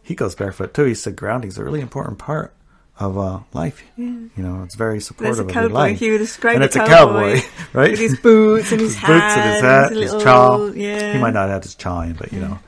he 0.02 0.14
goes 0.14 0.34
barefoot 0.34 0.74
too. 0.74 0.84
He 0.84 0.94
said 0.94 1.16
grounding 1.16 1.48
is 1.48 1.58
a 1.58 1.64
really 1.64 1.80
important 1.80 2.18
part 2.18 2.54
of 2.98 3.16
uh, 3.16 3.40
life. 3.52 3.82
Yeah. 3.96 4.06
You 4.06 4.30
know, 4.36 4.62
it's 4.64 4.74
very 4.76 4.94
There's 4.94 5.06
supportive 5.06 5.38
a 5.38 5.42
of 5.48 5.54
your 5.54 5.68
life. 5.68 5.98
Describe 5.98 6.56
and 6.56 6.64
it's 6.64 6.76
a 6.76 6.80
cowboy, 6.84 7.40
cowboy, 7.40 7.46
right? 7.72 7.90
with 7.92 8.00
his 8.00 8.18
boots 8.18 8.72
and 8.72 8.80
his, 8.82 8.94
His 8.94 9.00
boots 9.00 9.10
and 9.36 9.50
his 9.52 9.60
hat, 9.62 9.90
his 9.90 9.98
little- 9.98 10.20
chaw. 10.20 10.66
Yeah. 10.72 11.12
He 11.14 11.18
might 11.18 11.32
not 11.34 11.48
have 11.48 11.62
his 11.62 11.74
chaw 11.74 12.00
in, 12.02 12.12
but 12.14 12.32
you 12.32 12.40
know, 12.40 12.58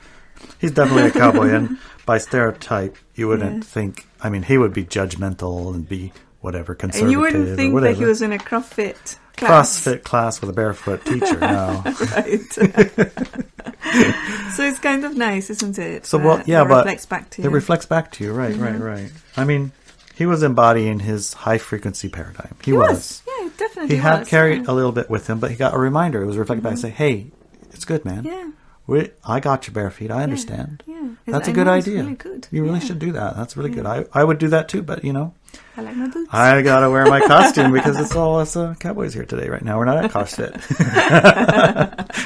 he's 0.59 0.71
definitely 0.71 1.09
a 1.09 1.11
cowboy. 1.11 1.49
and 1.53 1.77
by 2.05 2.17
stereotype, 2.17 2.97
you 3.15 3.27
wouldn't 3.27 3.57
Yeah. 3.57 3.63
think. 3.63 4.07
I 4.21 4.29
mean, 4.29 4.43
he 4.43 4.57
would 4.57 4.73
be 4.73 4.83
judgmental 4.83 5.73
and 5.73 5.87
be 5.87 6.11
whatever 6.41 6.75
conservative 6.75 7.03
And 7.03 7.11
you 7.11 7.19
wouldn't 7.19 7.55
think 7.55 7.79
that 7.81 7.95
he 7.95 8.05
was 8.05 8.21
in 8.21 8.33
a 8.33 8.37
CrossFit 8.37 9.17
class. 9.37 9.79
CrossFit 9.79 10.03
class 10.03 10.41
with 10.41 10.49
a 10.49 10.53
barefoot 10.53 11.05
teacher. 11.05 11.39
No. 11.39 11.83
Right. 12.13 12.41
so 14.53 14.63
it's 14.63 14.79
kind 14.79 15.05
of 15.05 15.15
nice, 15.17 15.49
isn't 15.49 15.77
it? 15.79 16.05
So, 16.05 16.17
well, 16.17 16.41
yeah, 16.45 16.61
it 16.63 16.67
but 16.67 16.85
reflects 16.85 17.05
back 17.05 17.29
to 17.31 17.41
you. 17.41 17.49
It 17.49 17.51
reflects 17.51 17.85
back 17.85 18.11
to 18.13 18.23
you, 18.23 18.33
right, 18.33 18.55
right, 18.55 18.73
mm-hmm. 18.73 18.83
right. 18.83 19.11
I 19.35 19.45
mean, 19.45 19.71
he 20.15 20.25
was 20.25 20.43
embodying 20.43 20.99
his 20.99 21.33
high 21.33 21.57
frequency 21.57 22.09
paradigm. 22.09 22.55
He, 22.63 22.71
He 22.71 22.77
was. 22.77 22.89
was. 22.89 23.21
Yeah, 23.27 23.49
definitely 23.57 23.95
He 23.95 24.01
had 24.01 24.19
was, 24.19 24.29
carried 24.29 24.65
yeah. 24.65 24.71
a 24.71 24.73
little 24.73 24.91
bit 24.91 25.09
with 25.09 25.27
him, 25.27 25.39
but 25.39 25.51
he 25.51 25.57
got 25.57 25.73
a 25.73 25.77
reminder. 25.77 26.21
It 26.21 26.25
was 26.25 26.37
reflected 26.37 26.63
back 26.63 26.73
mm-hmm. 26.73 26.85
and 26.85 26.95
say, 26.95 27.05
"Hey, 27.05 27.31
it's 27.71 27.85
good, 27.85 28.05
man. 28.05 28.23
Yeah. 28.23 28.49
We, 28.85 29.11
I 29.25 29.39
got 29.39 29.65
your 29.65 29.73
bare 29.73 29.89
feet. 29.91 30.11
I 30.11 30.23
understand. 30.23 30.83
Yeah. 30.85 31.11
That's 31.25 31.47
I 31.47 31.51
a 31.51 31.53
good 31.53 31.67
idea. 31.69 32.01
really 32.03 32.15
good. 32.15 32.47
You 32.51 32.63
really 32.63 32.79
Yeah. 32.79 32.85
should 32.85 32.99
do 32.99 33.13
that. 33.13 33.37
That's 33.37 33.55
really 33.55 33.69
good. 33.69 33.85
I, 33.85 34.05
I 34.13 34.23
would 34.25 34.39
do 34.39 34.49
that 34.49 34.67
too, 34.67 34.81
but 34.81 35.05
you 35.05 35.13
know, 35.13 35.33
I 35.77 35.81
like 35.83 35.95
my 35.95 36.07
boots. 36.09 36.29
I 36.33 36.61
gotta 36.61 36.89
wear 36.89 37.05
my 37.05 37.21
costume 37.27 37.71
because 37.71 37.97
it's 37.99 38.13
all 38.15 38.39
us 38.39 38.57
uh, 38.57 38.73
cowboys 38.79 39.13
here 39.13 39.23
today. 39.25 39.47
Right 39.47 39.63
now, 39.63 39.77
we're 39.77 39.85
not 39.85 40.03
at 40.03 40.11
CrossFit 40.11 40.53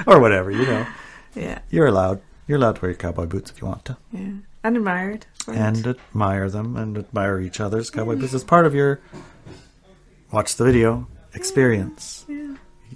or 0.08 0.20
whatever. 0.20 0.50
You 0.52 0.66
know, 0.66 0.88
yeah. 1.36 1.60
you're 1.70 1.88
allowed. 1.88 2.22
You're 2.48 2.58
allowed 2.58 2.78
to 2.78 2.82
wear 2.82 2.92
your 2.92 2.98
cowboy 2.98 3.26
boots 3.28 3.52
if 3.52 3.62
you 3.62 3.68
want 3.68 3.86
to. 3.86 3.98
Yeah. 4.12 4.30
And 4.64 4.78
admired. 4.78 5.26
it. 5.48 5.54
and 5.56 5.86
admire 5.88 6.50
them 6.50 6.76
and 6.76 6.98
admire 6.98 7.40
each 7.40 7.60
other's 7.60 7.90
cowboy 7.90 8.16
boots 8.16 8.34
as 8.34 8.44
part 8.44 8.66
of 8.66 8.74
your 8.74 9.00
watch 10.32 10.56
the 10.56 10.64
video 10.66 11.08
experience 11.34 12.26
Yeah. 12.28 12.47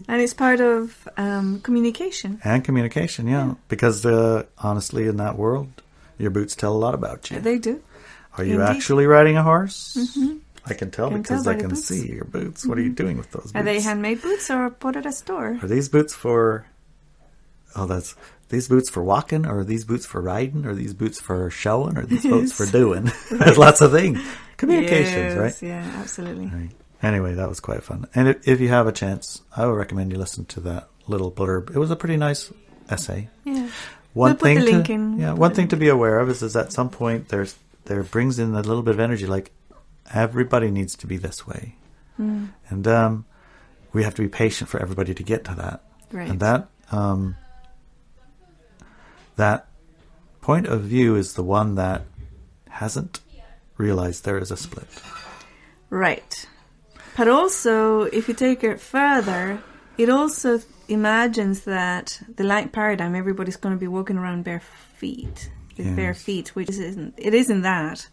And 0.08 0.22
it's 0.22 0.34
part 0.34 0.60
of 0.60 1.08
um, 1.18 1.60
communication. 1.62 2.40
and 2.44 2.64
communication. 2.64 3.28
Yeah, 3.28 3.56
because 3.68 4.06
uh, 4.06 4.46
honestly, 4.58 5.08
in 5.08 5.18
that 5.18 5.38
world, 5.38 5.70
your 6.18 6.32
boots 6.32 6.56
tell 6.56 6.74
a 6.74 6.78
lot 6.78 6.94
about 6.94 7.30
you. 7.32 7.40
They 7.40 7.58
do. 7.58 7.82
Are 8.38 8.44
you 8.44 8.62
indeed. 8.62 8.76
actually 8.76 9.06
riding 9.06 9.38
a 9.38 9.44
horse? 9.44 9.98
I 10.66 10.74
can 10.74 10.92
tell 10.92 11.10
Can 11.10 11.22
because 11.22 11.44
tell 11.44 11.54
I 11.54 11.58
can 11.58 11.76
see 11.76 12.08
your 12.12 12.26
boots. 12.26 12.66
What 12.66 12.78
are 12.78 12.82
you 12.82 12.94
doing 12.94 13.18
with 13.18 13.32
those 13.32 13.44
boots? 13.52 13.56
Are 13.56 13.64
they 13.64 13.82
handmade 13.82 14.22
boots 14.22 14.50
or 14.50 14.70
bought 14.70 14.96
at 14.96 15.06
a 15.06 15.12
store? 15.12 15.58
Are 15.62 15.68
these 15.68 15.90
boots 15.90 16.14
for? 16.14 16.66
Oh, 17.76 17.86
that's 17.88 18.16
these 18.50 18.68
boots 18.68 18.90
for 18.90 19.02
walking, 19.02 19.46
or 19.46 19.60
are 19.60 19.64
these 19.64 19.86
boots 19.86 20.06
for 20.06 20.22
riding, 20.22 20.66
or 20.66 20.72
are 20.72 20.76
these 20.76 20.94
boots 20.94 21.20
for 21.20 21.50
showing, 21.50 21.98
or 21.98 22.02
are 22.02 22.06
these 22.06 22.24
boots 22.24 22.52
for 22.52 22.66
doing? 22.72 23.12
There's 23.32 23.58
lots 23.58 23.82
of 23.82 23.92
things. 23.92 24.22
Communications, 24.58 25.36
Yes, 25.36 25.38
right? 25.38 25.62
Yeah, 25.68 25.92
absolutely. 26.00 26.46
Right. 26.48 26.70
Anyway, 27.02 27.34
that 27.34 27.50
was 27.50 27.60
quite 27.60 27.84
fun. 27.84 28.08
And 28.14 28.28
if, 28.28 28.48
if 28.48 28.62
you 28.62 28.70
have 28.70 28.88
a 28.88 28.92
chance, 28.92 29.42
I 29.56 29.66
would 29.66 29.74
recommend 29.74 30.12
you 30.12 30.18
listen 30.18 30.46
to 30.46 30.60
that 30.62 30.88
little 31.08 31.32
blurb. 31.32 31.76
It 31.76 31.80
was 31.80 31.92
a 31.92 31.96
pretty 31.96 32.18
nice 32.18 32.52
essay. 32.90 33.30
Yeah. 33.44 33.70
one 34.14 34.38
We'll 34.40 34.56
thing 34.56 34.84
to, 34.84 35.18
yeah, 35.18 35.34
one 35.34 35.54
thing 35.54 35.70
to 35.70 35.78
be 35.78 35.90
aware 35.90 36.20
of 36.20 36.30
is, 36.30 36.44
is 36.44 36.56
at 36.56 36.72
some 36.72 36.90
point 36.90 37.30
there's 37.30 37.56
there 37.86 38.04
brings 38.04 38.38
in 38.38 38.54
a 38.54 38.62
little 38.62 38.84
bit 38.84 38.94
of 38.94 39.00
energy 39.00 39.26
like 39.26 39.52
everybody 40.14 40.70
needs 40.70 40.96
to 40.98 41.08
be 41.08 41.18
this 41.18 41.48
way. 41.48 41.76
Hmm. 42.18 42.48
And 42.70 42.88
um, 42.88 43.26
we 43.94 44.04
have 44.04 44.16
to 44.16 44.22
be 44.22 44.28
patient 44.28 44.70
for 44.70 44.80
everybody 44.80 45.14
to 45.14 45.24
get 45.24 45.46
to 45.46 45.56
that. 45.56 45.82
Right. 46.12 46.30
And 46.30 46.40
that 46.40 46.68
um, 46.92 47.36
that 49.38 49.68
point 50.42 50.68
of 50.68 50.82
view 50.82 51.16
is 51.16 51.34
the 51.34 51.44
one 51.44 51.76
that 51.76 52.04
hasn't 52.70 53.22
realized 53.78 54.26
there 54.26 54.38
is 54.38 54.52
a 54.52 54.58
split. 54.58 54.88
Right. 55.90 56.48
But 57.18 57.28
also, 57.28 58.04
if 58.04 58.28
you 58.28 58.34
take 58.34 58.64
it 58.64 58.80
further, 58.80 59.62
it 59.98 60.10
also 60.10 60.62
imagines 60.88 61.62
that 61.62 62.22
the 62.36 62.44
light 62.44 62.72
paradigm, 62.72 63.16
everybody's 63.16 63.58
going 63.58 63.76
to 63.76 63.80
be 63.80 63.88
walking 63.88 64.18
around 64.18 64.44
bare 64.44 64.62
feet, 64.96 65.52
with 65.78 65.96
bare 65.96 66.14
feet, 66.14 66.56
which 66.56 66.70
isn't. 66.70 67.16
It 67.18 67.34
isn't 67.34 67.62
that. 67.62 68.08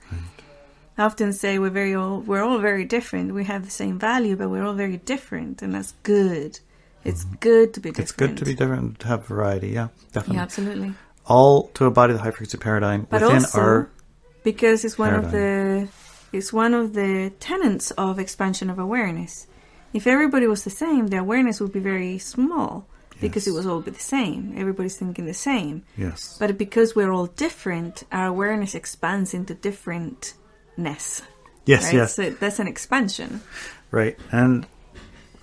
I 0.96 1.05
often 1.05 1.32
say 1.32 1.59
we're 1.59 1.70
very 1.70 1.94
all 1.94 2.20
we're 2.20 2.42
all 2.42 2.59
very 2.59 2.84
different. 2.84 3.32
We 3.32 3.44
have 3.44 3.64
the 3.64 3.70
same 3.70 3.99
value, 3.99 4.34
but 4.36 4.51
we're 4.51 4.64
all 4.64 4.74
very 4.74 4.96
different, 4.96 5.62
and 5.62 5.74
that's 5.74 5.92
good. 6.03 6.59
It's 7.05 7.24
mm-hmm. 7.24 7.36
good 7.36 7.74
to 7.74 7.80
be 7.80 7.90
different. 7.90 8.11
It's 8.11 8.12
good 8.12 8.36
to 8.38 8.44
be 8.44 8.55
different, 8.55 8.99
to 9.01 9.07
have 9.07 9.26
variety. 9.26 9.68
Yeah, 9.68 9.88
definitely. 10.12 10.36
Yeah, 10.36 10.42
absolutely. 10.42 10.94
All 11.26 11.68
to 11.74 11.86
embody 11.86 12.14
the 12.14 12.18
high 12.18 12.30
frequency 12.30 12.59
paradigm 12.59 13.07
But 13.09 13.22
within 13.22 13.36
also, 13.36 13.61
our 13.61 13.90
because 14.42 14.84
it's 14.84 14.99
one 14.99 15.14
of 15.14 15.30
the 15.30 15.88
it's 16.33 16.53
one 16.53 16.74
of 16.74 16.93
the 16.95 17.33
tenets 17.41 17.91
of 17.93 18.18
expansion 18.18 18.70
of 18.70 18.79
awareness. 18.79 19.47
If 19.93 20.07
everybody 20.07 20.47
was 20.47 20.64
the 20.64 20.70
same, 20.70 21.07
the 21.09 21.18
awareness 21.18 21.61
would 21.61 21.72
be 21.72 21.81
very 21.81 22.18
small 22.18 22.87
because 23.20 23.49
it 23.49 23.53
was 23.53 23.66
all 23.66 23.81
be 23.81 23.91
the 23.91 23.99
same. 23.99 24.55
Everybody's 24.57 24.97
thinking 24.97 25.26
the 25.26 25.35
same. 25.35 25.83
yes, 25.97 26.37
But 26.39 26.57
because 26.59 26.95
we're 26.95 27.11
all 27.12 27.26
different, 27.26 28.05
our 28.12 28.26
awareness 28.26 28.74
expands 28.74 29.35
into 29.35 29.55
differentness. 29.57 31.22
yes, 31.64 31.85
right? 31.85 31.95
yes, 31.95 32.14
So 32.14 32.31
that's 32.31 32.59
an 32.59 32.68
expansion. 32.68 33.41
right. 33.91 34.16
And 34.31 34.66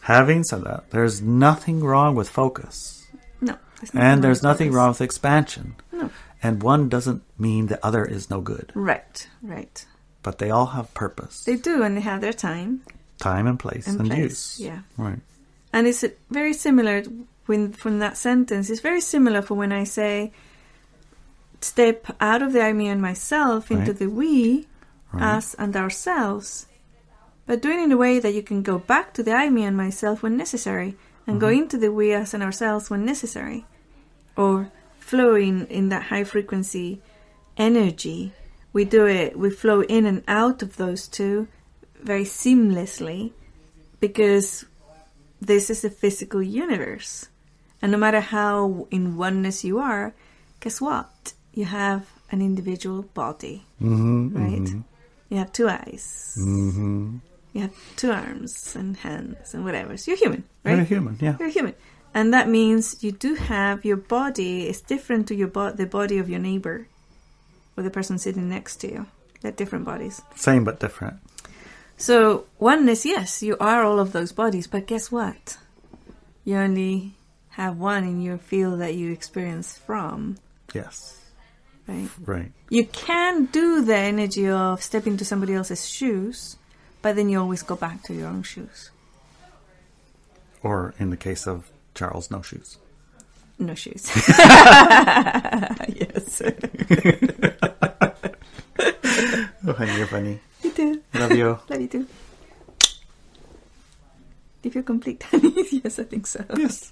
having 0.01 0.43
said 0.43 0.63
that, 0.63 0.91
there's 0.91 1.21
nothing 1.21 1.83
wrong 1.83 2.15
with 2.15 2.29
focus, 2.29 3.05
No. 3.41 3.57
there's 3.79 3.91
and 3.93 4.23
there's 4.23 4.43
nothing 4.43 4.67
this. 4.69 4.75
wrong 4.75 4.89
with 4.89 5.01
expansion. 5.01 5.75
No. 5.91 6.09
And 6.43 6.61
one 6.61 6.89
doesn't 6.89 7.23
mean 7.39 7.67
the 7.67 7.83
other 7.85 8.05
is 8.05 8.29
no 8.29 8.39
good, 8.41 8.71
Right, 8.75 9.27
right. 9.41 9.85
But 10.25 10.39
they 10.39 10.49
all 10.49 10.65
have 10.65 10.91
purpose, 10.95 11.43
They 11.43 11.55
do, 11.55 11.83
and 11.83 11.95
they 11.95 12.01
have 12.01 12.19
their 12.19 12.33
time 12.33 12.81
time 13.19 13.45
and 13.45 13.59
place, 13.59 13.85
and 13.87 13.99
and, 13.99 14.09
place. 14.09 14.19
use. 14.19 14.59
Yeah. 14.59 14.79
Right. 14.97 15.19
And 15.71 15.85
it's 15.85 16.03
very 16.31 16.53
similar 16.53 17.03
when 17.45 17.73
from 17.73 17.99
that 17.99 18.17
sentence. 18.17 18.71
It's 18.71 18.81
very 18.81 19.01
similar 19.01 19.41
for 19.43 19.53
when 19.53 19.71
I 19.71 19.83
say 19.85 20.33
step 21.61 21.99
out 22.19 22.41
of 22.41 22.53
the 22.53 22.61
I, 22.63 22.73
me, 22.73 22.87
and 22.87 23.01
myself 23.01 23.69
into 23.69 23.91
Right. 23.91 23.99
the 23.99 24.09
we, 24.09 24.67
Right. 25.13 25.37
us, 25.37 25.53
and 25.61 25.75
ourselves, 25.75 26.65
but 27.45 27.61
doing 27.61 27.79
it 27.79 27.83
in 27.83 27.91
a 27.91 27.97
way 27.97 28.19
that 28.19 28.33
you 28.33 28.41
can 28.41 28.63
go 28.63 28.79
back 28.79 29.13
to 29.13 29.21
the 29.23 29.31
I, 29.31 29.49
me, 29.49 29.63
and 29.63 29.77
myself 29.77 30.23
when 30.23 30.35
necessary, 30.35 30.97
and 31.27 31.39
go 31.39 31.47
mm-hmm. 31.47 31.61
into 31.61 31.77
the 31.77 31.91
we, 31.91 32.13
us, 32.13 32.33
and 32.33 32.41
ourselves 32.41 32.89
when 32.89 33.05
necessary, 33.05 33.65
or 34.35 34.71
flowing 34.99 35.67
in 35.69 35.89
that 35.89 36.09
high 36.09 36.23
frequency 36.23 37.01
energy. 37.57 38.33
We 38.75 38.83
do 38.83 39.07
it. 39.07 39.39
We 39.39 39.51
flow 39.51 39.83
in 39.83 40.05
and 40.05 40.21
out 40.27 40.61
of 40.61 40.75
those 40.75 41.07
two 41.07 41.47
very 42.03 42.25
seamlessly 42.25 43.31
because 44.01 44.65
this 45.39 45.69
is 45.69 45.85
a 45.85 45.89
physical 45.89 46.43
universe. 46.43 47.29
And 47.81 47.93
no 47.93 47.97
matter 47.97 48.19
how 48.19 48.87
in 48.91 49.15
oneness 49.15 49.63
you 49.63 49.79
are, 49.79 50.13
guess 50.59 50.81
what? 50.81 51.31
You 51.53 51.63
have 51.63 52.03
an 52.31 52.41
individual 52.41 53.03
body, 53.03 53.63
Mm-hmm, 53.81 54.35
right? 54.35 54.69
You 55.29 55.37
have 55.37 55.53
two 55.53 55.69
eyes. 55.69 56.35
Mm-hmm. 56.37 57.17
You 57.53 57.61
have 57.61 57.95
two 57.95 58.11
arms 58.11 58.75
and 58.75 58.97
hands 58.97 59.53
and 59.53 59.63
whatever. 59.63 59.95
So 59.95 60.11
you're 60.11 60.19
human, 60.19 60.43
right? 60.65 60.75
Very 60.75 60.85
human. 60.85 61.17
Yeah. 61.21 61.37
You're 61.39 61.47
human. 61.47 61.75
And 62.13 62.33
that 62.33 62.49
means 62.49 63.01
you 63.01 63.13
do 63.13 63.35
have 63.35 63.85
your 63.85 63.97
body 63.97 64.67
is 64.67 64.81
different 64.81 65.29
to 65.29 65.35
your 65.35 65.47
bo- 65.47 65.71
the 65.71 65.85
body 65.85 66.17
of 66.17 66.29
your 66.29 66.39
neighbor 66.39 66.87
or 67.77 67.83
the 67.83 67.89
person 67.89 68.17
sitting 68.17 68.49
next 68.49 68.77
to 68.77 68.91
you. 68.91 69.05
They're 69.41 69.51
different 69.51 69.85
bodies. 69.85 70.21
Same 70.35 70.63
but 70.63 70.79
different. 70.79 71.17
So 71.97 72.45
oneness, 72.59 73.05
yes, 73.05 73.41
you 73.43 73.55
are 73.59 73.83
all 73.83 73.99
of 73.99 74.11
those 74.11 74.31
bodies, 74.31 74.67
but 74.67 74.87
guess 74.87 75.11
what? 75.11 75.57
You 76.43 76.57
only 76.57 77.13
have 77.51 77.77
one 77.77 78.03
in 78.03 78.21
your 78.21 78.37
field 78.37 78.81
that 78.81 78.95
you 78.95 79.11
experience 79.11 79.77
from, 79.77 80.37
Yes. 80.73 81.19
right? 81.87 82.09
Right. 82.25 82.51
You 82.69 82.85
can 82.85 83.45
do 83.45 83.81
the 83.85 83.95
energy 83.95 84.49
of 84.49 84.83
stepping 84.83 85.13
into 85.13 85.23
somebody 85.25 85.53
else's 85.53 85.87
shoes, 85.87 86.57
but 87.01 87.15
then 87.15 87.29
you 87.29 87.39
always 87.39 87.61
go 87.63 87.75
back 87.75 88.03
to 88.03 88.13
your 88.13 88.27
own 88.27 88.43
shoes. 88.43 88.91
Or 90.63 90.93
in 90.99 91.11
the 91.11 91.17
case 91.17 91.47
of 91.47 91.69
Charles, 91.93 92.29
no 92.29 92.41
shoes. 92.41 92.77
No 93.57 93.73
shoes. 93.75 94.09
yes. 95.87 96.41
Oh, 99.67 99.73
honey, 99.73 99.97
you're 99.97 100.07
funny. 100.07 100.39
you 100.63 100.71
do. 100.71 101.01
Love 101.13 101.31
you. 101.31 101.59
Love 101.69 101.81
you 101.81 101.87
too. 101.87 102.07
Do 104.61 104.69
you 104.69 104.71
feel 104.71 104.83
complete? 104.83 105.23
honey? 105.23 105.53
yes, 105.83 105.99
I 105.99 106.03
think 106.03 106.27
so. 106.27 106.43
yes. 106.57 106.91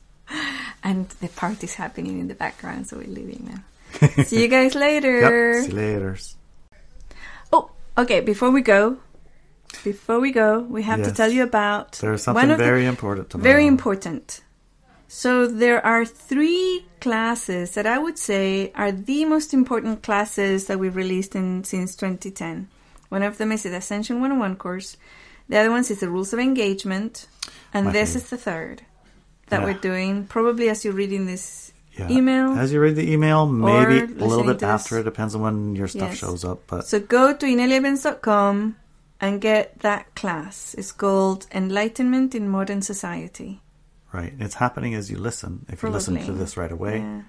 And 0.83 1.09
the 1.21 1.27
party's 1.29 1.73
happening 1.75 2.19
in 2.19 2.27
the 2.27 2.33
background, 2.35 2.87
so 2.87 2.97
we're 2.97 3.07
leaving 3.07 3.45
now. 3.51 4.23
See 4.23 4.41
you 4.41 4.47
guys 4.47 4.73
later. 4.75 5.19
Yep. 5.19 5.65
See 5.65 5.71
you 5.71 5.77
later. 5.77 6.17
Oh, 7.51 7.69
okay. 7.97 8.21
Before 8.21 8.49
we 8.51 8.61
go, 8.61 8.97
before 9.83 10.19
we 10.19 10.31
go, 10.31 10.59
we 10.61 10.81
have 10.83 11.03
to 11.03 11.11
tell 11.11 11.29
you 11.31 11.43
about 11.43 11.93
There's 11.93 12.25
one 12.25 12.35
something 12.35 12.51
of 12.51 12.57
the- 12.57 12.63
very 12.63 12.85
important 12.85 13.29
tomorrow. 13.29 13.43
very 13.51 13.67
important. 13.67 14.41
So 15.15 15.45
there 15.45 15.77
are 15.85 16.05
three 16.05 16.87
classes 16.99 17.75
that 17.75 17.85
I 17.85 17.99
would 17.99 18.17
say 18.17 18.71
are 18.73 18.91
the 18.91 19.25
most 19.25 19.53
important 19.53 20.01
classes 20.01 20.65
that 20.65 20.79
we've 20.79 20.95
released 20.95 21.35
in 21.35 21.63
since 21.63 21.95
2010. 21.95 22.67
One 23.09 23.21
of 23.21 23.37
them 23.37 23.51
is 23.51 23.61
the 23.61 23.75
Ascension 23.75 24.21
101 24.21 24.55
course. 24.55 24.97
The 25.47 25.59
other 25.59 25.69
one 25.69 25.81
is 25.81 25.99
the 25.99 26.09
Rules 26.09 26.33
of 26.33 26.39
Engagement, 26.39 27.27
and 27.75 27.85
My 27.85 27.91
this 27.91 28.09
favorite. 28.13 28.23
is 28.23 28.29
the 28.31 28.37
third 28.37 28.81
that 29.49 29.59
Yeah. 29.59 29.65
we're 29.67 29.73
doing. 29.89 30.25
Probably 30.25 30.67
as 30.67 30.83
you're 30.83 30.95
reading 30.95 31.27
this 31.27 31.71
Yeah. 31.95 32.09
email. 32.09 32.57
As 32.57 32.73
you 32.73 32.79
read 32.81 32.95
the 32.95 33.11
email, 33.13 33.45
maybe 33.45 33.99
a 34.01 34.25
little 34.25 34.43
bit 34.43 34.63
after. 34.63 34.97
It 34.97 35.03
depends 35.03 35.35
on 35.35 35.41
when 35.41 35.75
your 35.75 35.87
stuff 35.87 36.09
Yes. 36.09 36.17
shows 36.17 36.43
up. 36.43 36.63
But 36.65 36.87
So 36.87 36.99
go 36.99 37.33
to 37.35 37.45
inelievance.com 37.45 38.77
and 39.21 39.39
get 39.39 39.77
that 39.81 40.15
class. 40.15 40.73
It's 40.75 40.91
called 40.91 41.45
Enlightenment 41.53 42.33
in 42.33 42.49
Modern 42.49 42.81
Society. 42.81 43.61
Right, 44.13 44.33
it's 44.39 44.55
happening 44.55 44.93
as 44.95 45.09
you 45.11 45.17
listen. 45.17 45.65
If 45.69 45.83
you 45.83 45.89
listen 45.89 46.15
to 46.25 46.31
this 46.31 46.55
right 46.57 46.71
away, 46.71 46.99
Yeah. 46.99 47.21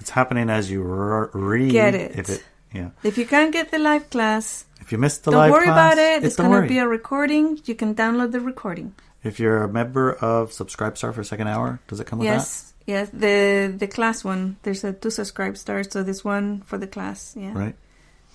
it's 0.00 0.10
happening 0.10 0.50
as 0.50 0.70
you 0.70 0.82
r- 0.82 1.30
read. 1.32 1.72
Get 1.72 1.94
it. 1.94 2.18
If 2.18 2.28
it, 2.28 2.42
yeah. 2.74 2.90
If 3.02 3.16
you 3.18 3.26
can't 3.26 3.52
get 3.52 3.70
the 3.70 3.78
live 3.78 4.10
class, 4.10 4.64
If 4.80 4.92
you 4.92 4.98
missed 4.98 5.24
the 5.24 5.30
don't 5.30 5.40
live 5.40 5.52
worry 5.52 5.66
class, 5.66 5.92
about 5.94 5.98
it. 5.98 6.24
it's 6.24 6.36
going 6.36 6.62
to 6.62 6.68
be 6.68 6.78
a 6.78 6.86
recording. 6.88 7.60
You 7.64 7.74
can 7.74 7.94
download 7.94 8.32
the 8.32 8.40
recording. 8.40 8.94
If 9.22 9.38
you're 9.38 9.62
a 9.62 9.68
member 9.68 10.12
of 10.14 10.52
Subscribe 10.52 10.98
Star 10.98 11.12
for 11.12 11.22
Second 11.22 11.46
Hour, 11.48 11.78
does 11.86 12.00
it 12.00 12.06
come 12.08 12.18
with 12.18 12.26
that? 12.28 12.34
yes, 12.42 12.72
yes. 12.86 13.08
The 13.12 13.72
the 13.78 13.86
class 13.86 14.24
one. 14.24 14.56
There's 14.64 14.82
a 14.82 14.92
two 14.92 15.10
subscribe 15.10 15.56
stars, 15.56 15.86
so 15.92 16.02
there's 16.02 16.24
one 16.24 16.62
for 16.66 16.76
the 16.76 16.88
class. 16.88 17.34
Yeah. 17.38 17.52
Right. 17.54 17.76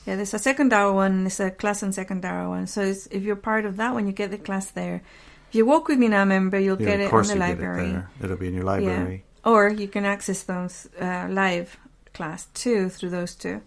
yeah. 0.05 0.15
There's 0.15 0.33
a 0.33 0.39
second 0.39 0.71
hour 0.71 0.93
one. 0.93 1.23
There's 1.25 1.41
a 1.41 1.51
class 1.51 1.83
and 1.83 1.93
second 1.93 2.23
hour 2.23 2.47
one. 2.47 2.67
So 2.67 2.83
it's, 2.83 3.07
if 3.07 3.23
you're 3.23 3.35
part 3.35 3.65
of 3.65 3.75
that 3.77 3.93
one, 3.93 4.07
you 4.07 4.13
get 4.13 4.31
the 4.31 4.37
class 4.37 4.71
there. 4.71 5.01
If 5.49 5.55
you 5.55 5.65
walk 5.65 5.87
with 5.87 5.97
me 5.97 6.07
now, 6.07 6.25
member, 6.25 6.59
you'll 6.59 6.81
Yeah, 6.81 6.87
get 6.97 6.99
it 6.99 7.13
on 7.13 7.23
the 7.25 7.35
library. 7.35 7.91
it. 7.91 8.23
It'll 8.23 8.37
be 8.37 8.47
in 8.47 8.53
your 8.53 8.63
library. 8.63 9.23
Yeah. 9.45 9.51
Or 9.51 9.69
you 9.69 9.87
can 9.87 10.03
access 10.05 10.43
those 10.43 10.87
uh, 11.01 11.27
live 11.29 11.77
class 12.13 12.47
too 12.53 12.89
through 12.89 13.11
those 13.11 13.33
two, 13.35 13.61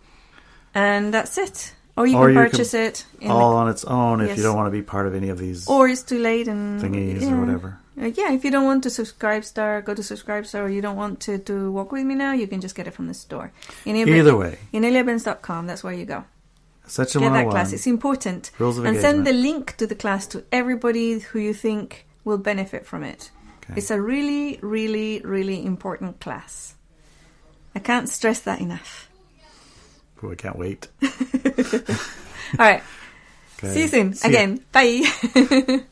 and 0.75 1.13
that's 1.15 1.39
it. 1.39 1.75
Or 1.97 2.07
you 2.07 2.17
Or 2.17 2.27
can 2.27 2.35
you 2.35 2.41
can- 2.41 2.51
purchase 2.51 2.75
it. 2.75 3.05
In 3.21 3.31
All 3.31 3.55
on 3.57 3.69
its 3.69 3.85
own 3.85 4.21
if 4.21 4.29
Yes. 4.29 4.37
you 4.39 4.43
don't 4.45 4.57
want 4.57 4.67
to 4.69 4.71
be 4.71 4.83
part 4.83 5.07
of 5.07 5.15
any 5.15 5.29
of 5.29 5.39
these 5.39 5.69
or 5.69 5.89
it's 5.89 6.03
too 6.03 6.19
late 6.19 6.49
and 6.49 6.81
thingies 6.81 7.21
yeah. 7.23 7.35
or 7.35 7.41
whatever. 7.41 7.79
Uh, 8.01 8.07
yeah, 8.07 8.33
if 8.33 8.45
you 8.45 8.51
don't 8.51 8.65
want 8.65 8.83
to 8.85 8.91
subscribe 8.91 9.45
star, 9.45 9.83
go 9.83 9.93
to 9.95 10.03
subscribe 10.03 10.47
star, 10.47 10.65
or 10.65 10.69
you 10.71 10.81
don't 10.81 10.97
want 10.97 11.21
to, 11.21 11.39
to 11.39 11.71
walk 11.73 11.93
with 11.93 12.05
me 12.07 12.15
now, 12.15 12.33
you 12.33 12.47
can 12.47 12.61
just 12.61 12.75
get 12.75 12.87
it 12.87 12.95
from 12.95 13.09
the 13.09 13.15
store. 13.15 13.53
In 13.85 13.97
Either 13.97 14.37
way, 14.37 14.59
In 14.73 14.83
that's 14.83 15.85
where 15.85 15.93
you 15.93 16.07
go. 16.07 16.25
Ascension 16.91 17.21
Get 17.21 17.33
that 17.33 17.51
class. 17.51 17.73
It's 17.73 17.87
important. 17.87 18.51
Rules 18.59 18.79
of 18.79 18.85
and 18.85 19.01
send 19.01 19.25
the 19.25 19.33
link 19.33 19.77
to 19.77 19.87
the 19.87 19.95
class 19.95 20.27
to 20.29 20.45
everybody 20.51 21.21
who 21.21 21.39
you 21.39 21.55
think 21.55 22.07
will 22.25 22.39
benefit 22.39 22.85
from 22.85 23.05
it. 23.05 23.31
Okay. 23.63 23.75
It's 23.77 23.93
a 23.93 24.01
really, 24.01 24.59
really, 24.61 25.21
really 25.21 25.65
important 25.65 26.19
class. 26.19 26.75
I 27.77 27.79
can't 27.79 28.09
stress 28.09 28.41
that 28.41 28.61
enough. 28.61 29.09
Ooh, 30.25 30.33
I 30.33 30.35
can't 30.35 30.59
wait. 30.59 30.89
All 31.03 31.11
right. 32.59 32.83
Okay. 33.63 33.75
See 33.75 33.83
you 33.83 33.89
soon. 33.89 34.15
See 34.15 34.33
ya. 34.33 34.39
Again. 34.39 34.65
Bye. 34.73 35.83